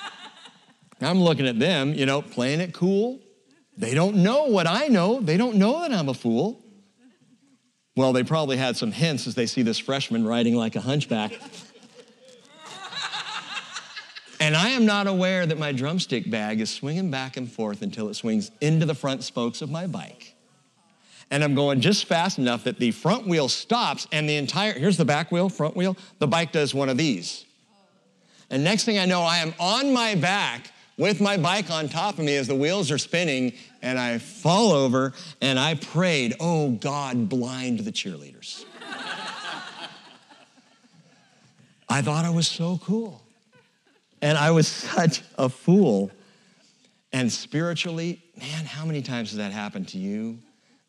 I'm 1.00 1.20
looking 1.20 1.46
at 1.46 1.58
them, 1.58 1.92
you 1.92 2.06
know, 2.06 2.22
playing 2.22 2.60
it 2.60 2.72
cool. 2.72 3.20
They 3.76 3.94
don't 3.94 4.16
know 4.16 4.44
what 4.44 4.66
I 4.66 4.88
know. 4.88 5.20
They 5.20 5.36
don't 5.36 5.56
know 5.56 5.80
that 5.80 5.92
I'm 5.92 6.08
a 6.08 6.14
fool. 6.14 6.62
Well, 7.94 8.12
they 8.12 8.24
probably 8.24 8.56
had 8.56 8.76
some 8.76 8.92
hints 8.92 9.26
as 9.26 9.34
they 9.34 9.46
see 9.46 9.62
this 9.62 9.78
freshman 9.78 10.26
riding 10.26 10.54
like 10.54 10.76
a 10.76 10.80
hunchback. 10.80 11.32
And 14.40 14.56
I 14.56 14.70
am 14.70 14.84
not 14.84 15.06
aware 15.06 15.46
that 15.46 15.58
my 15.58 15.72
drumstick 15.72 16.30
bag 16.30 16.60
is 16.60 16.70
swinging 16.70 17.10
back 17.10 17.36
and 17.36 17.50
forth 17.50 17.82
until 17.82 18.08
it 18.08 18.14
swings 18.14 18.50
into 18.60 18.84
the 18.84 18.94
front 18.94 19.24
spokes 19.24 19.62
of 19.62 19.70
my 19.70 19.86
bike. 19.86 20.34
And 21.30 21.42
I'm 21.42 21.54
going 21.54 21.80
just 21.80 22.04
fast 22.04 22.38
enough 22.38 22.64
that 22.64 22.78
the 22.78 22.92
front 22.92 23.26
wheel 23.26 23.48
stops 23.48 24.06
and 24.12 24.28
the 24.28 24.36
entire, 24.36 24.72
here's 24.72 24.96
the 24.96 25.04
back 25.04 25.32
wheel, 25.32 25.48
front 25.48 25.74
wheel, 25.74 25.96
the 26.18 26.26
bike 26.26 26.52
does 26.52 26.74
one 26.74 26.88
of 26.88 26.96
these. 26.96 27.44
And 28.50 28.62
next 28.62 28.84
thing 28.84 28.98
I 28.98 29.06
know, 29.06 29.22
I 29.22 29.38
am 29.38 29.54
on 29.58 29.92
my 29.92 30.14
back 30.14 30.70
with 30.96 31.20
my 31.20 31.36
bike 31.36 31.70
on 31.70 31.88
top 31.88 32.18
of 32.18 32.24
me 32.24 32.36
as 32.36 32.46
the 32.46 32.54
wheels 32.54 32.92
are 32.92 32.98
spinning 32.98 33.52
and 33.82 33.98
I 33.98 34.18
fall 34.18 34.70
over 34.70 35.12
and 35.40 35.58
I 35.58 35.74
prayed, 35.74 36.34
oh 36.38 36.70
God, 36.70 37.28
blind 37.28 37.80
the 37.80 37.92
cheerleaders. 37.92 38.64
I 41.88 42.02
thought 42.02 42.24
I 42.24 42.30
was 42.30 42.46
so 42.46 42.78
cool. 42.78 43.25
And 44.22 44.36
I 44.38 44.50
was 44.50 44.66
such 44.96 45.22
a 45.38 45.48
fool. 45.48 46.10
And 47.12 47.32
spiritually, 47.32 48.22
man, 48.38 48.64
how 48.64 48.84
many 48.84 49.02
times 49.02 49.30
has 49.30 49.38
that 49.38 49.52
happened 49.52 49.88
to 49.88 49.98
you? 49.98 50.38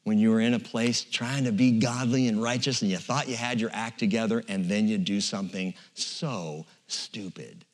When 0.03 0.17
you 0.17 0.31
were 0.31 0.39
in 0.39 0.53
a 0.53 0.59
place 0.59 1.03
trying 1.03 1.43
to 1.43 1.51
be 1.51 1.79
godly 1.79 2.29
and 2.29 2.41
righteous 2.41 2.81
and 2.81 2.89
you 2.89 2.97
thought 2.97 3.27
you 3.27 3.35
had 3.35 3.59
your 3.59 3.69
act 3.73 3.99
together 3.99 4.41
and 4.47 4.65
then 4.65 4.87
you 4.87 4.97
do 4.97 5.19
something 5.19 5.73
so 5.95 6.65
stupid. 6.87 7.65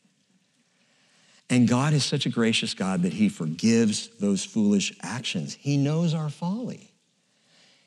And 1.49 1.67
God 1.67 1.93
is 1.93 2.03
such 2.03 2.25
a 2.25 2.29
gracious 2.29 2.73
God 2.73 3.03
that 3.03 3.13
He 3.13 3.29
forgives 3.29 4.07
those 4.19 4.43
foolish 4.43 4.97
actions. 5.03 5.53
He 5.53 5.77
knows 5.77 6.15
our 6.15 6.29
folly. 6.29 6.92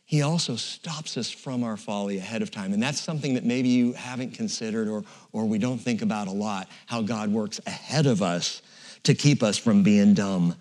He 0.07 0.23
also 0.23 0.55
stops 0.55 1.17
us 1.17 1.31
from 1.31 1.65
our 1.65 1.77
folly 1.77 2.19
ahead 2.19 2.41
of 2.41 2.53
time. 2.53 2.73
And 2.73 2.81
that's 2.81 3.01
something 3.01 3.35
that 3.35 3.45
maybe 3.45 3.69
you 3.69 3.93
haven't 3.93 4.35
considered 4.35 4.87
or, 4.87 5.03
or 5.33 5.47
we 5.47 5.59
don't 5.59 5.79
think 5.79 6.01
about 6.01 6.29
a 6.29 6.33
lot 6.33 6.69
how 6.87 7.03
God 7.03 7.33
works 7.33 7.61
ahead 7.67 8.07
of 8.07 8.23
us 8.23 8.63
to 9.03 9.15
keep 9.15 9.43
us 9.43 9.59
from 9.59 9.83
being 9.83 10.15
dumb. 10.15 10.55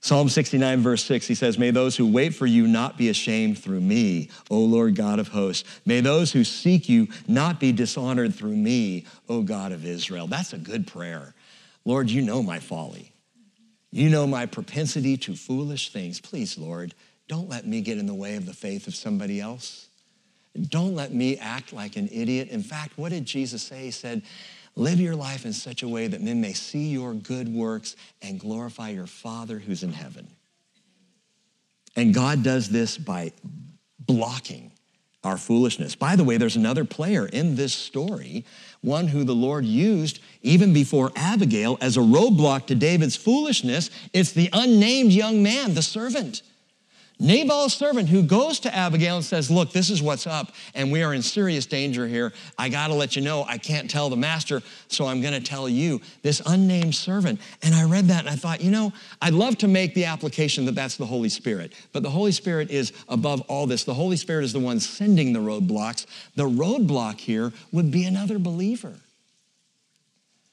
Psalm 0.00 0.30
69, 0.30 0.80
verse 0.80 1.04
6, 1.04 1.26
he 1.26 1.34
says, 1.34 1.58
May 1.58 1.70
those 1.70 1.96
who 1.96 2.10
wait 2.10 2.34
for 2.34 2.46
you 2.46 2.66
not 2.66 2.96
be 2.96 3.10
ashamed 3.10 3.58
through 3.58 3.80
me, 3.80 4.30
O 4.50 4.60
Lord 4.60 4.94
God 4.94 5.18
of 5.18 5.28
hosts. 5.28 5.68
May 5.84 6.00
those 6.00 6.32
who 6.32 6.42
seek 6.44 6.88
you 6.88 7.08
not 7.26 7.60
be 7.60 7.72
dishonored 7.72 8.34
through 8.34 8.56
me, 8.56 9.04
O 9.28 9.42
God 9.42 9.72
of 9.72 9.84
Israel. 9.84 10.26
That's 10.26 10.54
a 10.54 10.58
good 10.58 10.86
prayer. 10.86 11.34
Lord, 11.84 12.08
you 12.08 12.22
know 12.22 12.42
my 12.42 12.60
folly. 12.60 13.12
You 13.90 14.08
know 14.08 14.26
my 14.26 14.46
propensity 14.46 15.16
to 15.18 15.34
foolish 15.34 15.92
things. 15.92 16.20
Please, 16.20 16.56
Lord, 16.56 16.94
don't 17.28 17.48
let 17.48 17.66
me 17.66 17.80
get 17.82 17.98
in 17.98 18.06
the 18.06 18.14
way 18.14 18.36
of 18.36 18.46
the 18.46 18.54
faith 18.54 18.86
of 18.86 18.94
somebody 18.94 19.40
else. 19.40 19.88
Don't 20.68 20.94
let 20.94 21.12
me 21.12 21.36
act 21.36 21.72
like 21.72 21.96
an 21.96 22.08
idiot. 22.10 22.48
In 22.48 22.62
fact, 22.62 22.96
what 22.96 23.10
did 23.10 23.26
Jesus 23.26 23.62
say? 23.62 23.84
He 23.84 23.90
said, 23.90 24.22
Live 24.74 25.00
your 25.00 25.16
life 25.16 25.44
in 25.44 25.52
such 25.52 25.82
a 25.82 25.88
way 25.88 26.06
that 26.06 26.22
men 26.22 26.40
may 26.40 26.52
see 26.52 26.88
your 26.88 27.12
good 27.12 27.48
works 27.48 27.96
and 28.22 28.38
glorify 28.38 28.90
your 28.90 29.06
Father 29.08 29.58
who's 29.58 29.82
in 29.82 29.92
heaven. 29.92 30.28
And 31.96 32.14
God 32.14 32.44
does 32.44 32.68
this 32.68 32.96
by 32.96 33.32
blocking 33.98 34.70
our 35.24 35.36
foolishness. 35.36 35.96
By 35.96 36.14
the 36.14 36.22
way, 36.22 36.36
there's 36.36 36.54
another 36.54 36.84
player 36.84 37.26
in 37.26 37.56
this 37.56 37.74
story, 37.74 38.44
one 38.80 39.08
who 39.08 39.24
the 39.24 39.34
Lord 39.34 39.64
used 39.64 40.20
even 40.42 40.72
before 40.72 41.10
Abigail 41.16 41.76
as 41.80 41.96
a 41.96 42.00
roadblock 42.00 42.66
to 42.66 42.76
David's 42.76 43.16
foolishness. 43.16 43.90
It's 44.12 44.30
the 44.30 44.48
unnamed 44.52 45.12
young 45.12 45.42
man, 45.42 45.74
the 45.74 45.82
servant. 45.82 46.42
Nabal's 47.20 47.74
servant 47.74 48.08
who 48.08 48.22
goes 48.22 48.60
to 48.60 48.72
Abigail 48.72 49.16
and 49.16 49.24
says, 49.24 49.50
Look, 49.50 49.72
this 49.72 49.90
is 49.90 50.00
what's 50.00 50.26
up, 50.26 50.52
and 50.74 50.92
we 50.92 51.02
are 51.02 51.12
in 51.12 51.22
serious 51.22 51.66
danger 51.66 52.06
here. 52.06 52.32
I 52.56 52.68
got 52.68 52.88
to 52.88 52.94
let 52.94 53.16
you 53.16 53.22
know, 53.22 53.44
I 53.48 53.58
can't 53.58 53.90
tell 53.90 54.08
the 54.08 54.16
master, 54.16 54.62
so 54.86 55.06
I'm 55.06 55.20
going 55.20 55.34
to 55.34 55.40
tell 55.40 55.68
you, 55.68 56.00
this 56.22 56.40
unnamed 56.46 56.94
servant. 56.94 57.40
And 57.62 57.74
I 57.74 57.84
read 57.84 58.06
that 58.06 58.20
and 58.20 58.28
I 58.28 58.36
thought, 58.36 58.60
you 58.60 58.70
know, 58.70 58.92
I'd 59.20 59.34
love 59.34 59.58
to 59.58 59.68
make 59.68 59.94
the 59.94 60.04
application 60.04 60.64
that 60.66 60.76
that's 60.76 60.96
the 60.96 61.06
Holy 61.06 61.28
Spirit, 61.28 61.72
but 61.92 62.04
the 62.04 62.10
Holy 62.10 62.32
Spirit 62.32 62.70
is 62.70 62.92
above 63.08 63.40
all 63.42 63.66
this. 63.66 63.82
The 63.82 63.94
Holy 63.94 64.16
Spirit 64.16 64.44
is 64.44 64.52
the 64.52 64.60
one 64.60 64.78
sending 64.78 65.32
the 65.32 65.40
roadblocks. 65.40 66.06
The 66.36 66.48
roadblock 66.48 67.18
here 67.18 67.52
would 67.72 67.90
be 67.90 68.04
another 68.04 68.38
believer. 68.38 68.94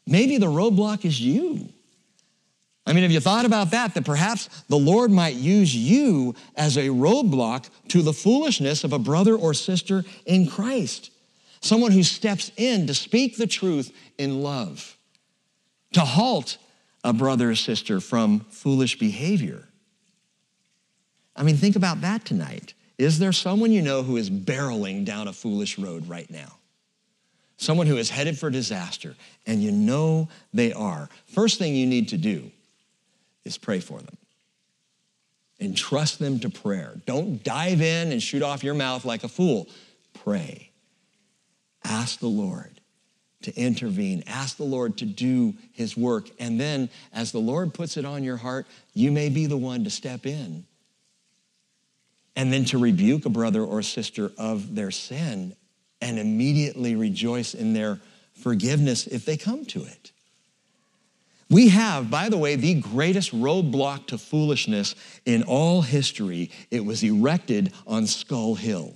Maybe 0.08 0.38
the 0.38 0.48
roadblock 0.48 1.06
is 1.06 1.22
you. 1.22 1.70
I 2.88 2.94
mean, 2.94 3.02
have 3.02 3.12
you 3.12 3.20
thought 3.20 3.46
about 3.46 3.72
that? 3.72 3.96
That 3.96 4.06
perhaps 4.06 4.48
the 4.70 4.78
Lord 4.78 5.10
might 5.10 5.36
use 5.36 5.76
you 5.76 6.36
as 6.56 6.78
a 6.78 6.90
roadblock 6.90 7.68
to 7.90 8.02
the 8.02 8.14
foolishness 8.14 8.84
of 8.84 8.94
a 8.94 9.00
brother 9.00 9.36
or 9.36 9.54
sister 9.54 10.04
in 10.26 10.48
Christ. 10.48 11.12
Someone 11.62 11.92
who 11.92 12.04
steps 12.04 12.52
in 12.58 12.86
to 12.86 12.94
speak 12.94 13.38
the 13.38 13.48
truth 13.48 13.92
in 14.20 14.44
love, 14.44 14.96
to 15.94 16.02
halt 16.02 16.58
a 17.04 17.12
brother 17.12 17.52
or 17.52 17.56
sister 17.56 18.00
from 18.00 18.42
foolish 18.52 19.00
behavior. 19.00 19.68
I 21.36 21.44
mean, 21.44 21.58
think 21.58 21.76
about 21.76 22.02
that 22.02 22.24
tonight. 22.24 22.76
Is 23.00 23.18
there 23.18 23.34
someone 23.34 23.72
you 23.72 23.82
know 23.82 24.04
who 24.04 24.16
is 24.16 24.30
barreling 24.30 25.06
down 25.06 25.28
a 25.28 25.34
foolish 25.34 25.80
road 25.80 26.08
right 26.08 26.30
now? 26.30 26.58
Someone 27.58 27.88
who 27.88 27.98
is 27.98 28.10
headed 28.10 28.38
for 28.38 28.50
disaster, 28.50 29.16
and 29.48 29.62
you 29.62 29.72
know 29.72 30.30
they 30.54 30.72
are. 30.72 31.10
First 31.26 31.58
thing 31.58 31.76
you 31.76 31.88
need 31.88 32.10
to 32.10 32.18
do 32.18 32.52
is 33.46 33.58
pray 33.58 33.80
for 33.80 34.00
them. 34.00 34.18
Entrust 35.60 36.20
them 36.20 36.40
to 36.42 36.50
prayer. 36.50 37.00
Don't 37.06 37.44
dive 37.44 37.82
in 37.82 38.12
and 38.12 38.22
shoot 38.22 38.44
off 38.44 38.64
your 38.64 38.74
mouth 38.74 39.06
like 39.06 39.24
a 39.24 39.30
fool. 39.30 39.70
Pray. 40.14 40.72
Ask 41.84 42.20
the 42.20 42.28
Lord 42.28 42.82
to 43.44 43.56
intervene. 43.56 44.24
Ask 44.28 44.58
the 44.58 44.64
Lord 44.64 44.98
to 44.98 45.06
do 45.06 45.54
his 45.72 45.96
work. 45.96 46.30
And 46.40 46.60
then, 46.60 46.90
as 47.14 47.32
the 47.32 47.40
Lord 47.40 47.74
puts 47.74 47.96
it 47.96 48.04
on 48.04 48.24
your 48.24 48.38
heart, 48.38 48.66
you 48.94 49.12
may 49.12 49.30
be 49.30 49.46
the 49.46 49.58
one 49.58 49.84
to 49.86 49.90
step 49.90 50.26
in 50.26 50.66
and 52.36 52.52
then 52.52 52.66
to 52.66 52.78
rebuke 52.78 53.26
a 53.26 53.30
brother 53.30 53.64
or 53.64 53.82
sister 53.82 54.32
of 54.38 54.76
their 54.76 54.92
sin 54.92 55.56
and 56.02 56.20
immediately 56.20 56.96
rejoice 56.96 57.54
in 57.54 57.74
their 57.74 58.00
forgiveness 58.34 59.08
if 59.08 59.26
they 59.26 59.38
come 59.38 59.66
to 59.66 59.84
it. 59.84 60.12
We 61.50 61.70
have, 61.70 62.10
by 62.10 62.30
the 62.30 62.38
way, 62.38 62.56
the 62.56 62.76
greatest 62.76 63.32
roadblock 63.32 64.08
to 64.08 64.18
foolishness 64.18 64.96
in 65.26 65.44
all 65.44 65.82
history. 65.82 66.50
It 66.72 66.84
was 66.84 67.04
erected 67.04 67.72
on 67.86 68.08
Skull 68.08 68.56
Hill. 68.56 68.96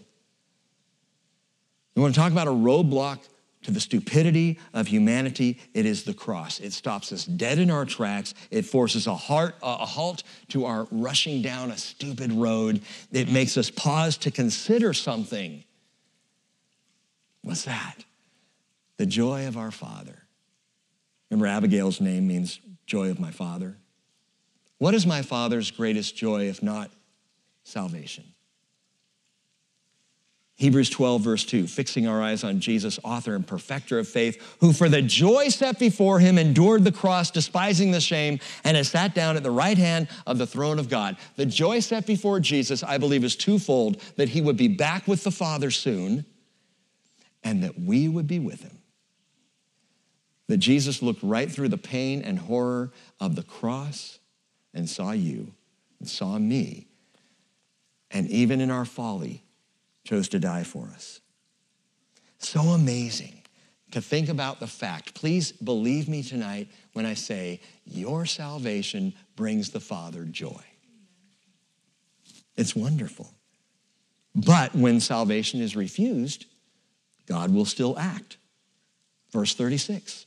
You 1.96 2.02
want 2.02 2.16
to 2.16 2.20
talk 2.20 2.32
about 2.32 2.48
a 2.48 2.52
roadblock 2.52 3.20
to 3.64 3.72
the 3.72 3.80
stupidity 3.80 4.58
of 4.74 4.88
humanity? 4.88 5.60
It 5.74 5.86
is 5.86 6.04
the 6.04 6.14
cross. 6.14 6.60
It 6.60 6.74
stops 6.74 7.12
us 7.12 7.26
dead 7.26 7.60
in 7.60 7.70
our 7.70 7.86
tracks. 7.86 8.34
It 8.50 8.66
forces 8.66 9.06
a, 9.06 9.16
heart, 9.16 9.56
a 9.62 9.86
halt 9.86 10.24
to 10.50 10.66
our 10.66 10.88
rushing 10.92 11.42
down 11.42 11.70
a 11.70 11.78
stupid 11.78 12.32
road. 12.32 12.82
It 13.12 13.30
makes 13.30 13.58
us 13.58 13.70
pause 13.70 14.18
to 14.18 14.32
consider 14.32 14.94
something. 14.94 15.64
What's 17.42 17.66
that? 17.66 18.06
The 18.98 19.06
joy 19.06 19.48
of 19.48 19.58
our 19.58 19.72
Father. 19.72 20.24
Remember, 21.30 21.48
Abigail's 21.48 22.02
name 22.02 22.28
means 22.28 22.60
joy 22.86 23.10
of 23.10 23.20
my 23.20 23.32
Father. 23.32 23.78
What 24.78 24.94
is 24.94 25.06
my 25.06 25.22
Father's 25.22 25.72
greatest 25.72 26.16
joy 26.16 26.50
if 26.50 26.64
not 26.64 26.90
salvation? 27.64 28.24
Hebrews 30.60 30.90
12, 30.90 31.22
verse 31.22 31.46
2, 31.46 31.68
fixing 31.68 32.06
our 32.06 32.22
eyes 32.22 32.44
on 32.44 32.60
Jesus, 32.60 33.00
author 33.06 33.34
and 33.34 33.48
perfecter 33.48 33.98
of 33.98 34.10
faith, 34.10 34.58
who 34.60 34.74
for 34.74 34.90
the 34.90 35.02
joy 35.02 35.48
set 35.48 35.80
before 35.80 36.20
him 36.20 36.38
endured 36.38 36.84
the 36.84 36.92
cross, 36.92 37.32
despising 37.32 37.92
the 37.92 38.02
shame, 38.02 38.40
and 38.66 38.76
has 38.76 38.90
sat 38.90 39.16
down 39.16 39.38
at 39.38 39.44
the 39.44 39.52
right 39.52 39.78
hand 39.78 40.10
of 40.28 40.38
the 40.38 40.46
throne 40.46 40.78
of 40.78 40.90
God. 40.90 41.16
The 41.38 41.46
joy 41.46 41.80
set 41.80 42.06
before 42.06 42.42
Jesus, 42.42 42.84
I 42.84 42.98
believe, 42.98 43.24
is 43.24 43.38
twofold 43.38 44.02
that 44.18 44.28
he 44.28 44.42
would 44.42 44.58
be 44.58 44.68
back 44.68 45.08
with 45.08 45.24
the 45.24 45.32
Father 45.32 45.72
soon 45.72 46.26
and 47.42 47.64
that 47.64 47.80
we 47.80 48.10
would 48.10 48.28
be 48.28 48.40
with 48.40 48.62
him. 48.62 48.79
That 50.50 50.58
Jesus 50.58 51.04
looked 51.04 51.22
right 51.22 51.50
through 51.50 51.70
the 51.70 51.78
pain 51.78 52.24
and 52.24 52.40
horror 52.40 52.92
of 53.20 53.36
the 53.36 53.44
cross 53.44 54.18
and 54.74 54.90
saw 54.90 55.12
you 55.12 55.54
and 56.00 56.10
saw 56.10 56.40
me. 56.40 56.88
And 58.10 58.28
even 58.32 58.60
in 58.60 58.72
our 58.72 58.86
folly, 58.86 59.44
chose 60.04 60.28
to 60.30 60.40
die 60.40 60.64
for 60.64 60.88
us. 60.88 61.22
So 62.40 62.62
amazing 62.62 63.44
to 63.92 64.02
think 64.02 64.28
about 64.28 64.60
the 64.60 64.66
fact. 64.66 65.14
Please 65.14 65.52
believe 65.52 66.10
me 66.10 66.24
tonight 66.24 66.68
when 66.94 67.06
I 67.06 67.14
say 67.14 67.62
your 67.86 68.26
salvation 68.26 69.14
brings 69.36 69.70
the 69.70 69.80
Father 69.80 70.26
joy. 70.26 70.64
It's 72.58 72.76
wonderful. 72.76 73.32
But 74.34 74.74
when 74.74 75.00
salvation 75.00 75.62
is 75.62 75.76
refused, 75.76 76.46
God 77.28 77.54
will 77.54 77.66
still 77.66 78.00
act. 78.00 78.38
Verse 79.32 79.54
36. 79.54 80.26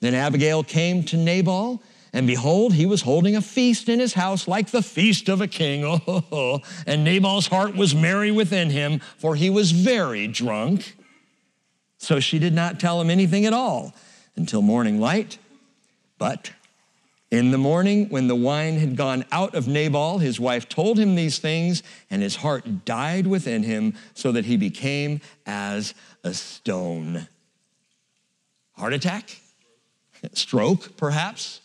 Then 0.00 0.14
Abigail 0.14 0.62
came 0.62 1.02
to 1.04 1.16
Nabal 1.16 1.82
and 2.12 2.26
behold, 2.26 2.74
he 2.74 2.86
was 2.86 3.02
holding 3.02 3.36
a 3.36 3.42
feast 3.42 3.88
in 3.88 4.00
his 4.00 4.14
house 4.14 4.48
like 4.48 4.70
the 4.70 4.82
feast 4.82 5.28
of 5.28 5.40
a 5.40 5.48
king. 5.48 5.84
Oh, 5.84 6.60
and 6.86 7.04
Nabal's 7.04 7.48
heart 7.48 7.76
was 7.76 7.94
merry 7.94 8.30
within 8.30 8.70
him, 8.70 9.00
for 9.18 9.34
he 9.34 9.50
was 9.50 9.72
very 9.72 10.26
drunk. 10.26 10.96
So 11.98 12.20
she 12.20 12.38
did 12.38 12.54
not 12.54 12.80
tell 12.80 13.00
him 13.00 13.10
anything 13.10 13.44
at 13.44 13.52
all 13.52 13.94
until 14.36 14.62
morning 14.62 15.00
light. 15.00 15.38
But 16.16 16.52
in 17.30 17.50
the 17.50 17.58
morning, 17.58 18.08
when 18.08 18.26
the 18.26 18.34
wine 18.34 18.78
had 18.78 18.96
gone 18.96 19.24
out 19.30 19.54
of 19.54 19.68
Nabal, 19.68 20.18
his 20.18 20.40
wife 20.40 20.68
told 20.68 20.98
him 20.98 21.14
these 21.14 21.38
things, 21.38 21.82
and 22.10 22.22
his 22.22 22.36
heart 22.36 22.86
died 22.86 23.26
within 23.26 23.64
him, 23.64 23.94
so 24.14 24.32
that 24.32 24.46
he 24.46 24.56
became 24.56 25.20
as 25.44 25.92
a 26.24 26.32
stone. 26.32 27.28
Heart 28.72 28.94
attack? 28.94 29.40
Stroke, 30.32 30.96
perhaps? 30.96 31.60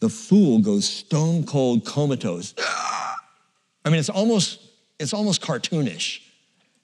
the 0.00 0.08
fool 0.08 0.58
goes 0.58 0.88
stone 0.88 1.44
cold 1.44 1.84
comatose. 1.84 2.54
I 2.58 3.90
mean, 3.90 4.00
it's 4.00 4.08
almost, 4.08 4.60
it's 4.98 5.14
almost 5.14 5.42
cartoonish. 5.42 6.20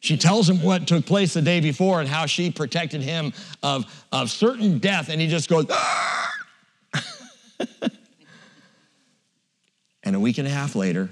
She 0.00 0.16
tells 0.16 0.48
him 0.48 0.62
what 0.62 0.86
took 0.86 1.04
place 1.06 1.34
the 1.34 1.42
day 1.42 1.60
before 1.60 2.00
and 2.00 2.08
how 2.08 2.26
she 2.26 2.50
protected 2.50 3.00
him 3.02 3.32
of, 3.62 3.84
of 4.12 4.30
certain 4.30 4.78
death, 4.78 5.08
and 5.08 5.20
he 5.20 5.26
just 5.26 5.48
goes, 5.48 5.66
and 10.04 10.14
a 10.14 10.20
week 10.20 10.38
and 10.38 10.46
a 10.46 10.50
half 10.50 10.76
later, 10.76 11.10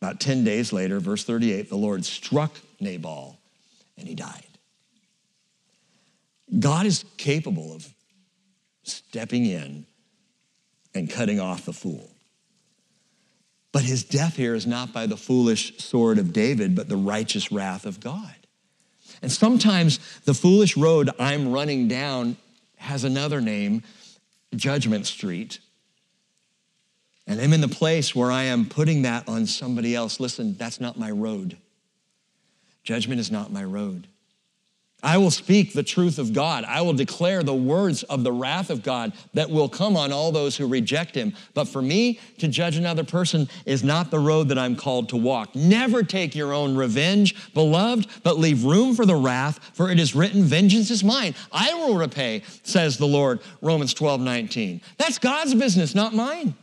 about 0.00 0.18
10 0.18 0.42
days 0.42 0.72
later, 0.72 0.98
verse 0.98 1.24
38, 1.24 1.68
the 1.68 1.76
Lord 1.76 2.04
struck 2.04 2.58
Nabal 2.80 3.38
and 3.96 4.08
he 4.08 4.14
died. 4.14 4.46
God 6.58 6.86
is 6.86 7.04
capable 7.18 7.74
of 7.74 7.88
stepping 8.92 9.46
in 9.46 9.86
and 10.94 11.10
cutting 11.10 11.40
off 11.40 11.64
the 11.64 11.72
fool. 11.72 12.10
But 13.72 13.82
his 13.82 14.04
death 14.04 14.36
here 14.36 14.54
is 14.54 14.66
not 14.66 14.92
by 14.92 15.06
the 15.06 15.16
foolish 15.16 15.78
sword 15.78 16.18
of 16.18 16.32
David, 16.32 16.74
but 16.74 16.88
the 16.88 16.96
righteous 16.96 17.50
wrath 17.50 17.86
of 17.86 18.00
God. 18.00 18.34
And 19.22 19.32
sometimes 19.32 19.98
the 20.24 20.34
foolish 20.34 20.76
road 20.76 21.10
I'm 21.18 21.52
running 21.52 21.88
down 21.88 22.36
has 22.76 23.04
another 23.04 23.40
name, 23.40 23.82
Judgment 24.54 25.06
Street. 25.06 25.58
And 27.26 27.40
I'm 27.40 27.52
in 27.52 27.60
the 27.60 27.68
place 27.68 28.14
where 28.14 28.30
I 28.30 28.44
am 28.44 28.66
putting 28.66 29.02
that 29.02 29.28
on 29.28 29.46
somebody 29.46 29.94
else. 29.94 30.20
Listen, 30.20 30.54
that's 30.54 30.80
not 30.80 30.98
my 30.98 31.10
road. 31.10 31.56
Judgment 32.82 33.20
is 33.20 33.30
not 33.30 33.52
my 33.52 33.64
road. 33.64 34.08
I 35.02 35.18
will 35.18 35.32
speak 35.32 35.72
the 35.72 35.82
truth 35.82 36.18
of 36.18 36.32
God. 36.32 36.64
I 36.64 36.80
will 36.82 36.92
declare 36.92 37.42
the 37.42 37.54
words 37.54 38.04
of 38.04 38.22
the 38.22 38.30
wrath 38.30 38.70
of 38.70 38.84
God 38.84 39.12
that 39.34 39.50
will 39.50 39.68
come 39.68 39.96
on 39.96 40.12
all 40.12 40.30
those 40.30 40.56
who 40.56 40.66
reject 40.66 41.14
him. 41.14 41.34
But 41.54 41.66
for 41.66 41.82
me 41.82 42.20
to 42.38 42.46
judge 42.46 42.76
another 42.76 43.02
person 43.02 43.48
is 43.66 43.82
not 43.82 44.10
the 44.10 44.20
road 44.20 44.48
that 44.48 44.58
I'm 44.58 44.76
called 44.76 45.08
to 45.08 45.16
walk. 45.16 45.56
Never 45.56 46.04
take 46.04 46.36
your 46.36 46.52
own 46.52 46.76
revenge, 46.76 47.52
beloved, 47.52 48.06
but 48.22 48.38
leave 48.38 48.64
room 48.64 48.94
for 48.94 49.04
the 49.04 49.16
wrath, 49.16 49.58
for 49.74 49.90
it 49.90 49.98
is 49.98 50.14
written, 50.14 50.44
Vengeance 50.44 50.90
is 50.90 51.02
mine. 51.02 51.34
I 51.50 51.74
will 51.74 51.96
repay, 51.96 52.42
says 52.62 52.96
the 52.96 53.06
Lord, 53.06 53.40
Romans 53.60 53.94
12, 53.94 54.20
19. 54.20 54.80
That's 54.98 55.18
God's 55.18 55.54
business, 55.54 55.94
not 55.96 56.14
mine. 56.14 56.54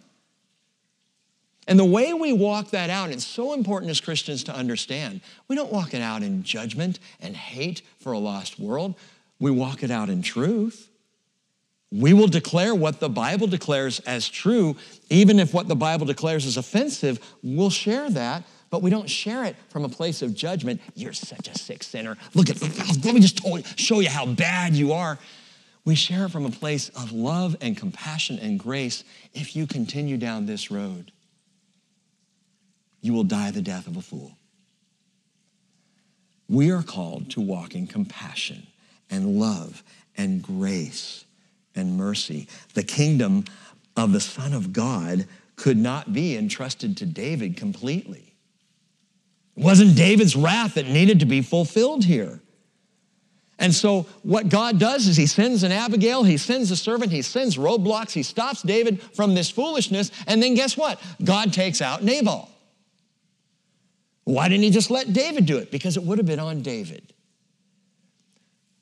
And 1.69 1.77
the 1.77 1.85
way 1.85 2.15
we 2.15 2.33
walk 2.33 2.71
that 2.71 2.89
out, 2.89 3.11
it's 3.11 3.25
so 3.25 3.53
important 3.53 3.91
as 3.91 4.01
Christians 4.01 4.43
to 4.45 4.55
understand. 4.55 5.21
We 5.47 5.55
don't 5.55 5.71
walk 5.71 5.93
it 5.93 6.01
out 6.01 6.23
in 6.23 6.41
judgment 6.41 6.97
and 7.21 7.35
hate 7.35 7.83
for 7.99 8.11
a 8.11 8.17
lost 8.17 8.59
world. 8.59 8.95
We 9.39 9.51
walk 9.51 9.83
it 9.83 9.91
out 9.91 10.09
in 10.09 10.23
truth. 10.23 10.89
We 11.91 12.11
will 12.13 12.27
declare 12.27 12.73
what 12.73 12.99
the 12.99 13.07
Bible 13.07 13.45
declares 13.45 13.99
as 13.99 14.27
true, 14.27 14.77
even 15.11 15.39
if 15.39 15.53
what 15.53 15.67
the 15.67 15.75
Bible 15.75 16.07
declares 16.07 16.47
is 16.47 16.57
offensive, 16.57 17.19
we'll 17.43 17.69
share 17.69 18.09
that, 18.09 18.43
but 18.71 18.81
we 18.81 18.89
don't 18.89 19.09
share 19.09 19.45
it 19.45 19.55
from 19.69 19.85
a 19.85 19.89
place 19.89 20.23
of 20.23 20.33
judgment. 20.33 20.81
You're 20.95 21.13
such 21.13 21.47
a 21.47 21.57
sick 21.57 21.83
sinner. 21.83 22.17
Look 22.33 22.49
at, 22.49 22.59
let 23.05 23.13
me 23.13 23.21
just 23.21 23.41
show 23.79 23.99
you 23.99 24.09
how 24.09 24.25
bad 24.25 24.73
you 24.73 24.93
are. 24.93 25.19
We 25.85 25.93
share 25.93 26.25
it 26.25 26.31
from 26.31 26.47
a 26.47 26.51
place 26.51 26.89
of 26.89 27.11
love 27.11 27.55
and 27.61 27.77
compassion 27.77 28.39
and 28.39 28.59
grace 28.59 29.03
if 29.35 29.55
you 29.55 29.67
continue 29.67 30.17
down 30.17 30.47
this 30.47 30.71
road 30.71 31.11
you 33.01 33.13
will 33.13 33.23
die 33.23 33.51
the 33.51 33.61
death 33.61 33.87
of 33.87 33.97
a 33.97 34.01
fool. 34.01 34.31
We 36.47 36.71
are 36.71 36.83
called 36.83 37.29
to 37.31 37.41
walk 37.41 37.75
in 37.75 37.87
compassion 37.87 38.67
and 39.09 39.39
love 39.39 39.83
and 40.17 40.41
grace 40.41 41.25
and 41.75 41.95
mercy. 41.95 42.47
The 42.73 42.83
kingdom 42.83 43.45
of 43.95 44.11
the 44.11 44.19
Son 44.19 44.53
of 44.53 44.73
God 44.73 45.27
could 45.55 45.77
not 45.77 46.13
be 46.13 46.37
entrusted 46.37 46.97
to 46.97 47.05
David 47.05 47.55
completely. 47.55 48.33
It 49.55 49.63
wasn't 49.63 49.95
David's 49.95 50.35
wrath 50.35 50.75
that 50.75 50.87
needed 50.87 51.19
to 51.19 51.25
be 51.25 51.41
fulfilled 51.41 52.05
here. 52.05 52.39
And 53.59 53.75
so, 53.75 54.03
what 54.23 54.47
God 54.47 54.79
does 54.79 55.05
is 55.05 55.17
He 55.17 55.27
sends 55.27 55.63
an 55.63 55.73
Abigail, 55.73 56.23
He 56.23 56.37
sends 56.37 56.71
a 56.71 56.77
servant, 56.77 57.11
He 57.11 57.21
sends 57.21 57.57
roadblocks, 57.57 58.11
He 58.11 58.23
stops 58.23 58.61
David 58.61 59.01
from 59.01 59.35
this 59.35 59.49
foolishness, 59.49 60.11
and 60.27 60.41
then 60.41 60.55
guess 60.55 60.77
what? 60.77 60.99
God 61.23 61.51
takes 61.51 61.81
out 61.81 62.01
Nabal. 62.01 62.49
Why 64.29 64.47
didn't 64.47 64.61
he 64.61 64.69
just 64.69 64.91
let 64.91 65.11
David 65.11 65.47
do 65.47 65.57
it? 65.57 65.71
Because 65.71 65.97
it 65.97 66.03
would 66.03 66.19
have 66.19 66.27
been 66.27 66.39
on 66.39 66.61
David. 66.61 67.13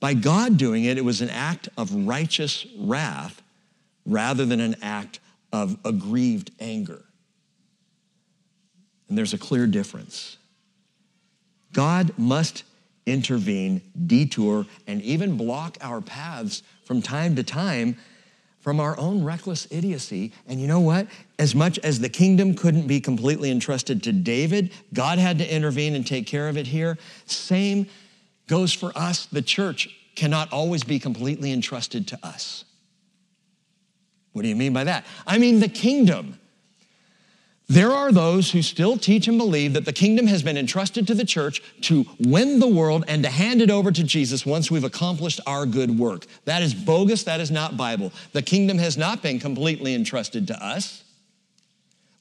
By 0.01 0.13
God 0.13 0.57
doing 0.57 0.83
it, 0.83 0.97
it 0.97 1.05
was 1.05 1.21
an 1.21 1.29
act 1.29 1.69
of 1.77 1.89
righteous 2.05 2.67
wrath 2.77 3.41
rather 4.05 4.45
than 4.45 4.59
an 4.59 4.75
act 4.81 5.21
of 5.53 5.77
aggrieved 5.85 6.51
anger. 6.59 7.01
And 9.07 9.17
there's 9.17 9.33
a 9.33 9.37
clear 9.37 9.67
difference. 9.67 10.35
God 11.71 12.11
must 12.17 12.63
intervene, 13.05 13.81
detour, 14.05 14.65
and 14.85 15.01
even 15.01 15.37
block 15.37 15.77
our 15.79 16.01
paths 16.01 16.61
from 16.83 17.01
time 17.01 17.37
to 17.37 17.43
time 17.43 17.95
from 18.59 18.79
our 18.79 18.97
own 18.99 19.23
reckless 19.23 19.67
idiocy. 19.71 20.33
And 20.47 20.59
you 20.59 20.67
know 20.67 20.79
what? 20.79 21.07
As 21.39 21.55
much 21.55 21.79
as 21.79 21.99
the 21.99 22.09
kingdom 22.09 22.53
couldn't 22.53 22.87
be 22.87 22.99
completely 22.99 23.51
entrusted 23.51 24.03
to 24.03 24.11
David, 24.11 24.71
God 24.93 25.19
had 25.19 25.37
to 25.39 25.53
intervene 25.53 25.95
and 25.95 26.05
take 26.05 26.27
care 26.27 26.49
of 26.49 26.57
it 26.57 26.67
here. 26.67 26.97
Same 27.25 27.87
goes 28.47 28.73
for 28.73 28.91
us. 28.95 29.25
The 29.27 29.41
church 29.41 29.89
cannot 30.15 30.51
always 30.51 30.83
be 30.83 30.99
completely 30.99 31.51
entrusted 31.51 32.07
to 32.07 32.19
us. 32.23 32.65
What 34.33 34.41
do 34.41 34.47
you 34.47 34.55
mean 34.55 34.73
by 34.73 34.83
that? 34.83 35.05
I 35.25 35.37
mean 35.37 35.59
the 35.59 35.69
kingdom 35.69 36.39
there 37.69 37.91
are 37.91 38.13
those 38.13 38.51
who 38.51 38.61
still 38.61 38.97
teach 38.97 39.27
and 39.27 39.37
believe 39.37 39.73
that 39.73 39.83
the 39.83 39.91
kingdom 39.91 40.27
has 40.27 40.41
been 40.41 40.57
entrusted 40.57 41.05
to 41.07 41.13
the 41.13 41.25
church 41.25 41.61
to 41.81 42.05
win 42.17 42.61
the 42.61 42.67
world 42.67 43.03
and 43.09 43.23
to 43.23 43.29
hand 43.29 43.61
it 43.61 43.69
over 43.69 43.91
to 43.91 44.03
Jesus 44.05 44.45
once 44.45 44.71
we've 44.71 44.85
accomplished 44.85 45.41
our 45.45 45.65
good 45.65 45.99
work. 45.99 46.25
That 46.45 46.61
is 46.61 46.73
bogus. 46.73 47.23
That 47.23 47.41
is 47.41 47.51
not 47.51 47.75
Bible. 47.75 48.13
The 48.31 48.41
kingdom 48.41 48.77
has 48.77 48.95
not 48.95 49.21
been 49.21 49.37
completely 49.37 49.93
entrusted 49.93 50.47
to 50.47 50.65
us. 50.65 51.03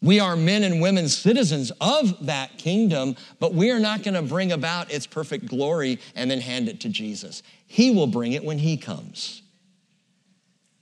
We 0.02 0.18
are 0.18 0.34
men 0.34 0.64
and 0.64 0.80
women 0.80 1.08
citizens 1.08 1.70
of 1.80 2.26
that 2.26 2.58
kingdom, 2.58 3.14
but 3.38 3.54
we 3.54 3.70
are 3.70 3.78
not 3.78 4.02
going 4.02 4.14
to 4.14 4.22
bring 4.22 4.50
about 4.50 4.90
its 4.90 5.06
perfect 5.06 5.46
glory 5.46 6.00
and 6.16 6.28
then 6.28 6.40
hand 6.40 6.68
it 6.68 6.80
to 6.80 6.88
Jesus. 6.88 7.44
He 7.68 7.92
will 7.92 8.08
bring 8.08 8.32
it 8.32 8.44
when 8.44 8.58
He 8.58 8.76
comes. 8.76 9.42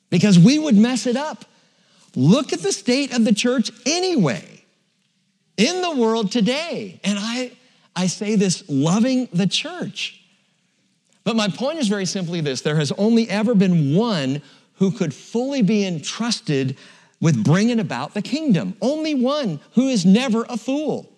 Because 0.09 0.39
we 0.39 0.59
would 0.59 0.75
mess 0.75 1.07
it 1.07 1.17
up. 1.17 1.45
Look 2.17 2.55
at 2.55 2.61
the 2.61 2.73
state 2.73 3.15
of 3.15 3.27
the 3.27 3.35
church 3.35 3.71
anyway 3.85 4.54
in 5.57 5.83
the 5.83 5.95
world 5.95 6.33
today. 6.33 7.01
And 7.05 7.19
I, 7.19 7.53
I 7.95 8.07
say 8.07 8.37
this 8.37 8.65
loving 8.69 9.29
the 9.33 9.47
church. 9.47 10.21
But 11.25 11.37
my 11.37 11.49
point 11.49 11.79
is 11.79 11.89
very 11.89 12.07
simply 12.07 12.41
this 12.41 12.61
there 12.61 12.77
has 12.77 12.93
only 12.93 13.29
ever 13.29 13.55
been 13.55 13.95
one 13.95 14.43
who 14.75 14.91
could 14.91 15.15
fully 15.15 15.63
be 15.63 15.87
entrusted 15.87 16.77
with 17.21 17.43
bringing 17.43 17.81
about 17.81 18.13
the 18.13 18.23
kingdom. 18.23 18.77
Only 18.83 19.15
one 19.15 19.61
who 19.73 19.89
is 19.89 20.05
never 20.05 20.45
a 20.49 20.57
fool. 20.57 21.11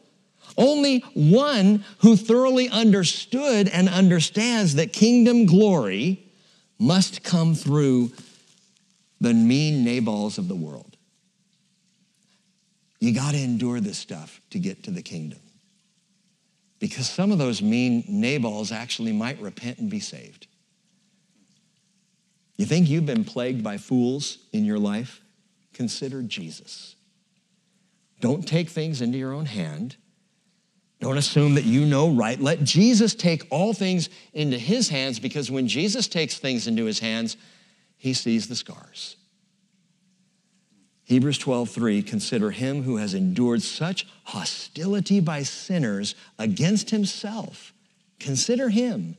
Only 0.56 1.00
one 1.14 1.84
who 1.98 2.16
thoroughly 2.16 2.68
understood 2.68 3.68
and 3.68 3.88
understands 3.88 4.76
that 4.76 4.92
kingdom 4.92 5.46
glory 5.46 6.24
must 6.78 7.22
come 7.22 7.54
through 7.54 8.12
the 9.20 9.34
mean 9.34 9.84
Nabals 9.84 10.38
of 10.38 10.48
the 10.48 10.54
world. 10.54 10.95
You 12.98 13.14
got 13.14 13.32
to 13.32 13.38
endure 13.38 13.80
this 13.80 13.98
stuff 13.98 14.40
to 14.50 14.58
get 14.58 14.84
to 14.84 14.90
the 14.90 15.02
kingdom. 15.02 15.40
Because 16.78 17.08
some 17.08 17.32
of 17.32 17.38
those 17.38 17.62
mean 17.62 18.04
Nabals 18.08 18.72
actually 18.72 19.12
might 19.12 19.40
repent 19.40 19.78
and 19.78 19.90
be 19.90 20.00
saved. 20.00 20.46
You 22.56 22.64
think 22.64 22.88
you've 22.88 23.06
been 23.06 23.24
plagued 23.24 23.62
by 23.62 23.78
fools 23.78 24.38
in 24.52 24.64
your 24.64 24.78
life? 24.78 25.20
Consider 25.74 26.22
Jesus. 26.22 26.96
Don't 28.20 28.46
take 28.46 28.70
things 28.70 29.02
into 29.02 29.18
your 29.18 29.32
own 29.32 29.46
hand. 29.46 29.96
Don't 31.00 31.18
assume 31.18 31.54
that 31.56 31.64
you 31.64 31.84
know 31.84 32.10
right. 32.10 32.40
Let 32.40 32.64
Jesus 32.64 33.14
take 33.14 33.46
all 33.50 33.74
things 33.74 34.08
into 34.32 34.56
his 34.56 34.88
hands 34.88 35.18
because 35.18 35.50
when 35.50 35.68
Jesus 35.68 36.08
takes 36.08 36.38
things 36.38 36.66
into 36.66 36.86
his 36.86 36.98
hands, 36.98 37.36
he 37.98 38.14
sees 38.14 38.48
the 38.48 38.56
scars. 38.56 39.16
Hebrews 41.06 41.38
12:3 41.38 42.02
consider 42.02 42.50
him 42.50 42.82
who 42.82 42.96
has 42.96 43.14
endured 43.14 43.62
such 43.62 44.06
hostility 44.24 45.20
by 45.20 45.44
sinners 45.44 46.16
against 46.36 46.90
himself. 46.90 47.72
Consider 48.18 48.70
him 48.70 49.16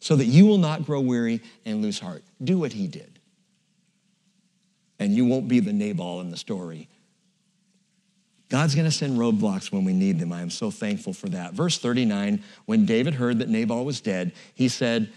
so 0.00 0.16
that 0.16 0.24
you 0.24 0.46
will 0.46 0.58
not 0.58 0.84
grow 0.84 1.00
weary 1.00 1.40
and 1.64 1.80
lose 1.80 2.00
heart. 2.00 2.24
Do 2.42 2.58
what 2.58 2.72
he 2.72 2.88
did. 2.88 3.20
And 4.98 5.14
you 5.14 5.24
won't 5.24 5.46
be 5.46 5.60
the 5.60 5.72
Nabal 5.72 6.20
in 6.20 6.30
the 6.30 6.36
story. 6.36 6.88
God's 8.48 8.74
going 8.74 8.86
to 8.86 8.90
send 8.90 9.16
roadblocks 9.16 9.70
when 9.70 9.84
we 9.84 9.92
need 9.92 10.18
them. 10.18 10.32
I 10.32 10.40
am 10.40 10.50
so 10.50 10.72
thankful 10.72 11.12
for 11.12 11.28
that. 11.28 11.52
Verse 11.52 11.78
39, 11.78 12.42
when 12.64 12.84
David 12.84 13.14
heard 13.14 13.38
that 13.38 13.48
Nabal 13.48 13.84
was 13.84 14.00
dead, 14.00 14.32
he 14.54 14.68
said, 14.68 15.12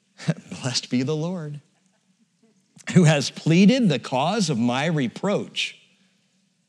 Blessed 0.62 0.88
be 0.88 1.02
the 1.02 1.16
Lord 1.16 1.60
who 2.94 3.04
has 3.04 3.30
pleaded 3.30 3.88
the 3.88 3.98
cause 3.98 4.50
of 4.50 4.58
my 4.58 4.86
reproach. 4.86 5.78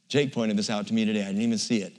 Jake 0.07 0.34
pointed 0.34 0.57
this 0.57 0.70
out 0.70 0.88
to 0.88 0.93
me 0.93 1.05
today. 1.05 1.22
I 1.22 1.28
didn't 1.28 1.41
even 1.41 1.57
see 1.57 1.82
it. 1.82 1.97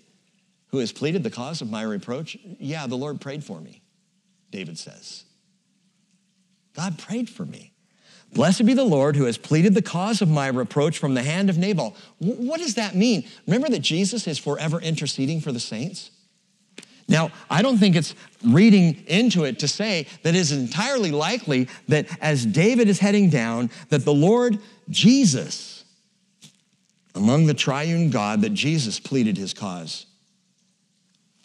Who 0.68 0.78
has 0.78 0.92
pleaded 0.92 1.22
the 1.22 1.30
cause 1.30 1.62
of 1.62 1.70
my 1.70 1.82
reproach? 1.82 2.36
Yeah, 2.58 2.86
the 2.86 2.96
Lord 2.96 3.20
prayed 3.20 3.44
for 3.44 3.60
me, 3.60 3.82
David 4.50 4.78
says. 4.78 5.24
God 6.74 6.98
prayed 6.98 7.28
for 7.28 7.44
me. 7.44 7.72
Blessed 8.32 8.66
be 8.66 8.74
the 8.74 8.84
Lord 8.84 9.16
who 9.16 9.24
has 9.24 9.38
pleaded 9.38 9.74
the 9.74 9.82
cause 9.82 10.20
of 10.20 10.28
my 10.28 10.48
reproach 10.48 10.98
from 10.98 11.14
the 11.14 11.22
hand 11.22 11.48
of 11.48 11.56
Nabal. 11.56 11.96
What 12.18 12.60
does 12.60 12.74
that 12.74 12.94
mean? 12.94 13.26
Remember 13.46 13.68
that 13.70 13.78
Jesus 13.80 14.26
is 14.26 14.38
forever 14.38 14.78
interceding 14.80 15.40
for 15.40 15.50
the 15.50 15.60
saints? 15.60 16.10
Now, 17.08 17.30
I 17.48 17.62
don't 17.62 17.78
think 17.78 17.96
it's 17.96 18.14
reading 18.44 19.02
into 19.06 19.44
it 19.44 19.60
to 19.60 19.68
say 19.68 20.06
that 20.22 20.34
it 20.34 20.38
is 20.38 20.52
entirely 20.52 21.10
likely 21.10 21.68
that 21.88 22.06
as 22.20 22.44
David 22.44 22.88
is 22.88 22.98
heading 22.98 23.30
down, 23.30 23.70
that 23.88 24.04
the 24.04 24.12
Lord 24.12 24.58
Jesus, 24.90 25.84
among 27.14 27.46
the 27.46 27.54
triune 27.54 28.10
God, 28.10 28.42
that 28.42 28.52
Jesus 28.52 29.00
pleaded 29.00 29.38
his 29.38 29.54
cause. 29.54 30.04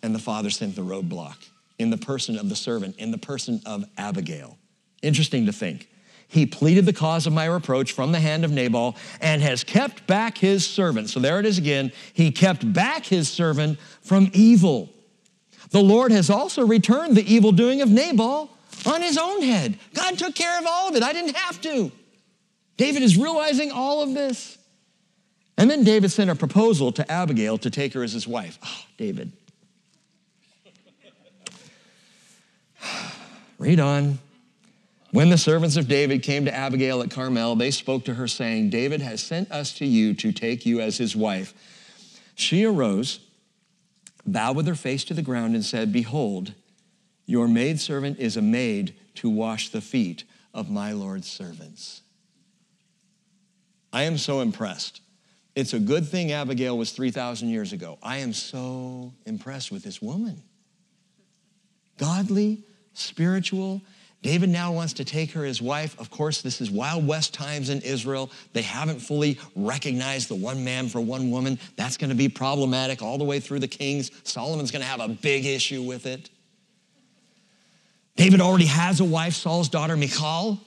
And 0.01 0.13
the 0.13 0.19
Father 0.19 0.49
sent 0.49 0.75
the 0.75 0.81
roadblock 0.81 1.37
in 1.79 1.89
the 1.89 1.97
person 1.97 2.37
of 2.37 2.49
the 2.49 2.57
servant, 2.57 2.97
in 2.97 3.11
the 3.11 3.17
person 3.17 3.61
of 3.65 3.85
Abigail. 3.97 4.57
Interesting 5.01 5.45
to 5.45 5.53
think. 5.53 5.87
He 6.27 6.45
pleaded 6.45 6.85
the 6.85 6.93
cause 6.93 7.25
of 7.25 7.31
my 7.31 7.45
reproach 7.45 7.93
from 7.93 8.11
the 8.11 8.19
hand 8.19 8.43
of 8.43 8.51
Nabal 8.51 8.97
and 9.21 9.41
has 9.41 9.63
kept 9.63 10.07
back 10.07 10.37
his 10.37 10.65
servant. 10.67 11.09
So 11.09 11.19
there 11.19 11.39
it 11.39 11.45
is 11.45 11.57
again. 11.57 11.93
He 12.13 12.31
kept 12.31 12.73
back 12.73 13.05
his 13.05 13.29
servant 13.29 13.79
from 14.01 14.29
evil. 14.33 14.89
The 15.73 15.81
Lord 15.81 16.11
has 16.11 16.29
also 16.29 16.67
returned 16.67 17.17
the 17.17 17.33
evil 17.33 17.51
doing 17.51 17.81
of 17.81 17.89
Nabal 17.89 18.47
on 18.85 19.01
his 19.01 19.17
own 19.17 19.41
head. 19.41 19.79
God 19.95 20.19
took 20.19 20.35
care 20.35 20.59
of 20.59 20.67
all 20.67 20.87
of 20.87 20.95
it. 20.95 21.01
I 21.01 21.13
didn't 21.13 21.35
have 21.35 21.59
to. 21.61 21.91
David 22.77 23.01
is 23.01 23.17
realizing 23.17 23.71
all 23.71 24.03
of 24.03 24.13
this. 24.13 24.59
And 25.57 25.71
then 25.71 25.83
David 25.83 26.11
sent 26.11 26.29
a 26.29 26.35
proposal 26.35 26.91
to 26.91 27.11
Abigail 27.11 27.57
to 27.57 27.71
take 27.71 27.93
her 27.93 28.03
as 28.03 28.13
his 28.13 28.27
wife. 28.27 28.59
Oh, 28.63 28.83
David. 28.99 29.31
Read 33.57 33.79
on. 33.79 34.19
When 35.09 35.31
the 35.31 35.39
servants 35.39 35.75
of 35.75 35.87
David 35.87 36.21
came 36.21 36.45
to 36.45 36.53
Abigail 36.53 37.01
at 37.01 37.09
Carmel, 37.09 37.55
they 37.55 37.71
spoke 37.71 38.05
to 38.05 38.13
her, 38.13 38.27
saying, 38.27 38.69
David 38.69 39.01
has 39.01 39.23
sent 39.23 39.51
us 39.51 39.73
to 39.79 39.87
you 39.87 40.13
to 40.13 40.31
take 40.31 40.67
you 40.67 40.81
as 40.81 40.99
his 40.99 41.15
wife. 41.15 41.55
She 42.35 42.63
arose 42.63 43.19
bowed 44.25 44.55
with 44.55 44.67
her 44.67 44.75
face 44.75 45.03
to 45.05 45.13
the 45.13 45.21
ground 45.21 45.55
and 45.55 45.63
said, 45.63 45.91
Behold, 45.91 46.53
your 47.25 47.47
maidservant 47.47 48.19
is 48.19 48.37
a 48.37 48.41
maid 48.41 48.95
to 49.15 49.29
wash 49.29 49.69
the 49.69 49.81
feet 49.81 50.23
of 50.53 50.69
my 50.69 50.91
Lord's 50.91 51.29
servants. 51.29 52.01
I 53.91 54.03
am 54.03 54.17
so 54.17 54.41
impressed. 54.41 55.01
It's 55.55 55.73
a 55.73 55.79
good 55.79 56.07
thing 56.07 56.31
Abigail 56.31 56.77
was 56.77 56.91
3,000 56.91 57.49
years 57.49 57.73
ago. 57.73 57.99
I 58.01 58.17
am 58.17 58.33
so 58.33 59.13
impressed 59.25 59.71
with 59.71 59.83
this 59.83 60.01
woman. 60.01 60.41
Godly, 61.97 62.63
spiritual, 62.93 63.81
David 64.23 64.49
now 64.49 64.71
wants 64.71 64.93
to 64.93 65.05
take 65.05 65.33
her 65.33 65.43
as 65.43 65.61
wife. 65.61 65.99
Of 65.99 66.09
course, 66.09 66.41
this 66.41 66.61
is 66.61 66.71
Wild 66.71 67.05
West 67.05 67.33
times 67.33 67.69
in 67.69 67.81
Israel. 67.81 68.31
They 68.53 68.61
haven't 68.61 68.99
fully 68.99 69.37
recognized 69.53 70.29
the 70.29 70.35
one 70.35 70.63
man 70.63 70.87
for 70.87 71.01
one 71.01 71.29
woman. 71.29 71.59
That's 71.75 71.97
going 71.97 72.09
to 72.09 72.15
be 72.15 72.29
problematic 72.29 73.01
all 73.01 73.17
the 73.17 73.25
way 73.25 73.41
through 73.41 73.59
the 73.59 73.67
kings. 73.67 74.11
Solomon's 74.23 74.71
going 74.71 74.81
to 74.81 74.87
have 74.87 75.01
a 75.01 75.09
big 75.09 75.45
issue 75.45 75.83
with 75.83 76.05
it. 76.05 76.29
David 78.15 78.39
already 78.39 78.67
has 78.67 79.01
a 79.01 79.05
wife, 79.05 79.33
Saul's 79.33 79.67
daughter, 79.67 79.97
Michal. 79.97 80.57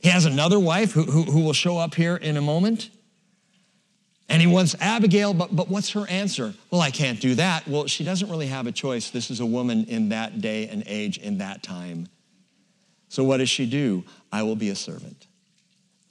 He 0.00 0.08
has 0.08 0.24
another 0.24 0.58
wife 0.58 0.90
who, 0.90 1.04
who, 1.04 1.22
who 1.22 1.44
will 1.44 1.52
show 1.52 1.78
up 1.78 1.94
here 1.94 2.16
in 2.16 2.36
a 2.36 2.42
moment. 2.42 2.90
And 4.28 4.40
he 4.40 4.48
wants 4.48 4.74
Abigail, 4.80 5.34
but, 5.34 5.54
but 5.54 5.68
what's 5.68 5.90
her 5.90 6.04
answer? 6.08 6.54
Well, 6.72 6.80
I 6.80 6.90
can't 6.90 7.20
do 7.20 7.36
that. 7.36 7.68
Well, 7.68 7.86
she 7.86 8.02
doesn't 8.02 8.28
really 8.28 8.48
have 8.48 8.66
a 8.66 8.72
choice. 8.72 9.10
This 9.10 9.30
is 9.30 9.38
a 9.38 9.46
woman 9.46 9.84
in 9.84 10.08
that 10.08 10.40
day 10.40 10.66
and 10.66 10.82
age, 10.86 11.18
in 11.18 11.38
that 11.38 11.62
time. 11.62 12.08
So 13.10 13.24
what 13.24 13.38
does 13.38 13.50
she 13.50 13.66
do? 13.66 14.04
I 14.32 14.44
will 14.44 14.54
be 14.56 14.70
a 14.70 14.76
servant. 14.76 15.26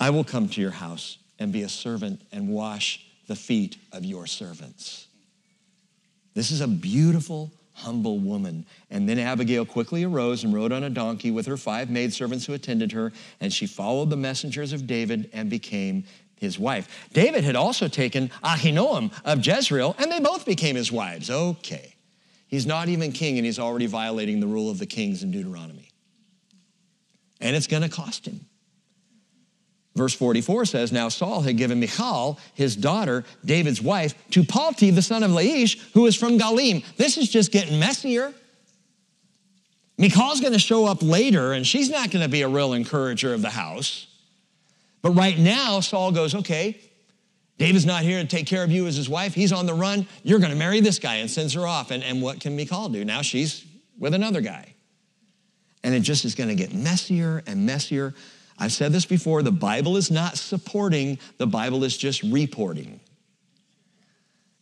I 0.02 0.10
will 0.10 0.26
come 0.26 0.50
to 0.50 0.62
your 0.62 0.72
house 0.72 1.18
and 1.40 1.52
be 1.52 1.64
a 1.64 1.70
servant 1.70 2.22
and 2.34 2.50
wash 2.50 3.06
the 3.28 3.38
feet 3.38 3.78
of 3.94 4.04
your 4.04 4.28
servants. 4.28 5.08
This 6.34 6.52
is 6.52 6.60
a 6.60 6.68
beautiful, 6.68 7.52
humble 7.72 8.20
woman. 8.20 8.66
And 8.92 9.08
then 9.08 9.18
Abigail 9.18 9.66
quickly 9.66 10.04
arose 10.04 10.44
and 10.44 10.54
rode 10.54 10.74
on 10.74 10.84
a 10.84 10.90
donkey 10.90 11.32
with 11.32 11.46
her 11.46 11.56
five 11.56 11.90
maidservants 11.90 12.46
who 12.46 12.54
attended 12.54 12.92
her, 12.92 13.14
and 13.40 13.52
she 13.54 13.66
followed 13.66 14.10
the 14.10 14.18
messengers 14.18 14.74
of 14.74 14.86
David 14.86 15.30
and 15.32 15.50
became 15.50 16.04
his 16.36 16.60
wife. 16.60 17.08
David 17.14 17.46
had 17.46 17.56
also 17.56 17.88
taken 17.88 18.28
Ahinoam 18.44 19.12
of 19.24 19.46
Jezreel, 19.46 19.96
and 20.00 20.12
they 20.12 20.20
both 20.20 20.46
became 20.46 20.76
his 20.76 20.92
wives. 20.92 21.30
Okay. 21.30 21.96
He's 22.48 22.66
not 22.66 22.90
even 22.90 23.14
king, 23.14 23.38
and 23.38 23.46
he's 23.46 23.60
already 23.60 23.86
violating 23.86 24.42
the 24.42 24.48
rule 24.48 24.70
of 24.70 24.80
the 24.80 24.86
kings 24.86 25.24
in 25.24 25.32
Deuteronomy. 25.32 25.89
And 27.40 27.56
it's 27.56 27.68
going 27.68 27.84
to 27.84 27.90
cost 27.90 28.26
him. 28.26 28.46
Verse 29.96 30.14
44 30.14 30.66
says, 30.66 30.92
Now 30.92 31.10
Saul 31.10 31.42
had 31.42 31.58
given 31.58 31.80
Michal, 31.80 32.40
his 32.54 32.76
daughter, 32.76 33.26
David's 33.44 33.82
wife, 33.82 34.14
to 34.32 34.44
Palti, 34.44 34.92
the 34.92 35.02
son 35.02 35.24
of 35.24 35.32
Laish, 35.32 35.80
who 35.94 36.06
is 36.06 36.16
from 36.16 36.38
Galim. 36.38 36.86
This 36.96 37.18
is 37.18 37.30
just 37.30 37.52
getting 37.52 37.80
messier. 37.80 38.34
Michal's 39.98 40.40
going 40.40 40.54
to 40.54 40.60
show 40.60 40.86
up 40.86 41.02
later, 41.02 41.52
and 41.52 41.68
she's 41.68 41.90
not 41.90 42.12
going 42.12 42.24
to 42.24 42.30
be 42.30 42.44
a 42.44 42.48
real 42.48 42.74
encourager 42.74 43.34
of 43.34 43.42
the 43.42 43.50
house. 43.50 44.08
But 45.02 45.12
right 45.12 45.38
now, 45.38 45.82
Saul 45.82 46.12
goes, 46.12 46.34
Okay, 46.34 46.80
David's 47.58 47.86
not 47.86 48.04
here 48.04 48.22
to 48.22 48.28
take 48.28 48.48
care 48.48 48.64
of 48.64 48.72
you 48.72 48.88
as 48.88 48.96
his 48.96 49.10
wife. 49.10 49.34
He's 49.34 49.52
on 49.52 49.66
the 49.66 49.74
run. 49.74 50.08
You're 50.24 50.40
going 50.40 50.54
to 50.54 50.58
marry 50.58 50.80
this 50.80 50.98
guy 50.98 51.16
and 51.16 51.30
sends 51.30 51.54
her 51.56 51.68
off. 51.68 51.92
And, 51.92 52.04
and 52.04 52.22
what 52.22 52.40
can 52.40 52.56
Michal 52.56 52.88
do? 52.88 53.04
Now 53.04 53.22
she's 53.22 53.66
with 53.98 54.14
another 54.14 54.40
guy. 54.40 54.76
And 55.84 55.94
it 55.94 56.02
just 56.02 56.26
is 56.26 56.36
going 56.36 56.50
to 56.50 56.56
get 56.56 56.74
messier 56.74 57.42
and 57.48 57.66
messier. 57.66 58.14
I've 58.58 58.74
said 58.74 58.92
this 58.92 59.06
before 59.06 59.42
the 59.42 59.52
Bible 59.52 59.96
is 59.98 60.12
not 60.12 60.38
supporting, 60.38 61.20
the 61.38 61.48
Bible 61.48 61.84
is 61.84 61.96
just 61.98 62.24
reporting. 62.24 63.00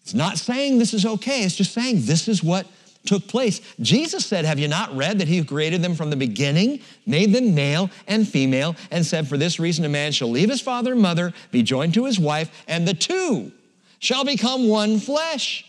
It's 0.03 0.13
not 0.13 0.37
saying 0.37 0.77
this 0.77 0.93
is 0.93 1.05
okay, 1.05 1.43
it's 1.43 1.55
just 1.55 1.73
saying 1.73 2.05
this 2.05 2.27
is 2.27 2.43
what 2.43 2.67
took 3.07 3.27
place. 3.27 3.61
Jesus 3.79 4.25
said, 4.25 4.45
Have 4.45 4.59
you 4.59 4.67
not 4.67 4.95
read 4.95 5.19
that 5.19 5.27
He 5.27 5.43
created 5.43 5.81
them 5.81 5.95
from 5.95 6.09
the 6.09 6.15
beginning, 6.15 6.81
made 7.05 7.33
them 7.33 7.55
male 7.55 7.89
and 8.07 8.27
female, 8.27 8.75
and 8.91 9.05
said, 9.05 9.27
For 9.27 9.37
this 9.37 9.59
reason, 9.59 9.85
a 9.85 9.89
man 9.89 10.11
shall 10.11 10.29
leave 10.29 10.49
his 10.49 10.61
father 10.61 10.93
and 10.93 11.01
mother, 11.01 11.33
be 11.51 11.63
joined 11.63 11.93
to 11.95 12.05
his 12.05 12.19
wife, 12.19 12.51
and 12.67 12.87
the 12.87 12.93
two 12.93 13.51
shall 13.99 14.23
become 14.23 14.67
one 14.67 14.99
flesh. 14.99 15.66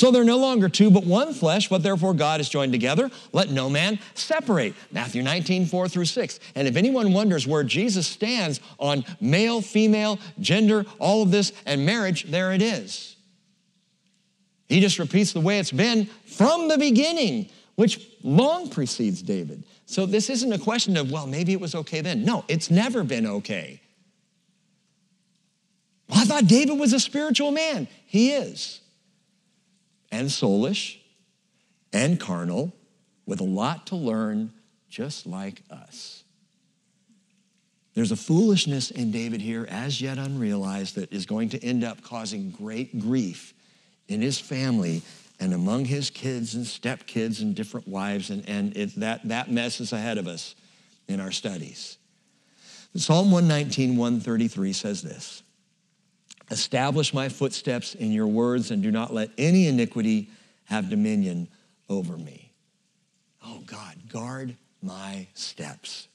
So 0.00 0.10
they're 0.10 0.24
no 0.24 0.38
longer 0.38 0.70
two, 0.70 0.90
but 0.90 1.04
one 1.04 1.34
flesh. 1.34 1.70
What 1.70 1.82
therefore 1.82 2.14
God 2.14 2.40
has 2.40 2.48
joined 2.48 2.72
together, 2.72 3.10
let 3.34 3.50
no 3.50 3.68
man 3.68 3.98
separate. 4.14 4.74
Matthew 4.90 5.22
19, 5.22 5.66
4 5.66 5.88
through 5.90 6.06
6. 6.06 6.40
And 6.54 6.66
if 6.66 6.76
anyone 6.76 7.12
wonders 7.12 7.46
where 7.46 7.62
Jesus 7.62 8.06
stands 8.06 8.60
on 8.78 9.04
male, 9.20 9.60
female, 9.60 10.18
gender, 10.40 10.86
all 10.98 11.20
of 11.20 11.30
this, 11.30 11.52
and 11.66 11.84
marriage, 11.84 12.24
there 12.30 12.50
it 12.54 12.62
is. 12.62 13.14
He 14.70 14.80
just 14.80 14.98
repeats 14.98 15.34
the 15.34 15.40
way 15.42 15.58
it's 15.58 15.70
been 15.70 16.06
from 16.24 16.68
the 16.68 16.78
beginning, 16.78 17.50
which 17.74 18.00
long 18.22 18.70
precedes 18.70 19.20
David. 19.20 19.64
So 19.84 20.06
this 20.06 20.30
isn't 20.30 20.50
a 20.50 20.58
question 20.58 20.96
of, 20.96 21.10
well, 21.12 21.26
maybe 21.26 21.52
it 21.52 21.60
was 21.60 21.74
okay 21.74 22.00
then. 22.00 22.24
No, 22.24 22.46
it's 22.48 22.70
never 22.70 23.04
been 23.04 23.26
okay. 23.26 23.82
Well, 26.08 26.20
I 26.20 26.24
thought 26.24 26.46
David 26.46 26.78
was 26.78 26.94
a 26.94 27.00
spiritual 27.00 27.50
man. 27.50 27.86
He 28.06 28.30
is 28.30 28.79
and 30.10 30.28
soulish 30.28 30.98
and 31.92 32.18
carnal 32.18 32.72
with 33.26 33.40
a 33.40 33.44
lot 33.44 33.86
to 33.88 33.96
learn, 33.96 34.52
just 34.88 35.26
like 35.26 35.62
us. 35.70 36.24
There's 37.94 38.12
a 38.12 38.16
foolishness 38.16 38.90
in 38.90 39.10
David 39.10 39.40
here, 39.40 39.66
as 39.68 40.00
yet 40.00 40.18
unrealized, 40.18 40.94
that 40.94 41.12
is 41.12 41.26
going 41.26 41.48
to 41.50 41.64
end 41.64 41.84
up 41.84 42.02
causing 42.02 42.50
great 42.50 42.98
grief 42.98 43.52
in 44.08 44.22
his 44.22 44.38
family 44.38 45.02
and 45.40 45.54
among 45.54 45.86
his 45.86 46.10
kids 46.10 46.54
and 46.54 46.64
stepkids 46.64 47.40
and 47.40 47.54
different 47.54 47.88
wives, 47.88 48.30
and, 48.30 48.46
and 48.48 48.76
it, 48.76 48.94
that, 48.96 49.26
that 49.28 49.50
mess 49.50 49.80
is 49.80 49.92
ahead 49.92 50.18
of 50.18 50.28
us 50.28 50.54
in 51.08 51.18
our 51.18 51.32
studies. 51.32 51.96
Psalm 52.94 53.30
119, 53.30 53.96
133 53.96 54.72
says 54.72 55.02
this 55.02 55.42
Establish 56.50 57.14
my 57.14 57.28
footsteps 57.28 57.94
in 57.94 58.10
your 58.10 58.26
words 58.26 58.70
and 58.70 58.82
do 58.82 58.90
not 58.90 59.14
let 59.14 59.30
any 59.38 59.68
iniquity 59.68 60.28
have 60.64 60.90
dominion 60.90 61.48
over 61.88 62.16
me. 62.16 62.50
Oh 63.44 63.62
God, 63.66 63.96
guard 64.08 64.56
my 64.82 65.26
steps. 65.34 66.08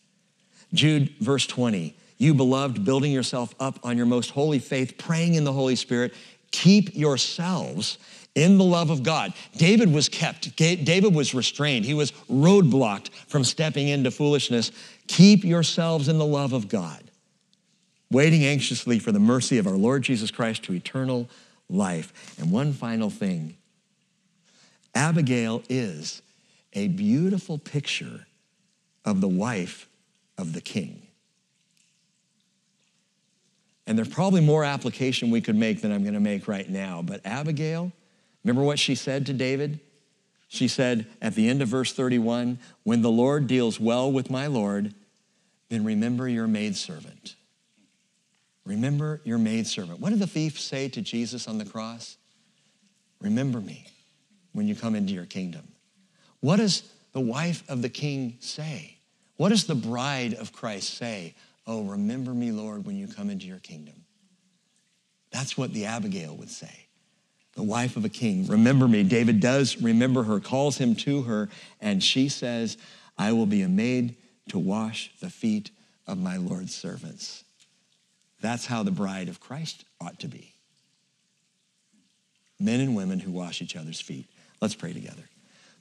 Jude, 0.74 1.10
verse 1.20 1.48
20. 1.48 1.96
You 2.18 2.34
beloved, 2.34 2.86
building 2.86 3.12
yourself 3.12 3.54
up 3.60 3.80
on 3.84 3.98
your 3.98 4.06
most 4.06 4.32
holy 4.32 4.60
faith, 4.60 4.98
praying 4.98 5.36
in 5.36 5.44
the 5.44 5.54
Holy 5.54 5.76
Spirit, 5.76 6.14
keep 6.52 6.96
yourselves 6.96 7.98
in 8.36 8.58
the 8.58 8.64
love 8.64 8.90
of 8.90 9.04
God. 9.04 9.34
David 9.58 9.94
was 9.94 10.10
kept, 10.10 10.56
David 10.56 11.14
was 11.14 11.34
restrained, 11.34 11.86
he 11.86 11.94
was 11.94 12.12
roadblocked 12.30 13.10
from 13.28 13.44
stepping 13.44 13.88
into 13.90 14.12
foolishness. 14.12 14.72
Keep 15.08 15.44
yourselves 15.44 16.08
in 16.08 16.18
the 16.18 16.26
love 16.26 16.54
of 16.54 16.68
God 16.68 17.05
waiting 18.12 18.46
anxiously 18.46 19.00
for 19.00 19.12
the 19.12 19.20
mercy 19.20 19.58
of 19.58 19.68
our 19.68 19.76
Lord 19.76 20.04
Jesus 20.04 20.32
Christ 20.32 20.64
to 20.64 20.74
eternal 20.74 21.30
life. 21.70 22.36
And 22.40 22.52
one 22.52 22.74
final 22.74 23.10
thing 23.10 23.58
Abigail 24.94 25.64
is 25.70 26.22
a 26.74 26.88
beautiful 26.88 27.58
picture 27.58 28.28
of 29.04 29.22
the 29.22 29.28
wife 29.28 29.88
of 30.38 30.54
the 30.54 30.62
king. 30.62 31.02
And 33.88 33.98
there's 33.98 34.10
probably 34.10 34.42
more 34.42 34.64
application 34.64 35.30
we 35.30 35.42
could 35.42 35.56
make 35.56 35.82
than 35.82 35.92
I'm 35.92 36.02
going 36.02 36.16
to 36.16 36.20
make 36.20 36.48
right 36.48 36.68
now. 36.68 37.04
But 37.06 37.22
Abigail, 37.24 37.92
remember 38.44 38.64
what 38.64 38.80
she 38.80 38.96
said 38.96 39.28
to 39.28 39.34
David? 39.34 39.80
She 40.48 40.68
said 40.68 41.06
at 41.22 41.36
the 41.36 41.50
end 41.50 41.62
of 41.62 41.68
verse 41.68 41.94
31 41.94 42.60
When 42.84 43.02
the 43.02 43.12
Lord 43.12 43.48
deals 43.48 43.80
well 43.80 44.12
with 44.12 44.30
my 44.30 44.48
Lord, 44.48 44.94
then 45.70 45.84
remember 45.84 46.28
your 46.28 46.48
maidservant. 46.48 47.36
Remember 48.66 49.22
your 49.24 49.38
maidservant. 49.38 50.00
What 50.00 50.10
did 50.10 50.20
the 50.20 50.28
thief 50.28 50.60
say 50.60 50.90
to 50.90 51.02
Jesus 51.02 51.48
on 51.48 51.58
the 51.58 51.66
cross? 51.66 52.18
Remember 53.22 53.62
me 53.62 53.86
when 54.54 54.68
you 54.68 54.76
come 54.76 54.96
into 54.96 55.14
your 55.14 55.26
kingdom. 55.26 55.68
What 56.40 56.58
does 56.58 56.84
the 57.14 57.22
wife 57.22 57.64
of 57.70 57.82
the 57.82 57.90
king 57.90 58.38
say? 58.40 58.98
What 59.38 59.50
does 59.50 59.66
the 59.68 59.76
bride 59.76 60.34
of 60.34 60.52
Christ 60.52 60.96
say? 60.96 61.36
Oh, 61.68 61.84
remember 61.84 62.34
me, 62.34 62.52
Lord, 62.52 62.86
when 62.86 62.98
you 62.98 63.08
come 63.08 63.30
into 63.30 63.46
your 63.46 63.60
kingdom. 63.60 64.06
That's 65.32 65.58
what 65.58 65.74
the 65.74 65.86
Abigail 65.86 66.36
would 66.36 66.50
say. 66.50 66.88
The 67.56 67.64
wife 67.64 67.96
of 67.96 68.04
a 68.04 68.10
king, 68.10 68.48
remember 68.48 68.88
me. 68.88 69.04
David 69.04 69.40
does 69.40 69.82
remember 69.82 70.24
her, 70.24 70.40
calls 70.40 70.78
him 70.78 70.94
to 70.98 71.22
her, 71.24 71.50
and 71.80 72.04
she 72.04 72.28
says, 72.28 72.78
I 73.18 73.32
will 73.32 73.46
be 73.46 73.62
a 73.62 73.70
maid 73.70 74.18
to 74.50 74.60
wash 74.60 75.12
the 75.22 75.30
feet 75.30 75.72
of 76.06 76.18
my 76.18 76.36
Lord's 76.36 76.76
servants. 76.76 77.45
That's 78.46 78.68
how 78.68 78.84
the 78.84 78.92
bride 78.92 79.28
of 79.28 79.40
Christ 79.40 79.86
ought 80.00 80.20
to 80.20 80.28
be. 80.28 80.54
Men 82.60 82.80
and 82.80 82.96
women 82.96 83.20
who 83.20 83.32
wash 83.32 83.60
each 83.60 83.76
other's 83.76 84.00
feet. 84.00 84.28
Let's 84.62 84.76
pray 84.76 84.94
together. 84.94 85.24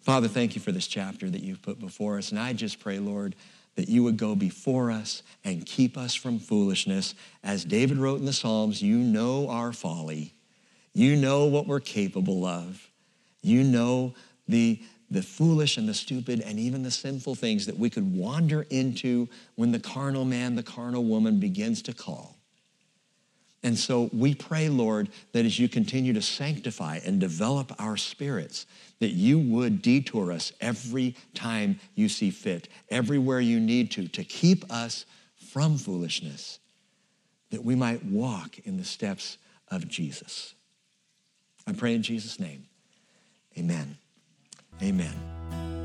Father, 0.00 0.28
thank 0.28 0.54
you 0.54 0.62
for 0.62 0.72
this 0.72 0.86
chapter 0.86 1.28
that 1.28 1.42
you've 1.42 1.60
put 1.60 1.78
before 1.78 2.16
us. 2.16 2.30
And 2.30 2.40
I 2.40 2.54
just 2.54 2.80
pray, 2.80 2.98
Lord, 2.98 3.34
that 3.74 3.90
you 3.90 4.02
would 4.04 4.16
go 4.16 4.34
before 4.34 4.90
us 4.90 5.22
and 5.44 5.66
keep 5.66 5.98
us 5.98 6.14
from 6.14 6.38
foolishness. 6.38 7.14
As 7.42 7.66
David 7.66 7.98
wrote 7.98 8.20
in 8.20 8.24
the 8.24 8.32
Psalms, 8.32 8.80
you 8.80 8.96
know 8.96 9.50
our 9.50 9.74
folly. 9.74 10.32
You 10.94 11.16
know 11.16 11.44
what 11.44 11.66
we're 11.66 11.80
capable 11.80 12.46
of. 12.46 12.88
You 13.42 13.62
know 13.62 14.14
the, 14.48 14.80
the 15.10 15.22
foolish 15.22 15.76
and 15.76 15.86
the 15.86 15.92
stupid 15.92 16.40
and 16.40 16.58
even 16.58 16.82
the 16.82 16.90
sinful 16.90 17.34
things 17.34 17.66
that 17.66 17.78
we 17.78 17.90
could 17.90 18.16
wander 18.16 18.64
into 18.70 19.28
when 19.54 19.70
the 19.70 19.80
carnal 19.80 20.24
man, 20.24 20.54
the 20.54 20.62
carnal 20.62 21.04
woman 21.04 21.40
begins 21.40 21.82
to 21.82 21.92
call. 21.92 22.33
And 23.64 23.78
so 23.78 24.10
we 24.12 24.34
pray, 24.34 24.68
Lord, 24.68 25.08
that 25.32 25.46
as 25.46 25.58
you 25.58 25.70
continue 25.70 26.12
to 26.12 26.20
sanctify 26.20 27.00
and 27.04 27.18
develop 27.18 27.72
our 27.80 27.96
spirits, 27.96 28.66
that 29.00 29.12
you 29.12 29.38
would 29.38 29.80
detour 29.80 30.30
us 30.30 30.52
every 30.60 31.16
time 31.32 31.80
you 31.94 32.10
see 32.10 32.30
fit, 32.30 32.68
everywhere 32.90 33.40
you 33.40 33.58
need 33.58 33.90
to, 33.92 34.06
to 34.08 34.22
keep 34.22 34.70
us 34.70 35.06
from 35.50 35.78
foolishness, 35.78 36.58
that 37.50 37.64
we 37.64 37.74
might 37.74 38.04
walk 38.04 38.58
in 38.60 38.76
the 38.76 38.84
steps 38.84 39.38
of 39.68 39.88
Jesus. 39.88 40.54
I 41.66 41.72
pray 41.72 41.94
in 41.94 42.02
Jesus' 42.02 42.38
name. 42.38 42.66
Amen. 43.56 43.96
Amen. 44.82 45.83